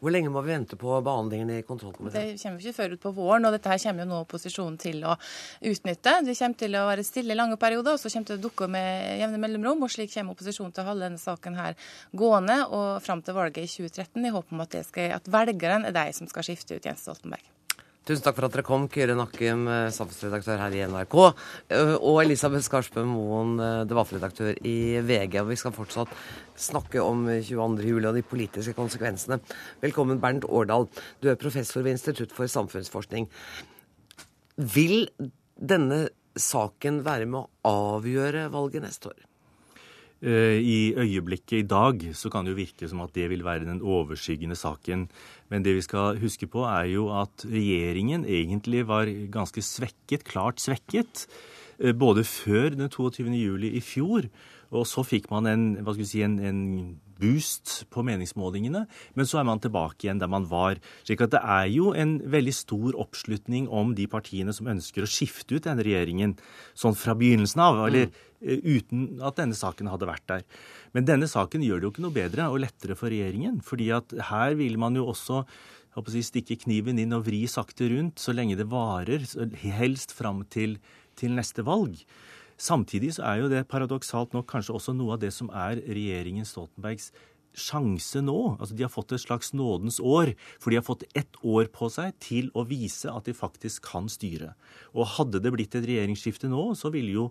Hvor 0.00 0.12
lenge 0.12 0.30
må 0.32 0.42
vi 0.44 0.52
vente 0.52 0.76
på 0.76 0.96
behandlingen 1.04 1.52
i 1.54 1.60
kontrollkomiteen? 1.64 2.34
Det 2.34 2.42
kommer 2.42 2.64
ikke 2.64 2.76
før 2.76 2.94
ut 2.94 3.02
på 3.04 3.12
våren, 3.16 3.46
og 3.48 3.54
dette 3.54 3.70
her 3.72 3.80
kommer 3.82 4.04
jo 4.04 4.10
nå 4.10 4.18
opposisjonen 4.24 4.76
til 4.80 5.04
å 5.08 5.14
utnytte. 5.70 6.16
Det 6.26 6.36
kommer 6.36 6.60
til 6.64 6.76
å 6.76 6.86
være 6.88 7.06
stille 7.06 7.34
i 7.34 7.38
lange 7.38 7.56
perioder, 7.60 7.96
og 7.96 8.02
så 8.02 8.12
kommer 8.12 8.28
det 8.28 8.34
til 8.34 8.40
å 8.40 8.44
dukke 8.48 8.68
med 8.72 9.22
jevne 9.22 9.40
mellomrom. 9.44 9.86
Og 9.86 9.94
slik 9.94 10.12
kommer 10.14 10.36
opposisjonen 10.36 10.74
til 10.76 10.84
å 10.84 10.90
holde 10.90 11.06
denne 11.08 11.22
saken 11.22 11.56
her 11.60 11.78
gående 12.24 12.58
og 12.66 12.90
fram 13.04 13.24
til 13.24 13.38
valget 13.38 13.64
i 13.64 13.72
2013, 13.78 14.26
i 14.26 14.34
håp 14.36 14.52
om 14.52 14.66
at, 14.66 14.76
skal, 14.90 15.16
at 15.16 15.32
velgeren 15.32 15.88
er 15.88 15.96
de 15.96 16.06
som 16.16 16.28
skal 16.30 16.46
skifte 16.50 16.76
ut 16.76 16.90
Jens 16.90 17.06
Stoltenberg. 17.06 17.48
Tusen 18.10 18.24
takk 18.26 18.40
for 18.40 18.48
at 18.48 18.54
dere 18.56 18.66
kom, 18.66 18.88
Kyrre 18.90 19.14
Nakkim, 19.14 19.68
eh, 19.70 19.92
samfunnsredaktør 19.94 20.58
her 20.58 20.72
i 20.74 20.80
NRK, 20.82 21.14
eh, 21.70 21.92
og 21.94 22.16
Elisabeth 22.24 22.64
Skarsbø 22.66 23.04
Moen, 23.06 23.52
eh, 23.62 23.84
debattredaktør 23.86 24.56
i 24.66 24.98
VG. 24.98 25.38
Og 25.38 25.46
vi 25.46 25.54
skal 25.54 25.70
fortsatt 25.70 26.08
snakke 26.56 26.98
om 26.98 27.28
22. 27.28 27.86
juli 27.86 28.08
og 28.08 28.16
de 28.16 28.22
politiske 28.22 28.74
konsekvensene. 28.74 29.38
Velkommen, 29.80 30.18
Bernt 30.18 30.42
Årdal. 30.42 30.88
Du 31.22 31.30
er 31.30 31.36
professor 31.36 31.82
ved 31.82 31.92
Institutt 31.92 32.32
for 32.32 32.46
samfunnsforskning. 32.46 33.28
Vil 34.58 35.06
denne 35.56 36.08
saken 36.34 37.04
være 37.04 37.26
med 37.26 37.46
å 37.46 38.00
avgjøre 38.00 38.50
valget 38.50 38.82
neste 38.82 39.06
år? 39.06 39.20
Eh, 40.20 40.60
I 40.60 40.92
øyeblikket 41.00 41.62
i 41.62 41.64
dag 41.64 42.02
så 42.12 42.28
kan 42.28 42.44
det 42.44 42.52
jo 42.52 42.60
virke 42.60 42.88
som 42.88 43.00
at 43.00 43.14
det 43.16 43.30
vil 43.32 43.44
være 43.44 43.64
den 43.64 43.80
overskyggende 43.80 44.56
saken. 44.58 45.08
Men 45.48 45.64
det 45.64 45.74
vi 45.78 45.84
skal 45.86 46.20
huske 46.20 46.46
på, 46.46 46.66
er 46.68 46.92
jo 46.92 47.08
at 47.08 47.46
regjeringen 47.48 48.26
egentlig 48.28 48.84
var 48.88 49.08
ganske 49.32 49.64
svekket, 49.64 50.26
klart 50.28 50.60
svekket. 50.60 51.24
Eh, 51.80 51.96
både 51.96 52.24
før 52.28 52.76
den 52.76 52.92
22. 52.92 53.32
juli 53.32 53.72
i 53.72 53.80
fjor, 53.80 54.28
og 54.70 54.86
så 54.86 55.02
fikk 55.06 55.30
man 55.32 55.48
en, 55.50 55.64
hva 55.82 55.94
skal 55.94 56.04
vi 56.04 56.10
si, 56.10 56.22
en, 56.22 56.36
en 56.46 56.60
boost 57.20 57.72
på 57.92 58.02
meningsmålingene, 58.06 58.84
men 59.18 59.28
så 59.28 59.40
er 59.40 59.46
man 59.48 59.60
tilbake 59.62 60.06
igjen 60.06 60.20
der 60.22 60.30
man 60.30 60.46
var. 60.48 60.78
slik 61.04 61.24
at 61.24 61.34
det 61.34 61.42
er 61.42 61.66
jo 61.72 61.92
en 61.92 62.16
veldig 62.32 62.54
stor 62.56 62.96
oppslutning 63.02 63.68
om 63.68 63.94
de 63.98 64.06
partiene 64.10 64.54
som 64.56 64.70
ønsker 64.72 65.04
å 65.04 65.10
skifte 65.10 65.58
ut 65.58 65.66
denne 65.66 65.84
regjeringen 65.84 66.36
sånn 66.78 66.96
fra 66.96 67.16
begynnelsen 67.18 67.64
av, 67.64 67.82
eller 67.88 68.08
mm. 68.08 68.62
uten 68.64 69.04
at 69.26 69.42
denne 69.42 69.58
saken 69.58 69.90
hadde 69.92 70.08
vært 70.08 70.26
der. 70.30 70.46
Men 70.96 71.08
denne 71.08 71.28
saken 71.30 71.66
gjør 71.66 71.82
det 71.82 71.88
jo 71.88 71.92
ikke 71.94 72.06
noe 72.06 72.16
bedre 72.16 72.48
og 72.48 72.62
lettere 72.64 72.96
for 72.98 73.12
regjeringen, 73.12 73.60
fordi 73.66 73.90
at 73.98 74.16
her 74.30 74.56
vil 74.58 74.80
man 74.80 74.96
jo 74.96 75.10
også 75.12 75.44
si, 76.08 76.24
stikke 76.24 76.56
kniven 76.64 76.98
inn 77.02 77.12
og 77.16 77.26
vri 77.26 77.44
sakte 77.50 77.90
rundt 77.92 78.22
så 78.22 78.32
lenge 78.36 78.58
det 78.58 78.70
varer, 78.70 79.26
helst 79.76 80.14
fram 80.16 80.44
til, 80.48 80.78
til 81.18 81.34
neste 81.36 81.66
valg. 81.66 81.98
Samtidig 82.60 83.14
så 83.16 83.24
er 83.24 83.40
jo 83.40 83.48
det 83.48 83.62
paradoksalt 83.72 84.34
nok 84.36 84.44
kanskje 84.50 84.74
også 84.76 84.92
noe 84.92 85.14
av 85.16 85.22
det 85.22 85.30
som 85.32 85.48
er 85.48 85.80
regjeringen 85.80 86.44
Stoltenbergs 86.44 87.08
sjanse 87.56 88.22
nå. 88.24 88.56
Altså 88.58 88.76
De 88.76 88.84
har 88.84 88.92
fått 88.92 89.14
et 89.16 89.22
slags 89.22 89.52
nådens 89.56 90.00
år, 90.00 90.34
for 90.60 90.70
de 90.70 90.78
har 90.80 90.86
fått 90.86 91.06
ett 91.18 91.40
år 91.42 91.70
på 91.72 91.90
seg 91.92 92.14
til 92.22 92.50
å 92.54 92.64
vise 92.68 93.10
at 93.10 93.28
de 93.28 93.36
faktisk 93.36 93.88
kan 93.90 94.08
styre. 94.10 94.54
Og 94.94 95.08
hadde 95.16 95.42
det 95.42 95.52
blitt 95.54 95.74
et 95.78 95.86
regjeringsskifte 95.86 96.50
nå, 96.50 96.70
så 96.78 96.92
ville 96.94 97.14
jo 97.14 97.26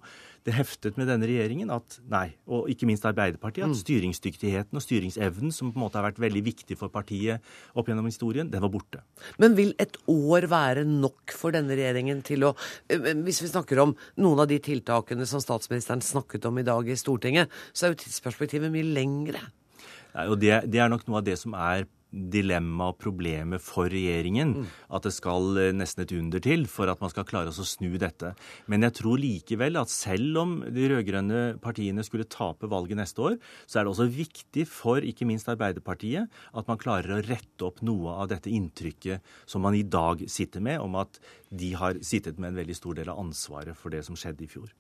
det 0.48 0.56
heftet 0.56 0.98
med 0.98 1.10
denne 1.10 1.28
regjeringen 1.28 1.72
at 1.74 1.98
nei, 2.10 2.30
og 2.50 2.70
ikke 2.72 2.88
minst 2.90 3.06
Arbeiderpartiet, 3.08 3.66
at 3.66 3.74
mm. 3.74 3.80
styringsdyktigheten 3.82 4.80
og 4.80 4.86
styringsevnen, 4.86 5.54
som 5.56 5.74
på 5.74 5.80
en 5.80 5.86
måte 5.86 6.00
har 6.00 6.08
vært 6.08 6.22
veldig 6.24 6.44
viktig 6.46 6.78
for 6.80 6.94
partiet 6.94 7.44
opp 7.78 7.92
gjennom 7.92 8.08
historien, 8.08 8.50
den 8.52 8.64
var 8.64 8.72
borte. 8.74 9.04
Men 9.42 9.58
vil 9.60 9.74
et 9.82 10.00
år 10.10 10.48
være 10.52 10.86
nok 10.88 11.36
for 11.36 11.56
denne 11.56 11.76
regjeringen 11.76 12.24
til 12.26 12.48
å 12.48 12.54
eh, 12.90 13.12
Hvis 13.20 13.42
vi 13.44 13.52
snakker 13.52 13.82
om 13.84 13.96
noen 14.22 14.44
av 14.44 14.50
de 14.50 14.60
tiltakene 14.64 15.28
som 15.30 15.44
statsministeren 15.44 16.04
snakket 16.06 16.48
om 16.50 16.60
i 16.60 16.68
dag 16.68 16.88
i 16.88 16.98
Stortinget, 17.00 17.52
så 17.74 17.88
er 17.88 17.94
jo 17.94 18.02
tidsperspektivet 18.04 18.72
mye 18.74 18.94
lengre. 18.96 19.44
Og 20.28 20.40
det, 20.42 20.54
det, 20.68 20.82
er 20.82 20.92
nok 20.92 21.08
noe 21.08 21.22
av 21.22 21.30
det 21.30 21.38
som 21.40 21.56
er 21.56 21.88
dilemma 22.10 22.88
og 22.90 22.98
problemet 23.02 23.62
for 23.62 23.90
regjeringen. 23.92 24.56
Mm. 24.58 24.70
At 24.98 25.06
det 25.06 25.12
skal 25.14 25.60
eh, 25.62 25.74
nesten 25.78 26.04
et 26.04 26.14
under 26.18 26.42
til 26.42 26.66
for 26.70 26.90
at 26.90 27.02
man 27.04 27.12
skal 27.14 27.28
klare 27.30 27.54
å 27.54 27.68
snu 27.68 27.92
dette. 28.02 28.32
Men 28.72 28.86
jeg 28.88 28.96
tror 28.98 29.22
likevel 29.22 29.78
at 29.80 29.94
selv 29.94 30.42
om 30.42 30.56
de 30.66 30.88
rød-grønne 30.90 31.44
partiene 31.62 32.06
skulle 32.06 32.28
tape 32.30 32.70
valget 32.72 32.98
neste 33.00 33.26
år, 33.28 33.38
så 33.70 33.80
er 33.80 33.86
det 33.86 33.94
også 33.94 34.10
viktig 34.16 34.66
for 34.70 35.06
ikke 35.06 35.28
minst 35.30 35.50
Arbeiderpartiet 35.54 36.30
at 36.30 36.70
man 36.70 36.82
klarer 36.82 37.20
å 37.20 37.22
rette 37.26 37.68
opp 37.68 37.84
noe 37.86 38.18
av 38.24 38.32
dette 38.34 38.52
inntrykket 38.54 39.26
som 39.50 39.64
man 39.66 39.78
i 39.78 39.86
dag 39.86 40.26
sitter 40.30 40.66
med, 40.66 40.82
om 40.82 40.98
at 41.00 41.22
de 41.50 41.74
har 41.78 42.02
sittet 42.06 42.42
med 42.42 42.52
en 42.52 42.60
veldig 42.64 42.78
stor 42.78 42.98
del 42.98 43.14
av 43.14 43.22
ansvaret 43.22 43.78
for 43.78 43.94
det 43.94 44.02
som 44.08 44.18
skjedde 44.18 44.46
i 44.46 44.50
fjor. 44.50 44.74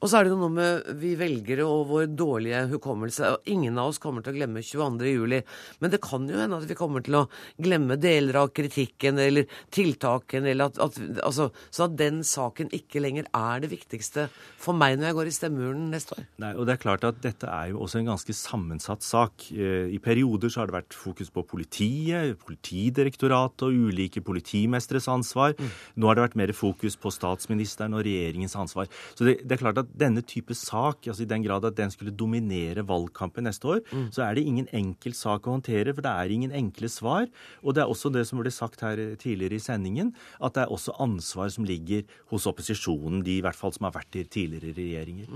Og 0.00 0.08
så 0.08 0.16
er 0.16 0.24
det 0.24 0.32
jo 0.32 0.38
noe 0.40 0.52
med 0.54 0.86
vi 1.00 1.10
velgere 1.18 1.66
og 1.68 1.90
vår 1.90 2.06
dårlige 2.16 2.62
hukommelse. 2.70 3.34
og 3.34 3.50
Ingen 3.52 3.76
av 3.80 3.90
oss 3.90 4.00
kommer 4.00 4.24
til 4.24 4.32
å 4.32 4.38
glemme 4.38 4.62
22. 4.64 5.10
juli. 5.10 5.40
Men 5.82 5.92
det 5.92 6.00
kan 6.04 6.24
jo 6.28 6.38
hende 6.40 6.56
at 6.56 6.68
vi 6.70 6.76
kommer 6.78 7.04
til 7.04 7.18
å 7.18 7.26
glemme 7.60 7.98
deler 8.00 8.38
av 8.40 8.52
kritikken 8.56 9.20
eller 9.20 9.48
tiltakene, 9.74 10.54
eller 10.54 10.70
at, 10.70 10.80
at, 10.80 10.96
altså, 11.26 11.50
så 11.68 11.84
at 11.84 11.98
den 12.00 12.22
saken 12.24 12.72
ikke 12.76 13.02
lenger 13.04 13.28
er 13.36 13.60
det 13.60 13.72
viktigste 13.74 14.28
for 14.60 14.76
meg 14.76 14.96
når 14.96 15.10
jeg 15.10 15.18
går 15.18 15.30
i 15.30 15.36
stemmeurnen 15.36 15.92
neste 15.92 16.16
år. 16.16 16.24
Nei, 16.40 16.54
og 16.56 16.64
det 16.68 16.76
er 16.76 16.82
klart 16.86 17.04
at 17.08 17.20
Dette 17.20 17.50
er 17.52 17.74
jo 17.74 17.82
også 17.84 18.00
en 18.00 18.08
ganske 18.14 18.36
sammensatt 18.36 19.04
sak. 19.04 19.50
Eh, 19.52 19.92
I 19.92 20.00
perioder 20.00 20.48
så 20.48 20.62
har 20.62 20.70
det 20.70 20.78
vært 20.78 20.96
fokus 20.96 21.28
på 21.34 21.44
politiet, 21.44 22.38
Politidirektoratet 22.40 23.66
og 23.66 23.90
ulike 23.90 24.22
politimestres 24.24 25.10
ansvar. 25.12 25.52
Nå 26.00 26.08
har 26.08 26.16
det 26.16 26.24
vært 26.24 26.40
mer 26.40 26.52
fokus 26.56 26.96
på 27.00 27.12
statsministeren 27.12 27.94
og 27.96 28.04
regjeringens 28.06 28.56
ansvar. 28.58 28.88
Så 29.18 29.28
det, 29.28 29.40
det 29.44 29.56
er 29.56 29.62
klart 29.62 29.82
at 29.82 29.89
denne 29.96 30.22
type 30.26 30.54
sak, 30.56 31.06
altså 31.06 31.24
i 31.24 31.30
den 31.30 31.44
grad 31.44 31.66
at 31.68 31.78
den 31.78 31.92
skulle 31.92 32.14
dominere 32.14 32.84
valgkampen 32.86 33.46
neste 33.48 33.68
år, 33.76 33.80
så 34.14 34.24
er 34.26 34.36
det 34.36 34.46
ingen 34.46 34.68
enkel 34.76 35.14
sak 35.16 35.46
å 35.46 35.56
håndtere, 35.56 35.94
for 35.94 36.04
det 36.06 36.12
er 36.12 36.34
ingen 36.34 36.54
enkle 36.56 36.90
svar. 36.92 37.30
Og 37.64 37.74
det 37.76 37.84
er 37.84 37.90
også 37.90 38.12
det 38.14 38.26
som 38.28 38.40
ble 38.40 38.52
sagt 38.54 38.84
her 38.86 39.00
tidligere 39.20 39.58
i 39.58 39.64
sendingen, 39.64 40.14
at 40.40 40.56
det 40.56 40.66
er 40.66 40.74
også 40.74 40.96
ansvar 41.02 41.50
som 41.52 41.66
ligger 41.68 42.06
hos 42.32 42.46
opposisjonen, 42.50 43.24
de 43.26 43.38
i 43.38 43.42
hvert 43.44 43.58
fall 43.58 43.74
som 43.76 43.88
har 43.88 43.96
vært 43.98 44.20
i 44.20 44.26
tidligere 44.28 44.76
regjeringer. 44.76 45.28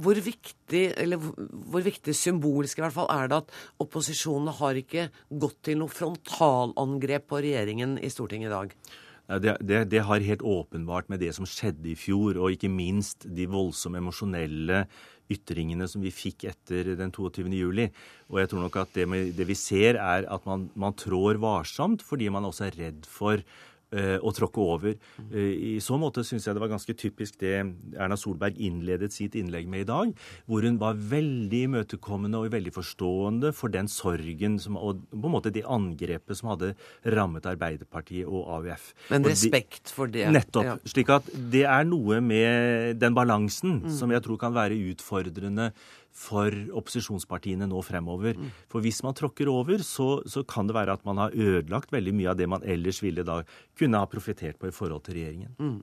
Hvor 0.00 0.16
viktig, 0.24 0.84
eller 0.96 1.20
hvor 1.20 1.82
viktig 1.84 2.14
symbolsk 2.16 2.78
i 2.78 2.84
hvert 2.84 2.94
fall, 2.94 3.10
er 3.12 3.28
det 3.28 3.40
at 3.42 3.50
opposisjonen 3.82 4.54
har 4.60 4.78
ikke 4.78 5.08
gått 5.28 5.58
til 5.68 5.82
noe 5.82 5.92
frontalangrep 5.92 7.26
på 7.28 7.42
regjeringen 7.44 7.98
i 8.00 8.12
Stortinget 8.12 8.48
i 8.48 8.54
dag? 8.54 8.76
Det, 9.26 9.56
det, 9.60 9.84
det 9.90 10.04
har 10.06 10.22
helt 10.22 10.42
åpenbart 10.46 11.08
med 11.10 11.18
det 11.20 11.32
som 11.34 11.48
skjedde 11.48 11.90
i 11.90 11.98
fjor, 11.98 12.38
og 12.38 12.54
ikke 12.54 12.70
minst 12.70 13.26
de 13.26 13.48
voldsomme 13.50 13.98
emosjonelle 13.98 14.84
ytringene 15.32 15.88
som 15.90 16.04
vi 16.04 16.12
fikk 16.14 16.46
etter 16.52 16.92
den 16.98 17.10
22. 17.14 17.48
juli. 17.58 17.88
Og 18.30 18.38
jeg 18.38 18.52
tror 18.52 18.62
nok 18.66 18.78
at 18.84 18.94
det, 18.94 19.06
det 19.34 19.48
vi 19.48 19.58
ser, 19.58 19.98
er 19.98 20.28
at 20.30 20.46
man, 20.46 20.68
man 20.78 20.94
trår 20.94 21.40
varsomt 21.42 22.04
fordi 22.06 22.30
man 22.30 22.46
også 22.46 22.68
er 22.68 22.78
redd 22.78 23.08
for 23.10 23.42
å 24.20 24.32
tråkke 24.36 24.60
over. 24.62 24.94
Eh, 25.30 25.76
I 25.76 25.80
så 25.80 25.98
måte 26.00 26.24
syns 26.26 26.46
jeg 26.46 26.54
det 26.56 26.62
var 26.62 26.72
ganske 26.72 26.94
typisk 26.96 27.38
det 27.40 27.54
Erna 27.96 28.16
Solberg 28.16 28.58
innledet 28.58 29.12
sitt 29.12 29.34
innlegg 29.38 29.68
med 29.68 29.84
i 29.84 29.88
dag, 29.88 30.12
hvor 30.46 30.62
hun 30.66 30.78
var 30.78 30.94
veldig 30.94 31.62
imøtekommende 31.70 32.40
og 32.40 32.50
veldig 32.52 32.72
forstående 32.74 33.52
for 33.56 33.68
den 33.72 33.88
sorgen 33.88 34.58
som, 34.62 34.76
og 34.76 35.02
på 35.10 35.26
en 35.30 35.34
måte 35.36 35.52
det 35.54 35.64
angrepet 35.64 36.36
som 36.36 36.50
hadde 36.54 36.74
rammet 37.16 37.46
Arbeiderpartiet 37.46 38.26
og 38.26 38.46
AUF. 38.58 38.92
Men 39.10 39.24
respekt 39.24 39.92
for 39.94 40.06
det. 40.12 40.26
Nettopp. 40.32 40.64
Ja. 40.64 40.76
Slik 40.86 41.10
at 41.14 41.28
det 41.52 41.64
er 41.64 41.84
noe 41.88 42.20
med 42.20 42.98
den 43.00 43.14
balansen 43.16 43.76
Mm. 43.76 43.90
som 43.90 44.10
jeg 44.10 44.22
tror 44.22 44.38
kan 44.38 44.54
være 44.54 44.76
utfordrende 44.92 45.72
for 46.16 46.54
opposisjonspartiene 46.80 47.68
nå 47.68 47.82
fremover. 47.84 48.38
For 48.72 48.84
hvis 48.84 49.02
man 49.04 49.16
tråkker 49.16 49.50
over, 49.52 49.82
så, 49.84 50.22
så 50.24 50.42
kan 50.48 50.68
det 50.68 50.76
være 50.76 50.96
at 50.96 51.04
man 51.06 51.20
har 51.20 51.34
ødelagt 51.36 51.92
veldig 51.92 52.14
mye 52.16 52.30
av 52.32 52.38
det 52.40 52.48
man 52.48 52.64
ellers 52.64 53.02
ville 53.04 53.24
da 53.26 53.42
kunne 53.76 54.00
ha 54.00 54.08
profitert 54.08 54.58
på 54.60 54.70
i 54.70 54.74
forhold 54.74 55.04
til 55.06 55.18
regjeringen. 55.18 55.52
Mm. 55.60 55.82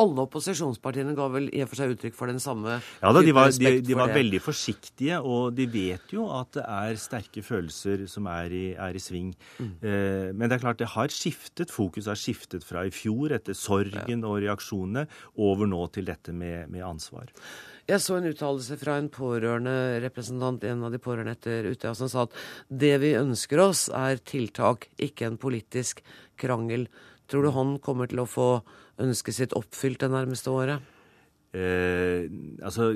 Alle 0.00 0.24
opposisjonspartiene 0.24 1.12
ga 1.14 1.28
vel 1.30 1.50
i 1.54 1.60
og 1.62 1.70
for 1.70 1.78
seg 1.78 1.92
uttrykk 1.94 2.16
for 2.18 2.26
den 2.26 2.40
samme 2.42 2.80
Ja 2.80 3.12
da, 3.14 3.20
de 3.22 3.34
var, 3.36 3.52
de, 3.54 3.76
de 3.84 3.94
var 3.94 4.10
for 4.10 4.18
veldig 4.18 4.40
forsiktige, 4.42 5.20
og 5.20 5.54
de 5.54 5.68
vet 5.70 6.14
jo 6.16 6.26
at 6.34 6.56
det 6.56 6.64
er 6.64 6.98
sterke 6.98 7.44
følelser 7.46 8.06
som 8.10 8.26
er 8.32 8.54
i, 8.54 8.64
er 8.74 8.96
i 8.96 9.02
sving. 9.02 9.30
Mm. 9.60 9.70
Eh, 9.84 10.32
men 10.32 10.48
det 10.48 10.58
er 10.58 10.64
klart 10.64 10.80
det 10.80 10.90
har 10.96 11.12
skiftet. 11.14 11.70
Fokus 11.74 12.08
har 12.10 12.18
skiftet 12.18 12.66
fra 12.66 12.86
i 12.88 12.94
fjor, 12.94 13.36
etter 13.36 13.54
sorgen 13.58 14.26
og 14.26 14.40
reaksjonene, 14.42 15.06
over 15.36 15.70
nå 15.70 15.84
til 15.94 16.08
dette 16.10 16.34
med, 16.34 16.72
med 16.72 16.82
ansvar. 16.86 17.30
Jeg 17.84 18.00
så 18.00 18.14
en 18.16 18.30
uttalelse 18.30 18.78
fra 18.80 18.94
en 18.96 19.10
pårørende 19.12 20.00
representant, 20.06 20.62
en 20.64 20.86
av 20.86 20.94
de 20.94 21.00
pårørende 21.04 21.34
etter 21.36 21.66
Utøya, 21.68 21.92
som 21.98 22.08
sa 22.08 22.22
at 22.24 22.36
det 22.72 22.94
vi 23.02 23.10
ønsker 23.18 23.60
oss, 23.60 23.90
er 23.92 24.22
tiltak, 24.24 24.88
ikke 24.96 25.28
en 25.28 25.36
politisk 25.40 26.00
krangel. 26.40 26.86
Tror 27.28 27.44
du 27.44 27.50
han 27.52 27.74
kommer 27.84 28.08
til 28.08 28.22
å 28.22 28.28
få 28.28 28.48
ønsket 29.04 29.36
sitt 29.36 29.56
oppfylt 29.58 30.00
det 30.00 30.10
nærmeste 30.14 30.54
året? 30.54 30.80
Eh, 31.52 32.24
altså, 32.64 32.94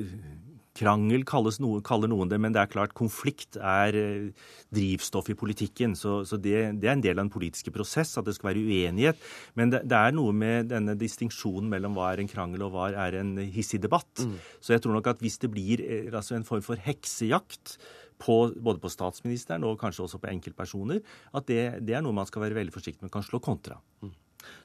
krangel 0.79 1.25
noe, 1.63 1.83
kaller 1.85 2.11
noen 2.11 2.31
det, 2.31 2.39
men 2.41 2.55
det 2.55 2.63
er 2.63 2.71
klart 2.71 2.95
konflikt 2.97 3.59
er 3.59 3.97
eh, 3.99 4.49
drivstoff 4.75 5.31
i 5.33 5.37
politikken. 5.39 5.97
Så, 5.99 6.23
så 6.29 6.39
det, 6.41 6.81
det 6.81 6.89
er 6.89 6.97
en 6.97 7.05
del 7.05 7.19
av 7.19 7.27
den 7.27 7.35
politiske 7.35 7.73
prosess, 7.75 8.17
at 8.19 8.29
det 8.29 8.37
skal 8.37 8.53
være 8.53 8.65
uenighet. 8.65 9.23
Men 9.59 9.75
det, 9.75 9.85
det 9.91 9.99
er 9.99 10.17
noe 10.17 10.35
med 10.37 10.71
denne 10.73 10.97
distinksjonen 10.99 11.71
mellom 11.73 11.99
hva 11.99 12.13
er 12.13 12.23
en 12.23 12.31
krangel 12.31 12.67
og 12.67 12.75
hva 12.77 12.91
er 13.07 13.21
en 13.21 13.37
hissig 13.53 13.83
debatt. 13.83 14.27
Så 14.61 14.75
jeg 14.75 14.85
tror 14.85 14.99
nok 14.99 15.11
at 15.15 15.25
hvis 15.25 15.41
det 15.43 15.53
blir 15.55 15.85
eh, 15.85 16.13
altså 16.13 16.39
en 16.39 16.47
form 16.49 16.65
for 16.65 16.81
heksejakt 16.81 17.79
på, 18.19 18.39
både 18.57 18.83
på 18.83 18.91
statsministeren 18.93 19.67
og 19.67 19.79
kanskje 19.81 20.07
også 20.07 20.23
på 20.23 20.31
enkeltpersoner, 20.33 21.03
at 21.35 21.51
det, 21.51 21.63
det 21.87 21.99
er 21.99 22.03
noe 22.05 22.17
man 22.17 22.29
skal 22.29 22.47
være 22.47 22.59
veldig 22.59 22.75
forsiktig 22.75 23.07
med, 23.07 23.15
kan 23.15 23.27
slå 23.27 23.43
kontra. 23.43 23.79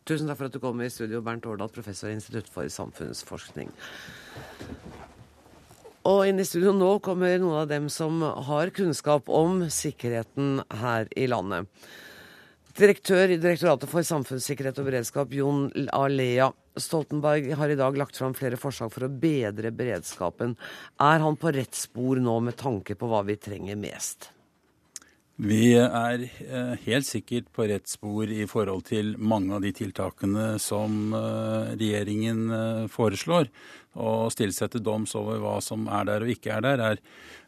Tusen 0.08 0.30
takk 0.30 0.40
for 0.40 0.50
at 0.50 0.56
du 0.56 0.62
kom 0.64 0.82
i 0.84 0.90
studio, 0.92 1.22
Bernt 1.26 1.46
Årdal, 1.50 1.72
professor 1.74 2.12
i 2.12 2.18
Institutt 2.18 2.50
for 2.52 2.68
samfunnsforskning. 2.70 3.72
Og 6.04 6.26
inn 6.28 6.42
i 6.42 6.44
studio 6.44 6.74
nå 6.76 6.98
kommer 7.04 7.38
noen 7.40 7.62
av 7.62 7.70
dem 7.70 7.86
som 7.92 8.20
har 8.20 8.74
kunnskap 8.76 9.30
om 9.32 9.62
sikkerheten 9.72 10.58
her 10.82 11.08
i 11.16 11.30
landet. 11.32 11.70
Direktør 12.76 13.32
i 13.32 13.38
Direktoratet 13.38 13.88
for 13.88 14.04
samfunnssikkerhet 14.04 14.82
og 14.82 14.90
beredskap, 14.90 15.32
Jon 15.38 15.68
Alea. 15.94 16.50
Stoltenberg 16.76 17.52
har 17.56 17.72
i 17.72 17.78
dag 17.80 17.96
lagt 18.02 18.18
fram 18.20 18.34
flere 18.36 18.58
forslag 18.60 18.92
for 18.92 19.06
å 19.06 19.12
bedre 19.14 19.72
beredskapen. 19.72 20.58
Er 21.00 21.24
han 21.24 21.38
på 21.40 21.54
rett 21.56 21.78
spor 21.78 22.20
nå 22.20 22.40
med 22.50 22.58
tanke 22.60 22.98
på 23.00 23.08
hva 23.08 23.22
vi 23.28 23.38
trenger 23.40 23.80
mest? 23.80 24.32
Vi 25.42 25.72
er 25.74 26.28
eh, 26.46 26.74
helt 26.86 27.08
sikkert 27.08 27.48
på 27.56 27.66
rett 27.66 27.90
spor 27.90 28.30
i 28.30 28.46
forhold 28.46 28.84
til 28.86 29.16
mange 29.18 29.56
av 29.56 29.64
de 29.66 29.72
tiltakene 29.74 30.60
som 30.62 31.10
eh, 31.18 31.72
regjeringen 31.74 32.44
eh, 32.54 32.84
foreslår. 32.94 33.50
Å 33.98 34.30
til 34.30 34.54
doms 34.86 35.16
over 35.18 35.42
hva 35.42 35.56
som 35.62 35.88
er 35.90 36.06
der 36.06 36.26
og 36.26 36.30
ikke 36.30 36.54
er 36.54 36.62
der, 36.62 36.84
er, 36.86 37.02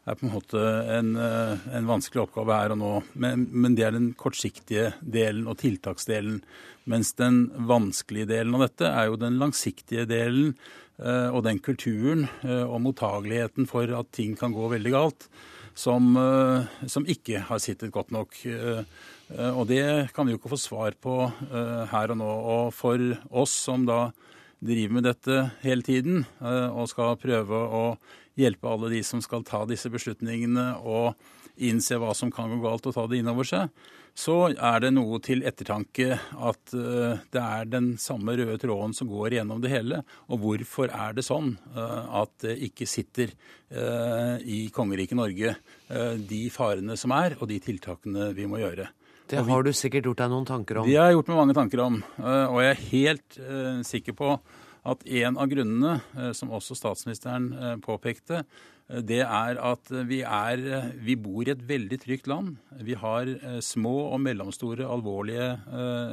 er 0.06 0.18
på 0.18 0.26
en 0.26 0.34
måte 0.34 0.62
en, 0.94 1.16
en 1.18 1.88
vanskelig 1.88 2.22
oppgave 2.22 2.54
her 2.54 2.74
og 2.74 2.78
nå. 2.78 2.92
Men, 3.14 3.48
men 3.50 3.74
det 3.74 3.86
er 3.86 3.96
den 3.96 4.12
kortsiktige 4.14 4.92
delen 5.02 5.46
og 5.50 5.58
tiltaksdelen. 5.62 6.38
Mens 6.86 7.14
den 7.18 7.48
vanskelige 7.66 8.30
delen 8.30 8.54
av 8.54 8.66
dette 8.68 8.92
er 8.92 9.10
jo 9.10 9.18
den 9.18 9.40
langsiktige 9.42 10.06
delen 10.06 10.54
og 11.02 11.42
den 11.44 11.58
kulturen 11.60 12.22
og 12.46 12.78
mottageligheten 12.86 13.66
for 13.68 13.90
at 13.98 14.14
ting 14.16 14.38
kan 14.38 14.54
gå 14.54 14.70
veldig 14.70 14.94
galt 14.94 15.26
som, 15.76 16.16
eh, 16.16 16.86
som 16.88 17.06
ikke 17.06 17.42
har 17.46 17.60
sittet 17.60 17.92
godt 17.92 18.10
nok. 18.14 18.34
Eh, 18.48 18.82
eh, 19.36 19.52
Og 19.52 19.66
det 19.68 20.12
kan 20.14 20.26
vi 20.26 20.32
jo 20.32 20.38
ikke 20.40 20.54
få 20.54 20.60
svar 20.60 20.92
på 20.96 21.30
her 21.90 22.10
og 22.10 22.16
nå. 22.16 22.30
Og 22.54 22.74
for 22.74 22.98
oss 23.30 23.52
som 23.52 23.84
da 23.86 24.10
driver 24.68 24.98
med 24.98 25.06
dette 25.06 25.40
hele 25.62 25.84
tiden, 25.86 26.24
eh, 26.40 26.68
og 26.70 26.90
skal 26.90 27.18
prøve 27.20 27.56
å 27.56 27.84
hjelpe 28.38 28.68
alle 28.70 28.92
de 28.92 29.02
som 29.06 29.22
skal 29.24 29.44
ta 29.46 29.64
disse 29.68 29.90
beslutningene 29.92 30.74
og 30.84 31.14
innse 31.56 31.96
hva 31.96 32.12
som 32.14 32.32
kan 32.32 32.50
gå 32.52 32.58
galt 32.64 32.88
og 32.88 32.96
ta 32.96 33.06
det 33.08 33.22
inn 33.22 33.30
over 33.32 33.48
seg, 33.48 33.70
så 34.16 34.48
er 34.50 34.80
det 34.80 34.90
noe 34.96 35.18
til 35.24 35.42
ettertanke 35.48 36.16
at 36.16 36.74
eh, 36.76 37.22
det 37.32 37.42
er 37.42 37.70
den 37.72 37.94
samme 38.00 38.36
røde 38.36 38.58
tråden 38.60 38.96
som 38.96 39.08
går 39.12 39.38
gjennom 39.38 39.60
det 39.64 39.72
hele. 39.72 40.02
Og 40.32 40.40
hvorfor 40.44 40.92
er 40.92 41.16
det 41.16 41.24
sånn 41.26 41.54
eh, 41.72 42.20
at 42.22 42.32
det 42.44 42.58
ikke 42.70 42.88
sitter 42.88 43.32
i 43.66 44.68
kongeriket 44.70 45.18
Norge 45.18 45.56
de 46.30 46.38
farene 46.54 46.94
som 46.94 47.10
er, 47.16 47.34
og 47.40 47.48
de 47.50 47.56
tiltakene 47.58 48.28
vi 48.36 48.44
må 48.46 48.60
gjøre. 48.60 48.84
Det 49.26 49.42
har 49.42 49.66
du 49.66 49.72
sikkert 49.74 50.06
gjort 50.06 50.20
deg 50.22 50.30
noen 50.30 50.46
tanker 50.46 50.78
om. 50.80 50.86
Det 50.86 50.94
har 50.94 51.10
jeg 51.10 51.18
gjort 51.18 51.30
meg 51.32 51.40
mange 51.40 51.56
tanker 51.56 51.82
om, 51.82 51.98
eh, 52.22 52.46
og 52.46 52.60
jeg 52.62 52.70
er 52.70 52.84
helt 52.92 53.38
eh, 53.42 53.80
sikker 53.86 54.14
på 54.18 54.36
at 54.86 55.02
en 55.22 55.38
av 55.42 55.50
grunnene, 55.50 55.94
eh, 56.14 56.30
som 56.38 56.52
også 56.54 56.76
statsministeren 56.78 57.50
påpekte, 57.82 58.44
det 58.86 59.22
er 59.24 59.58
at 59.58 59.90
vi, 60.06 60.20
er, 60.22 60.60
vi 61.02 61.16
bor 61.18 61.42
i 61.42 61.50
et 61.50 61.64
veldig 61.66 61.98
trygt 62.04 62.28
land. 62.30 62.52
Vi 62.86 62.94
har 62.94 63.32
små 63.64 63.94
og 64.12 64.20
mellomstore 64.22 64.86
alvorlige 64.86 65.56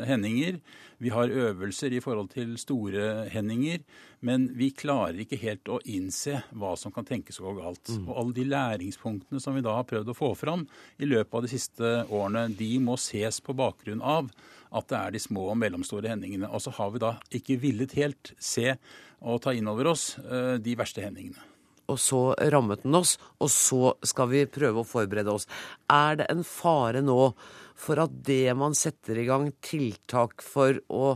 hendinger. 0.09 0.57
Vi 1.03 1.11
har 1.13 1.29
øvelser 1.29 1.93
i 1.93 2.01
forhold 2.01 2.31
til 2.33 2.55
store 2.57 3.27
hendinger. 3.29 3.83
Men 4.23 4.47
vi 4.55 4.69
klarer 4.71 5.19
ikke 5.19 5.39
helt 5.41 5.67
å 5.67 5.81
innse 5.91 6.39
hva 6.55 6.73
som 6.79 6.93
kan 6.95 7.05
tenkes 7.07 7.41
å 7.41 7.49
gå 7.49 7.57
galt. 7.59 7.91
Mm. 7.91 8.07
Og 8.07 8.19
alle 8.21 8.35
de 8.37 8.47
læringspunktene 8.47 9.43
som 9.43 9.57
vi 9.57 9.63
da 9.65 9.75
har 9.75 9.87
prøvd 9.89 10.13
å 10.13 10.17
få 10.17 10.31
fram 10.39 10.63
i 10.97 11.09
løpet 11.09 11.35
av 11.35 11.43
de 11.43 11.51
siste 11.51 11.93
årene, 12.07 12.47
de 12.55 12.71
må 12.79 12.95
ses 13.01 13.41
på 13.43 13.55
bakgrunn 13.57 14.01
av 14.01 14.31
at 14.73 14.89
det 14.89 14.99
er 14.99 15.13
de 15.13 15.21
små 15.21 15.49
og 15.51 15.59
mellomstore 15.59 16.09
hendingene. 16.09 16.49
Og 16.49 16.63
så 16.63 16.71
har 16.79 16.93
vi 16.93 17.03
da 17.03 17.17
ikke 17.35 17.59
villet 17.61 17.97
helt 17.99 18.31
se 18.41 18.77
og 19.19 19.43
ta 19.43 19.53
inn 19.55 19.67
over 19.71 19.91
oss 19.91 20.13
eh, 20.23 20.55
de 20.63 20.79
verste 20.79 21.03
hendingene. 21.03 21.52
Og 21.91 21.99
så 21.99 22.21
rammet 22.53 22.85
den 22.85 22.95
oss, 22.95 23.17
og 23.43 23.51
så 23.51 23.93
skal 24.07 24.29
vi 24.31 24.45
prøve 24.47 24.81
å 24.81 24.87
forberede 24.87 25.33
oss. 25.33 25.47
Er 25.91 26.21
det 26.21 26.29
en 26.31 26.45
fare 26.47 27.03
nå 27.03 27.33
for 27.79 27.99
at 28.03 28.13
det 28.25 28.53
man 28.55 28.77
setter 28.77 29.19
i 29.19 29.27
gang 29.27 29.49
tiltak 29.65 30.43
for 30.45 30.79
å 30.87 31.15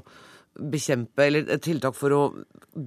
bekjempe, 0.57 1.28
eller 1.28 1.61
tiltak 1.61 1.95
for 1.95 2.15
å 2.15 2.22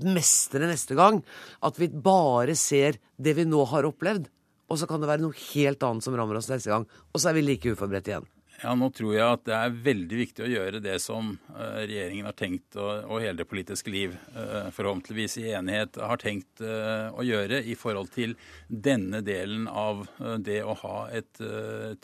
mestre 0.03 0.67
neste 0.67 0.97
gang, 0.99 1.23
at 1.63 1.79
vi 1.79 1.89
bare 1.89 2.57
ser 2.59 2.99
det 3.17 3.37
vi 3.39 3.47
nå 3.47 3.63
har 3.71 3.87
opplevd, 3.89 4.27
og 4.71 4.79
så 4.79 4.87
kan 4.91 5.03
det 5.03 5.11
være 5.11 5.25
noe 5.25 5.47
helt 5.53 5.83
annet 5.87 6.07
som 6.07 6.17
rammer 6.19 6.39
oss 6.39 6.51
neste 6.51 6.71
gang, 6.73 6.87
og 6.87 7.23
så 7.23 7.31
er 7.31 7.39
vi 7.39 7.47
like 7.47 7.73
uforberedt 7.73 8.11
igjen? 8.11 8.27
Ja, 8.61 8.75
Nå 8.77 8.91
tror 8.93 9.15
jeg 9.15 9.25
at 9.25 9.47
det 9.49 9.57
er 9.57 9.77
veldig 9.87 10.17
viktig 10.19 10.45
å 10.45 10.51
gjøre 10.51 10.83
det 10.85 10.99
som 11.01 11.33
eh, 11.55 11.79
regjeringen 11.89 12.29
har 12.29 12.37
tenkt, 12.37 12.77
og, 12.77 13.17
hele 13.23 13.39
det 13.39 13.49
politiske 13.49 13.93
liv, 13.93 14.17
eh, 14.37 14.69
forhåpentligvis 14.77 15.39
i 15.41 15.47
enighet, 15.57 15.97
har 15.97 16.21
tenkt 16.21 16.61
eh, 16.61 17.09
å 17.09 17.25
gjøre 17.25 17.63
i 17.65 17.77
forhold 17.79 18.13
til 18.13 18.37
denne 18.69 19.23
delen 19.25 19.65
av 19.69 20.05
det 20.45 20.61
å 20.65 20.77
ha 20.83 20.99
et 21.15 21.41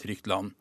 trygt 0.00 0.30
land. 0.30 0.54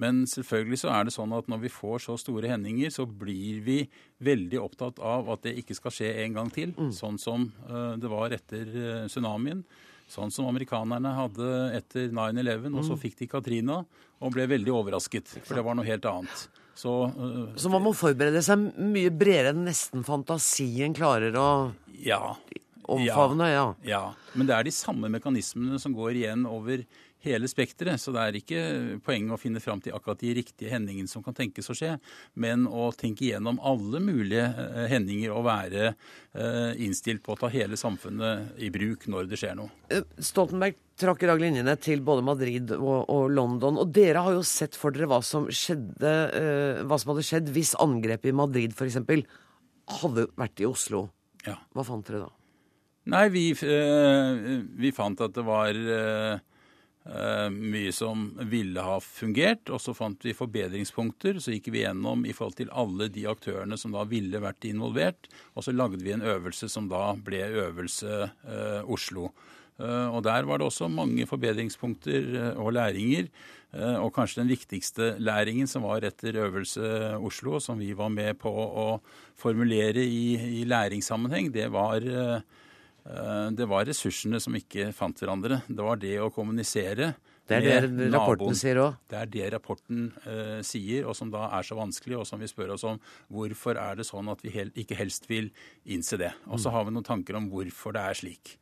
Men 0.00 0.24
selvfølgelig 0.26 0.80
så 0.80 0.90
er 0.90 1.06
det 1.06 1.14
sånn 1.14 1.34
at 1.36 1.46
når 1.50 1.60
vi 1.66 1.70
får 1.70 2.00
så 2.06 2.16
store 2.18 2.48
hendinger, 2.50 2.90
så 2.90 3.04
blir 3.06 3.60
vi 3.66 3.78
veldig 4.24 4.58
opptatt 4.64 4.98
av 4.98 5.28
at 5.30 5.44
det 5.44 5.54
ikke 5.60 5.76
skal 5.76 5.94
skje 5.94 6.10
en 6.24 6.38
gang 6.40 6.50
til. 6.54 6.72
Mm. 6.74 6.90
Sånn 6.96 7.20
som 7.22 7.46
det 8.00 8.10
var 8.10 8.34
etter 8.34 8.66
tsunamien. 9.06 9.62
Sånn 10.14 10.30
som 10.30 10.46
amerikanerne 10.46 11.10
hadde 11.16 11.52
etter 11.74 12.12
9-11, 12.14 12.68
og 12.70 12.84
så 12.86 12.94
mm. 12.94 13.00
fikk 13.02 13.16
de 13.22 13.30
Katrina 13.32 13.80
og 14.22 14.34
ble 14.34 14.46
veldig 14.52 14.70
overrasket, 14.70 15.32
for 15.42 15.58
det 15.58 15.64
var 15.66 15.74
noe 15.74 15.88
helt 15.88 16.06
annet. 16.06 16.44
Så, 16.78 16.92
uh, 17.06 17.54
så 17.58 17.70
man 17.70 17.82
må 17.84 17.94
forberede 17.94 18.42
seg 18.42 18.62
mye 18.82 19.10
bredere 19.14 19.52
enn 19.54 19.64
nesten 19.66 20.04
fantasien 20.06 20.94
klarer 20.96 21.36
å 21.38 21.48
ja, 22.02 22.34
omfavne? 22.82 23.48
Ja, 23.50 23.66
ja. 23.82 23.90
ja. 23.90 24.34
Men 24.34 24.50
det 24.50 24.56
er 24.56 24.66
de 24.66 24.74
samme 24.74 25.10
mekanismene 25.12 25.78
som 25.82 25.94
går 25.96 26.18
igjen 26.22 26.46
over 26.50 26.82
hele 27.24 27.48
spekteret. 27.50 28.00
Så 28.00 28.12
det 28.14 28.22
er 28.22 28.38
ikke 28.38 28.60
poenget 29.04 29.34
å 29.34 29.40
finne 29.40 29.62
fram 29.62 29.80
til 29.82 29.94
akkurat 29.96 30.20
de 30.20 30.34
riktige 30.38 30.72
hendingene 30.72 31.10
som 31.10 31.24
kan 31.24 31.36
tenkes 31.36 31.70
å 31.70 31.76
skje, 31.76 31.96
men 32.40 32.68
å 32.68 32.90
tenke 32.96 33.26
igjennom 33.26 33.60
alle 33.64 34.00
mulige 34.04 34.46
eh, 34.46 34.86
hendinger 34.92 35.34
og 35.34 35.46
være 35.48 35.86
eh, 35.90 36.72
innstilt 36.84 37.24
på 37.24 37.34
å 37.34 37.40
ta 37.40 37.50
hele 37.52 37.78
samfunnet 37.80 38.60
i 38.62 38.70
bruk 38.74 39.08
når 39.10 39.30
det 39.30 39.40
skjer 39.40 39.56
noe. 39.58 39.72
Eh, 39.92 40.04
Stoltenberg 40.18 40.78
trakk 41.00 41.24
i 41.24 41.30
dag 41.30 41.42
linjene 41.42 41.74
til 41.82 42.04
både 42.06 42.24
Madrid 42.26 42.70
og, 42.76 43.08
og, 43.10 43.26
London. 43.34 43.80
Og 43.82 43.90
dere 43.94 44.22
har 44.26 44.36
jo 44.36 44.44
sett 44.46 44.78
for 44.78 44.94
dere 44.94 45.10
hva 45.10 45.20
som, 45.26 45.48
skjedde, 45.50 46.14
hva 46.86 46.98
som 47.00 47.10
hadde 47.10 47.26
skjedd 47.26 47.50
hvis 47.54 47.74
angrepet 47.82 48.30
i 48.30 48.36
Madrid 48.36 48.76
f.eks. 48.76 49.00
hadde 49.98 50.28
vært 50.38 50.62
i 50.62 50.68
Oslo. 50.70 51.08
Ja. 51.44 51.58
Hva 51.74 51.84
fant 51.88 52.06
dere 52.06 52.24
da? 52.28 52.30
Nei, 53.10 53.26
vi, 53.28 53.42
vi 53.52 54.92
fant 54.96 55.18
at 55.20 55.34
det 55.36 55.42
var 55.44 55.76
mye 57.04 57.90
som 57.92 58.30
ville 58.48 58.80
ha 58.80 58.96
fungert. 59.04 59.68
Og 59.68 59.82
så 59.82 59.92
fant 59.96 60.24
vi 60.24 60.32
forbedringspunkter. 60.36 61.40
Så 61.42 61.52
gikk 61.52 61.68
vi 61.74 61.82
gjennom 61.82 62.24
i 62.24 62.32
forhold 62.36 62.56
til 62.60 62.72
alle 62.72 63.10
de 63.12 63.26
aktørene 63.28 63.76
som 63.80 63.92
da 63.92 64.06
ville 64.08 64.40
vært 64.40 64.64
involvert. 64.68 65.28
Og 65.54 65.66
så 65.66 65.74
lagde 65.74 66.00
vi 66.04 66.14
en 66.14 66.24
øvelse 66.24 66.70
som 66.72 66.88
da 66.88 67.10
ble 67.16 67.42
Øvelse 67.64 68.22
eh, 68.24 68.80
Oslo. 68.88 69.30
Eh, 69.78 70.08
og 70.14 70.22
der 70.26 70.46
var 70.46 70.60
det 70.60 70.68
også 70.68 70.88
mange 70.92 71.26
forbedringspunkter 71.26 72.32
eh, 72.38 72.62
og 72.62 72.74
læringer. 72.76 73.28
Eh, 73.74 73.96
og 73.98 74.12
kanskje 74.14 74.42
den 74.42 74.52
viktigste 74.52 75.14
læringen 75.18 75.66
som 75.70 75.86
var 75.86 76.06
etter 76.06 76.38
Øvelse 76.44 77.16
Oslo, 77.18 77.58
som 77.58 77.80
vi 77.82 77.90
var 77.96 78.12
med 78.14 78.38
på 78.38 78.50
å 78.50 78.88
formulere 79.40 80.04
i, 80.04 80.60
i 80.60 80.66
læringssammenheng, 80.68 81.50
det 81.54 81.70
var 81.74 82.04
Eh, 82.04 82.40
det 83.04 83.66
var 83.68 83.84
ressursene 83.84 84.38
som 84.40 84.54
ikke 84.56 84.88
fant 84.96 85.18
hverandre. 85.20 85.58
Det 85.68 85.84
var 85.84 85.98
det 86.00 86.14
å 86.24 86.30
kommunisere. 86.32 87.10
Det 87.44 87.58
er 87.58 87.86
det 87.92 88.08
rapporten 88.14 88.56
sier 88.56 88.80
òg? 88.80 88.96
Det 89.10 89.18
er 89.20 89.28
det 89.28 89.48
rapporten 89.52 90.06
uh, 90.24 90.60
sier, 90.64 91.04
og 91.04 91.16
som 91.18 91.28
da 91.32 91.50
er 91.58 91.66
så 91.66 91.76
vanskelig, 91.76 92.16
og 92.22 92.28
som 92.28 92.40
vi 92.40 92.48
spør 92.48 92.72
oss 92.78 92.86
om 92.88 93.00
hvorfor 93.32 93.76
er 93.80 94.00
det 94.00 94.06
sånn 94.08 94.30
at 94.32 94.40
vi 94.44 94.52
hel 94.54 94.72
ikke 94.80 94.96
helst 94.96 95.28
vil 95.28 95.50
innse 95.84 96.16
det. 96.20 96.32
Og 96.48 96.56
så 96.56 96.70
mm. 96.70 96.76
har 96.76 96.86
vi 96.86 96.94
noen 96.96 97.08
tanker 97.10 97.36
om 97.36 97.50
hvorfor 97.52 97.96
det 97.96 98.06
er 98.08 98.20
slik. 98.22 98.54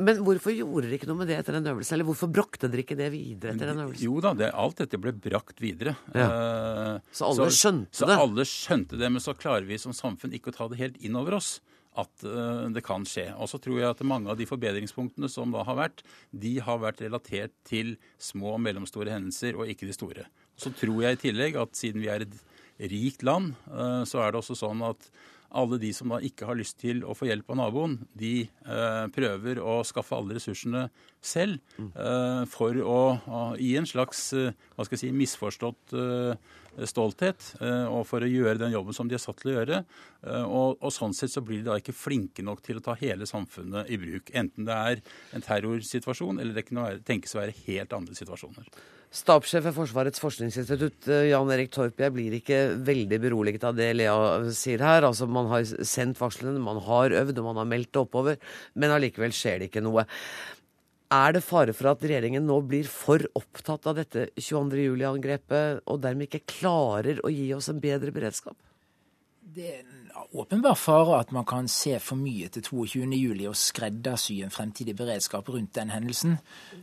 Men 0.00 0.24
hvorfor 0.26 0.50
gjorde 0.50 0.88
dere 0.88 0.96
ikke 0.96 1.06
noe 1.06 1.20
med 1.20 1.28
det 1.30 1.36
etter 1.38 1.54
den 1.54 1.68
øvelsen? 1.70 1.94
Eller 1.94 2.08
hvorfor 2.08 2.32
brakte 2.32 2.70
dere 2.72 2.82
ikke 2.82 2.96
det 2.98 3.10
videre 3.12 3.52
etter 3.52 3.70
den 3.70 3.84
øvelsen? 3.84 4.06
Jo 4.08 4.16
da, 4.24 4.32
det, 4.40 4.48
alt 4.64 4.80
dette 4.80 4.98
ble 5.04 5.12
brakt 5.28 5.60
videre. 5.62 5.94
Ja. 6.16 6.30
Uh, 6.32 7.12
så 7.12 7.28
alle 7.28 7.50
så, 7.52 7.60
skjønte 7.60 7.92
det? 7.92 8.00
Så 8.00 8.10
alle 8.24 8.48
skjønte 8.48 9.04
det, 9.04 9.12
men 9.12 9.22
så 9.22 9.36
klarer 9.36 9.68
vi 9.68 9.78
som 9.82 9.94
samfunn 9.94 10.34
ikke 10.34 10.54
å 10.54 10.56
ta 10.56 10.72
det 10.72 10.80
helt 10.80 10.98
inn 11.04 11.20
over 11.20 11.36
oss 11.36 11.58
at 12.00 12.24
eh, 12.26 12.64
det 12.74 12.82
kan 12.86 13.04
skje. 13.08 13.28
Og 13.38 13.50
så 13.50 13.60
tror 13.62 13.80
jeg 13.80 13.90
at 13.90 14.02
mange 14.06 14.30
av 14.32 14.38
de 14.40 14.48
forbedringspunktene 14.48 15.30
som 15.30 15.54
da 15.54 15.62
har 15.66 15.78
vært, 15.78 16.02
de 16.30 16.56
har 16.64 16.80
vært 16.82 17.04
relatert 17.04 17.54
til 17.68 17.94
små 18.18 18.56
og 18.56 18.64
mellomstore 18.64 19.14
hendelser, 19.14 19.58
og 19.58 19.70
ikke 19.70 19.88
de 19.88 19.96
store. 19.96 20.26
Så 20.58 20.74
tror 20.74 21.04
jeg 21.04 21.16
i 21.16 21.22
tillegg 21.28 21.58
at 21.60 21.78
siden 21.78 22.02
vi 22.02 22.10
er 22.12 22.26
et 22.26 22.36
rikt 22.90 23.22
land, 23.26 23.54
eh, 23.70 24.02
så 24.08 24.24
er 24.24 24.32
det 24.32 24.42
også 24.42 24.58
sånn 24.58 24.82
at 24.86 25.10
alle 25.54 25.78
de 25.82 25.90
som 25.94 26.10
da 26.12 26.18
ikke 26.24 26.48
har 26.48 26.58
lyst 26.58 26.80
til 26.82 27.04
å 27.06 27.14
få 27.16 27.28
hjelp 27.28 27.52
av 27.54 27.60
naboen, 27.60 27.96
de 28.18 28.34
eh, 28.44 29.04
prøver 29.14 29.60
å 29.62 29.78
skaffe 29.86 30.16
alle 30.16 30.36
ressursene 30.36 30.88
selv 31.24 31.60
eh, 31.78 32.42
for 32.50 32.80
å, 32.82 32.98
i 33.62 33.74
en 33.78 33.88
slags 33.88 34.26
eh, 34.36 34.52
hva 34.74 34.86
skal 34.86 34.98
jeg 34.98 35.04
si, 35.06 35.12
misforstått 35.14 35.94
eh, 35.98 36.50
stolthet, 36.90 37.52
eh, 37.60 37.86
og 37.86 38.02
for 38.08 38.24
å 38.24 38.30
gjøre 38.30 38.58
den 38.64 38.74
jobben 38.74 38.96
som 38.96 39.10
de 39.10 39.14
er 39.18 39.22
satt 39.22 39.38
til 39.42 39.52
å 39.52 39.56
gjøre. 39.60 39.84
Og, 40.24 40.78
og, 40.80 40.88
sånn 40.94 41.12
sett 41.14 41.34
så 41.34 41.42
blir 41.44 41.60
de 41.60 41.68
da 41.68 41.76
ikke 41.78 41.94
flinke 41.94 42.42
nok 42.42 42.62
til 42.64 42.80
å 42.80 42.84
ta 42.84 42.96
hele 42.96 43.28
samfunnet 43.28 43.90
i 43.92 44.00
bruk. 44.00 44.32
Enten 44.34 44.66
det 44.66 44.74
er 44.74 45.02
en 45.36 45.44
terrorsituasjon, 45.44 46.40
eller 46.40 46.56
det 46.56 46.66
kan 46.66 46.80
være, 46.80 47.02
tenkes 47.06 47.36
å 47.36 47.42
være 47.42 47.56
helt 47.66 47.92
andre 47.92 48.16
situasjoner. 48.16 48.70
Stabssjef 49.14 49.62
ved 49.62 49.74
Forsvarets 49.76 50.18
forskningsinstitutt, 50.18 51.06
eh, 51.06 51.28
Jan 51.30 51.50
Erik 51.54 51.70
Torp, 51.70 52.00
jeg 52.02 52.10
blir 52.10 52.32
ikke 52.34 52.56
veldig 52.82 53.20
beroliget 53.22 53.62
av 53.68 53.76
det 53.78 53.92
Lea 53.94 54.50
sier 54.50 54.82
her. 54.82 55.06
Altså, 55.06 55.28
Man 55.30 55.43
har 55.50 55.64
sendt 55.86 56.20
varslene, 56.20 56.62
man 56.62 56.80
har 56.86 57.14
øvd 57.22 57.40
og 57.40 57.48
man 57.50 57.62
har 57.62 57.70
meldt 57.70 57.92
det 57.94 58.02
oppover, 58.02 58.38
men 58.74 58.94
allikevel 58.94 59.34
skjer 59.34 59.60
det 59.60 59.70
ikke 59.70 59.84
noe. 59.84 60.06
Er 61.14 61.34
det 61.36 61.44
fare 61.44 61.74
for 61.76 61.92
at 61.92 62.02
regjeringen 62.02 62.46
nå 62.48 62.56
blir 62.66 62.88
for 62.90 63.22
opptatt 63.38 63.86
av 63.90 63.98
dette 64.00 64.28
22.07-angrepet, 64.40 65.84
og 65.86 66.00
dermed 66.02 66.28
ikke 66.30 66.56
klarer 66.56 67.20
å 67.22 67.32
gi 67.32 67.50
oss 67.54 67.68
en 67.70 67.82
bedre 67.82 68.14
beredskap? 68.14 68.56
Det 69.54 69.68
er 69.68 69.82
en 69.84 70.03
åpenbar 70.34 70.74
fare 70.74 71.18
at 71.20 71.32
man 71.32 71.44
kan 71.46 71.68
se 71.70 71.96
for 72.02 72.18
mye 72.18 72.48
til 72.52 72.64
22.07 72.66 73.48
og 73.48 73.56
skreddersy 73.58 74.40
en 74.44 74.52
fremtidig 74.52 74.96
beredskap 74.96 75.48
rundt 75.48 75.74
den 75.76 75.90
hendelsen. 75.90 76.36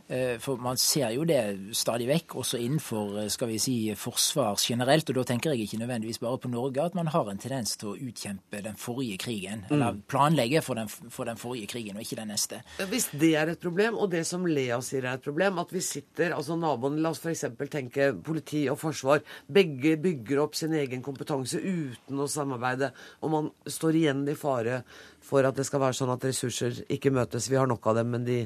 Eh, 0.08 0.38
for 0.40 0.60
man 0.60 0.76
ser 0.80 1.12
jo 1.16 1.24
det 1.28 1.74
stadig 1.76 2.08
vekk, 2.08 2.36
også 2.42 2.60
innenfor 2.60 3.18
eh, 3.22 3.28
skal 3.32 3.50
vi 3.52 3.58
si, 3.62 3.76
forsvar 3.98 4.56
generelt. 4.60 5.08
Og 5.10 5.20
da 5.20 5.24
tenker 5.28 5.52
jeg 5.52 5.66
ikke 5.66 5.80
nødvendigvis 5.82 6.20
bare 6.22 6.40
på 6.42 6.50
Norge, 6.52 6.84
at 6.84 6.96
man 6.98 7.10
har 7.12 7.28
en 7.30 7.40
tendens 7.40 7.76
til 7.80 7.92
å 7.92 7.96
utkjempe 7.96 8.62
den 8.64 8.78
forrige 8.80 9.18
krigen. 9.22 9.64
Mm. 9.68 9.74
Eller 9.76 10.00
planlegge 10.08 10.62
for 10.64 10.80
den, 10.80 10.88
for 10.88 11.28
den 11.28 11.40
forrige 11.40 11.70
krigen, 11.72 11.96
og 11.96 12.06
ikke 12.06 12.20
den 12.20 12.32
neste. 12.32 12.62
Hvis 12.88 13.10
det 13.12 13.34
er 13.36 13.52
et 13.52 13.62
problem, 13.62 13.98
og 14.00 14.10
det 14.12 14.24
som 14.28 14.46
Lea 14.48 14.80
sier 14.84 15.06
er 15.06 15.18
et 15.18 15.24
problem, 15.24 15.60
at 15.62 15.72
vi 15.72 15.84
sitter, 15.84 16.36
altså 16.36 16.56
naboen, 16.58 17.00
la 17.02 17.12
oss 17.12 17.22
f.eks. 17.22 17.46
tenke 17.72 18.12
politi 18.24 18.64
og 18.72 18.80
forsvar, 18.80 19.22
begge 19.52 19.96
bygger 20.02 20.44
opp 20.44 20.56
sin 20.58 20.74
egen 20.76 21.04
kompetanse 21.04 21.60
uten 21.60 22.20
å 22.20 22.28
samarbeide. 22.30 22.92
Og 23.22 23.30
man 23.30 23.50
står 23.70 23.98
igjen 23.98 24.26
i 24.28 24.36
fare 24.38 24.82
for 25.22 25.46
at 25.46 25.56
det 25.56 25.64
skal 25.66 25.80
være 25.82 25.96
sånn 25.96 26.10
at 26.12 26.24
ressurser 26.26 26.82
ikke 26.92 27.12
møtes. 27.14 27.46
Vi 27.50 27.58
har 27.58 27.68
nok 27.70 27.86
av 27.90 28.00
dem, 28.00 28.10
men 28.14 28.24
de 28.26 28.38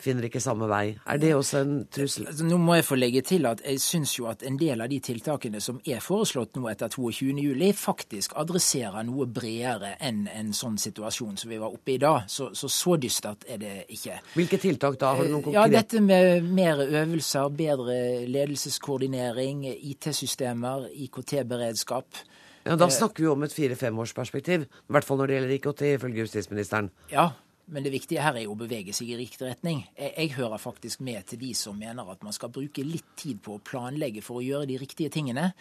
finner 0.00 0.28
ikke 0.28 0.42
samme 0.42 0.68
vei. 0.70 0.94
Er 1.10 1.18
det 1.20 1.32
også 1.34 1.62
en 1.64 1.74
trussel? 1.92 2.28
Altså, 2.30 2.46
nå 2.46 2.58
må 2.62 2.78
jeg 2.78 2.86
få 2.86 2.98
legge 3.00 3.22
til 3.26 3.48
at 3.50 3.62
jeg 3.66 3.82
syns 3.82 4.14
jo 4.18 4.28
at 4.30 4.44
en 4.46 4.58
del 4.60 4.80
av 4.80 4.90
de 4.92 5.00
tiltakene 5.04 5.60
som 5.62 5.80
er 5.84 6.02
foreslått 6.04 6.56
nå 6.56 6.70
etter 6.70 6.92
22.07, 6.94 7.66
faktisk 7.80 8.36
adresserer 8.40 9.04
noe 9.08 9.26
bredere 9.26 9.96
enn 9.98 10.22
en 10.30 10.54
sånn 10.56 10.78
situasjon 10.80 11.36
som 11.40 11.50
vi 11.50 11.60
var 11.60 11.74
oppe 11.74 11.96
i 11.96 12.00
da. 12.00 12.14
Så, 12.30 12.52
så, 12.54 12.70
så 12.70 12.96
dystert 13.00 13.44
er 13.50 13.60
det 13.60 13.74
ikke. 13.90 14.20
Hvilke 14.38 14.60
tiltak 14.62 15.00
da? 15.02 15.14
Har 15.18 15.26
du 15.26 15.34
noen 15.34 15.44
konkrete? 15.44 15.66
Ja, 15.66 15.82
dette 15.82 16.04
med 16.04 16.46
mer 16.46 16.84
øvelser, 16.86 17.50
bedre 17.58 18.00
ledelseskoordinering, 18.30 19.66
IT-systemer, 19.74 20.88
IKT-beredskap. 21.08 22.22
Ja, 22.64 22.76
Da 22.76 22.90
snakker 22.92 23.24
vi 23.24 23.30
om 23.30 23.42
et 23.42 23.54
fire-femårsperspektiv. 23.56 24.66
I 24.66 24.92
hvert 24.92 25.06
fall 25.06 25.20
når 25.20 25.30
det 25.30 25.38
gjelder 25.38 25.54
IKT, 25.56 25.86
ifølge 25.96 26.26
justisministeren. 26.26 26.90
Ja, 27.12 27.30
men 27.70 27.84
det 27.86 27.92
viktige 27.94 28.22
her 28.24 28.34
er 28.34 28.44
jo 28.44 28.56
å 28.56 28.58
bevege 28.58 28.92
seg 28.96 29.12
i 29.12 29.18
riktig 29.18 29.46
retning. 29.46 29.84
Jeg, 29.94 30.10
jeg, 30.16 30.32
hører 30.34 30.58
faktisk 30.58 31.02
med 31.06 31.22
til 31.30 31.40
de 31.40 31.52
som 31.54 31.78
mener 31.78 32.08
at 32.10 32.24
man 32.26 32.34
skal 32.34 32.50
bruke 32.52 32.82
litt 32.84 33.06
tid 33.20 33.38
på 33.44 33.56
å 33.56 33.62
planlegge 33.62 34.24
for 34.26 34.40
å 34.40 34.44
gjøre 34.44 34.68
de 34.70 34.78
riktige 34.80 35.12
tingene. 35.14 35.52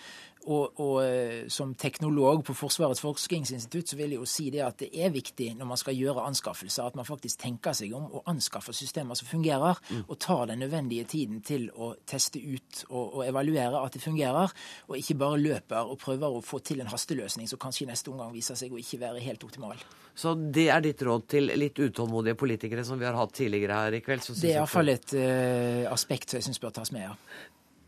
Og, 0.47 0.79
og, 0.79 0.95
eh, 1.03 1.47
som 1.51 1.73
teknolog 1.75 2.45
på 2.47 2.53
Forsvarets 2.55 3.01
forskningsinstitutt 3.03 3.91
så 3.91 3.97
vil 3.99 4.13
jeg 4.13 4.21
jo 4.21 4.27
si 4.29 4.47
det 4.53 4.61
at 4.63 4.79
det 4.79 4.89
er 4.95 5.11
viktig 5.11 5.49
når 5.59 5.67
man 5.67 5.79
skal 5.79 5.97
gjøre 5.97 6.23
anskaffelser, 6.29 6.87
at 6.87 6.95
man 6.95 7.07
faktisk 7.07 7.41
tenker 7.43 7.75
seg 7.75 7.91
om 7.97 8.07
og 8.07 8.29
anskaffer 8.31 8.75
systemer 8.75 9.19
som 9.19 9.27
fungerer, 9.27 9.81
mm. 9.89 10.05
og 10.07 10.19
tar 10.23 10.47
den 10.49 10.63
nødvendige 10.63 11.05
tiden 11.11 11.43
til 11.45 11.67
å 11.75 11.91
teste 12.07 12.39
ut 12.39 12.85
og, 12.87 13.03
og, 13.03 13.21
evaluere 13.27 13.83
at 13.83 13.97
det 13.97 14.03
fungerer, 14.03 14.55
og 14.87 14.97
ikke 14.97 15.19
bare 15.19 15.41
løper 15.43 15.91
og 15.91 15.99
prøver 16.01 16.39
å 16.39 16.43
få 16.45 16.63
til 16.63 16.79
en 16.81 16.91
hasteløsning 16.91 17.49
som 17.49 17.59
kanskje 17.59 17.85
i 17.85 17.91
neste 17.91 18.13
omgang 18.13 18.31
viser 18.33 18.57
seg 18.59 18.73
å 18.73 18.79
ikke 18.79 19.03
være 19.03 19.23
helt 19.25 19.43
optimal. 19.43 19.83
Så 20.15 20.33
det 20.35 20.69
er 20.71 20.81
ditt 20.83 21.03
råd 21.03 21.29
til 21.31 21.51
litt 21.59 21.79
utålmodige 21.79 22.39
politikere 22.39 22.83
som 22.87 22.99
vi 22.99 23.07
har 23.07 23.15
hatt 23.15 23.35
tidligere 23.35 23.83
her 23.83 23.99
i 23.99 24.03
kveld? 24.03 24.25
det 24.39 24.49
er 24.49 24.59
iallfall 24.59 24.91
et 24.91 25.15
uh, 25.15 25.85
aspekt 25.93 26.31
som 26.31 26.39
jeg 26.39 26.49
syns 26.49 26.59
bør 26.63 26.75
tas 26.79 26.91
med, 26.95 27.07
ja. 27.07 27.15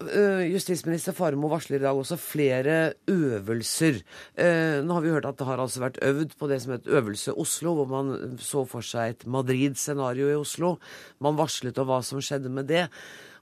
Eh, 0.10 0.48
justisminister 0.52 1.14
Farmo 1.16 1.50
varsler 1.52 1.80
i 1.80 1.84
dag 1.84 1.98
også 1.98 2.18
flere 2.20 2.94
øvelser. 3.12 4.02
Eh, 4.36 4.82
nå 4.82 4.98
har 4.98 5.06
vi 5.06 5.14
hørt 5.14 5.28
at 5.30 5.38
det 5.40 5.48
har 5.48 5.62
altså 5.62 5.84
vært 5.84 6.02
øvd 6.06 6.36
på 6.40 6.50
det 6.50 6.62
som 6.64 6.74
het 6.76 6.90
Øvelse 6.90 7.36
Oslo, 7.38 7.76
hvor 7.78 7.90
man 7.90 8.38
så 8.42 8.66
for 8.66 8.86
seg 8.86 9.16
et 9.16 9.26
Madrid-scenario 9.26 10.32
i 10.32 10.40
Oslo. 10.40 10.78
Man 11.22 11.38
varslet 11.40 11.78
om 11.82 11.90
hva 11.90 12.02
som 12.06 12.22
skjedde 12.24 12.50
med 12.50 12.70
det. 12.72 12.88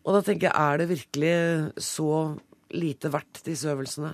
Og 0.04 0.16
da 0.16 0.24
tenker 0.26 0.50
jeg, 0.50 0.56
er 0.56 0.82
det 0.82 0.90
virkelig 0.90 1.36
så 1.84 2.12
lite 2.76 3.12
verdt, 3.14 3.44
disse 3.46 3.70
øvelsene? 3.72 4.14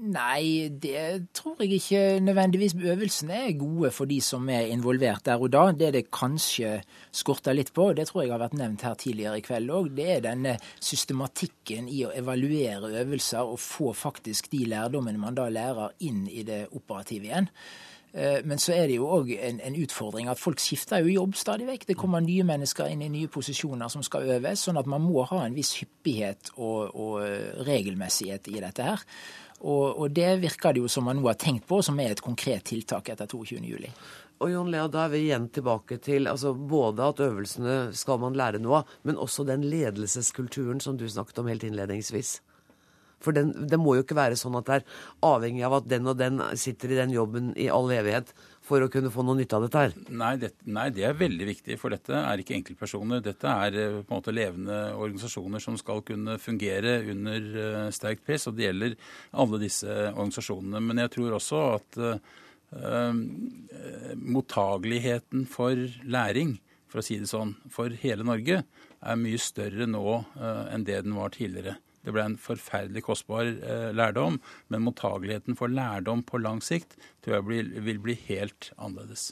Nei, 0.00 0.70
det 0.80 1.28
tror 1.36 1.58
jeg 1.60 1.76
ikke 1.76 2.20
nødvendigvis. 2.24 2.72
Øvelsene 2.74 3.34
er 3.34 3.58
gode 3.58 3.90
for 3.92 4.08
de 4.08 4.20
som 4.24 4.48
er 4.48 4.70
involvert 4.72 5.26
der 5.26 5.36
og 5.36 5.52
da. 5.52 5.66
Det 5.76 5.92
det 5.92 6.10
kanskje 6.10 6.78
skorter 7.12 7.52
litt 7.52 7.72
på, 7.76 7.92
det 7.92 8.06
tror 8.08 8.22
jeg 8.22 8.32
har 8.32 8.40
vært 8.40 8.56
nevnt 8.56 8.82
her 8.86 8.94
tidligere 8.94 9.36
i 9.38 9.44
kveld 9.44 9.68
òg, 9.70 9.90
det 9.96 10.06
er 10.14 10.22
denne 10.24 10.56
systematikken 10.80 11.90
i 11.92 12.06
å 12.08 12.14
evaluere 12.16 12.94
øvelser 13.02 13.44
og 13.44 13.60
få 13.60 13.92
faktisk 13.92 14.48
de 14.54 14.64
lærdommene 14.72 15.20
man 15.20 15.36
da 15.36 15.50
lærer, 15.52 15.92
inn 16.00 16.24
i 16.32 16.46
det 16.48 16.62
operative 16.72 17.28
igjen. 17.28 17.50
Eh, 18.14 18.40
men 18.44 18.58
så 18.58 18.72
er 18.72 18.88
det 18.88 18.96
jo 18.96 19.10
òg 19.18 19.34
en, 19.36 19.60
en, 19.60 19.76
utfordring 19.84 20.32
at 20.32 20.40
folk 20.40 20.64
skifter 20.64 21.04
jo 21.04 21.12
jobb 21.12 21.36
stadig 21.36 21.68
vekk. 21.68 21.86
Det 21.92 21.98
kommer 22.00 22.24
nye 22.24 22.46
mennesker 22.48 22.88
inn 22.88 23.04
i 23.04 23.12
nye 23.12 23.28
posisjoner 23.28 23.92
som 23.92 24.02
skal 24.06 24.32
øves, 24.38 24.64
sånn 24.64 24.80
at 24.80 24.88
man 24.88 25.04
må 25.04 25.28
ha 25.28 25.44
en 25.44 25.54
viss 25.54 25.76
hyppighet 25.82 26.54
og, 26.56 26.96
og 26.96 27.68
regelmessighet 27.68 28.48
i 28.48 28.64
dette 28.64 28.88
her. 28.88 29.06
Og, 29.60 30.00
og, 30.00 30.10
det 30.16 30.38
virker 30.40 30.72
det 30.72 30.80
jo 30.80 30.88
som 30.88 31.04
man 31.04 31.18
nå 31.20 31.26
har 31.28 31.38
tenkt 31.40 31.66
på, 31.68 31.82
som 31.84 31.98
er 32.00 32.14
et 32.14 32.24
konkret 32.24 32.64
tiltak 32.70 33.10
etter 33.12 33.28
22.07. 33.28 33.90
Og 34.40 34.48
Jon 34.48 34.70
Lea, 34.72 34.86
da 34.88 35.04
er 35.04 35.10
vi 35.12 35.24
igjen 35.26 35.50
tilbake 35.52 35.98
til 36.00 36.28
altså 36.30 36.54
både 36.54 37.10
at 37.12 37.20
øvelsene 37.20 37.74
skal 37.96 38.22
man 38.22 38.38
lære 38.40 38.62
noe 38.62 38.80
av, 38.80 38.94
men 39.04 39.20
også 39.20 39.44
den 39.48 39.66
ledelseskulturen 39.68 40.80
som 40.80 40.96
du 40.96 41.04
snakket 41.08 41.42
om 41.42 41.50
helt 41.52 41.66
innledningsvis. 41.68 42.38
For 43.20 43.36
den, 43.36 43.52
det 43.68 43.76
må 43.76 43.98
jo 43.98 44.06
ikke 44.06 44.16
være 44.16 44.38
sånn 44.40 44.56
at 44.56 44.68
det 44.70 44.78
er 44.78 44.86
avhengig 45.28 45.66
av 45.68 45.76
at 45.82 45.90
den 45.92 46.08
og 46.08 46.16
den 46.16 46.40
sitter 46.56 46.94
i 46.94 47.02
den 47.02 47.12
jobben 47.12 47.52
i 47.52 47.68
all 47.68 47.92
evighet 47.92 48.32
for 48.70 48.84
å 48.84 48.90
kunne 48.92 49.10
få 49.12 49.24
noe 49.26 49.38
nytte 49.38 49.58
av 49.58 49.66
dette 49.66 49.82
her? 49.82 49.94
Nei 50.14 50.32
det, 50.40 50.52
nei, 50.70 50.86
det 50.94 51.06
er 51.08 51.18
veldig 51.18 51.48
viktig. 51.48 51.78
For 51.80 51.94
dette 51.94 52.14
er 52.16 52.42
ikke 52.42 52.56
enkeltpersoner. 52.58 53.22
Dette 53.24 53.54
er 53.66 53.78
eh, 53.78 53.96
på 53.98 54.14
en 54.14 54.20
måte 54.20 54.34
levende 54.34 54.78
organisasjoner 54.94 55.62
som 55.62 55.78
skal 55.80 56.04
kunne 56.06 56.38
fungere 56.42 57.00
under 57.12 57.48
uh, 57.56 57.88
sterkt 57.94 58.24
press. 58.26 58.46
Og 58.50 58.58
det 58.58 58.68
gjelder 58.68 58.96
alle 59.42 59.62
disse 59.62 59.90
organisasjonene. 60.12 60.84
Men 60.86 61.02
jeg 61.04 61.14
tror 61.16 61.36
også 61.40 61.62
at 61.74 62.00
uh, 62.04 63.12
mottageligheten 64.20 65.46
for 65.50 65.86
læring, 66.06 66.58
for 66.90 67.02
å 67.02 67.06
si 67.06 67.18
det 67.22 67.30
sånn, 67.30 67.56
for 67.70 67.94
hele 68.02 68.26
Norge 68.26 68.62
er 68.62 69.20
mye 69.20 69.40
større 69.42 69.86
nå 69.90 70.04
uh, 70.20 70.66
enn 70.70 70.86
det 70.86 71.02
den 71.06 71.16
var 71.18 71.34
tidligere. 71.34 71.78
Det 72.04 72.14
ble 72.14 72.24
en 72.24 72.38
forferdelig 72.40 73.02
kostbar 73.04 73.48
eh, 73.48 73.90
lærdom, 73.96 74.38
men 74.72 74.86
mottageligheten 74.86 75.58
for 75.58 75.72
lærdom 75.72 76.24
på 76.26 76.40
lang 76.40 76.62
sikt 76.64 76.96
tror 77.20 77.38
jeg 77.38 77.48
blir, 77.48 77.68
vil 77.84 78.00
bli 78.00 78.16
helt 78.28 78.70
annerledes. 78.78 79.30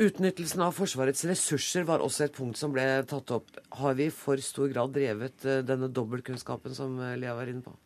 Utnyttelsen 0.00 0.62
av 0.64 0.72
Forsvarets 0.72 1.26
ressurser 1.28 1.84
var 1.88 2.00
også 2.00 2.24
et 2.24 2.36
punkt 2.36 2.56
som 2.56 2.72
ble 2.72 2.86
tatt 3.08 3.34
opp. 3.36 3.52
Har 3.82 3.98
vi 3.98 4.08
i 4.08 4.14
for 4.14 4.40
stor 4.40 4.72
grad 4.72 4.96
drevet 4.96 5.44
eh, 5.44 5.60
denne 5.66 5.92
dobbeltkunnskapen 5.92 6.76
som 6.76 6.96
eh, 7.04 7.18
Lea 7.20 7.36
var 7.36 7.52
inne 7.52 7.66
på? 7.66 7.76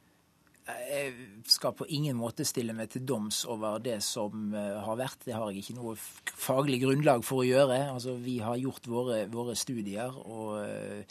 Jeg 0.64 1.10
skal 1.50 1.74
på 1.76 1.84
ingen 1.92 2.16
måte 2.16 2.46
stille 2.48 2.72
meg 2.72 2.88
til 2.94 3.02
doms 3.04 3.42
over 3.52 3.82
det 3.84 3.98
som 4.00 4.54
har 4.56 4.96
vært. 4.96 5.26
Det 5.26 5.34
har 5.36 5.50
jeg 5.52 5.60
ikke 5.60 5.74
noe 5.76 5.92
faglig 6.24 6.78
grunnlag 6.86 7.20
for 7.26 7.42
å 7.42 7.44
gjøre. 7.44 7.76
Altså, 7.90 8.14
vi 8.16 8.38
har 8.40 8.56
gjort 8.56 8.88
våre, 8.88 9.18
våre 9.28 9.58
studier. 9.60 10.14
og 10.24 10.54
Eh, 10.62 11.04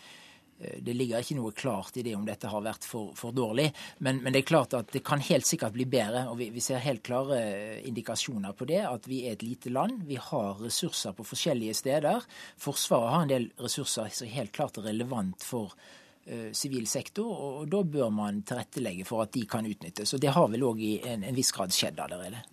det 0.58 0.94
ligger 0.96 1.24
ikke 1.24 1.36
noe 1.38 1.52
klart 1.56 1.98
i 1.98 2.04
det 2.06 2.14
om 2.16 2.26
dette 2.28 2.50
har 2.50 2.64
vært 2.64 2.86
for, 2.88 3.12
for 3.18 3.36
dårlig. 3.36 3.70
Men, 4.06 4.22
men, 4.24 4.34
det 4.34 4.44
er 4.44 4.50
klart 4.52 4.76
at 4.78 4.92
det 4.94 5.04
kan 5.06 5.24
helt 5.24 5.48
sikkert 5.48 5.76
bli 5.76 5.86
bedre. 5.90 6.26
Og 6.32 6.38
vi, 6.40 6.50
vi, 6.54 6.64
ser 6.64 6.84
helt 6.84 7.04
klare 7.06 7.40
indikasjoner 7.84 8.56
på 8.58 8.68
det. 8.70 8.84
At 8.88 9.10
vi 9.10 9.24
er 9.28 9.38
et 9.38 9.46
lite 9.46 9.74
land. 9.74 10.06
Vi 10.08 10.20
har 10.22 10.62
ressurser 10.62 11.16
på 11.18 11.26
forskjellige 11.28 11.76
steder. 11.82 12.24
Forsvaret 12.62 13.16
har 13.16 13.26
en 13.26 13.34
del 13.34 13.50
ressurser 13.62 14.14
som 14.14 14.30
er 14.30 14.38
helt 14.38 14.56
klart 14.56 14.80
relevant 14.84 15.44
for 15.44 15.74
eh, 16.26 16.52
sivil 16.56 16.88
uh, 16.88 16.94
sektor, 16.94 17.28
og 17.28 17.68
da 17.72 17.82
bør 17.84 18.14
man 18.14 18.44
tilrettelegge 18.48 19.08
for 19.10 19.26
at 19.26 19.34
de 19.36 19.46
kan 19.50 19.68
utnyttes. 19.68 20.16
Og 20.16 20.24
det 20.24 20.32
har 20.36 20.48
vel 20.54 20.66
òg 20.70 20.82
i 20.84 20.96
en, 21.10 21.26
en 21.28 21.38
viss 21.38 21.52
grad 21.56 21.76
skjedd 21.76 22.00
allerede. 22.04 22.44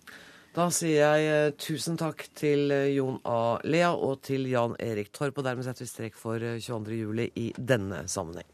Da 0.51 0.65
sier 0.67 0.97
jeg 0.99 1.27
eh, 1.31 1.53
tusen 1.55 1.95
takk 1.95 2.25
til 2.35 2.73
eh, 2.75 2.89
Jon 2.91 3.21
A. 3.23 3.55
Lea 3.63 3.93
og 3.95 4.19
til 4.27 4.49
Jan 4.51 4.75
Erik 4.83 5.13
Torp. 5.15 5.39
Og 5.39 5.47
dermed 5.47 5.63
setter 5.63 5.85
vi 5.85 5.91
strek 5.91 6.17
for 6.19 6.43
22.07. 6.43 6.91
juli 6.97 7.29
i 7.39 7.45
denne 7.55 8.03
sammenheng. 8.11 8.49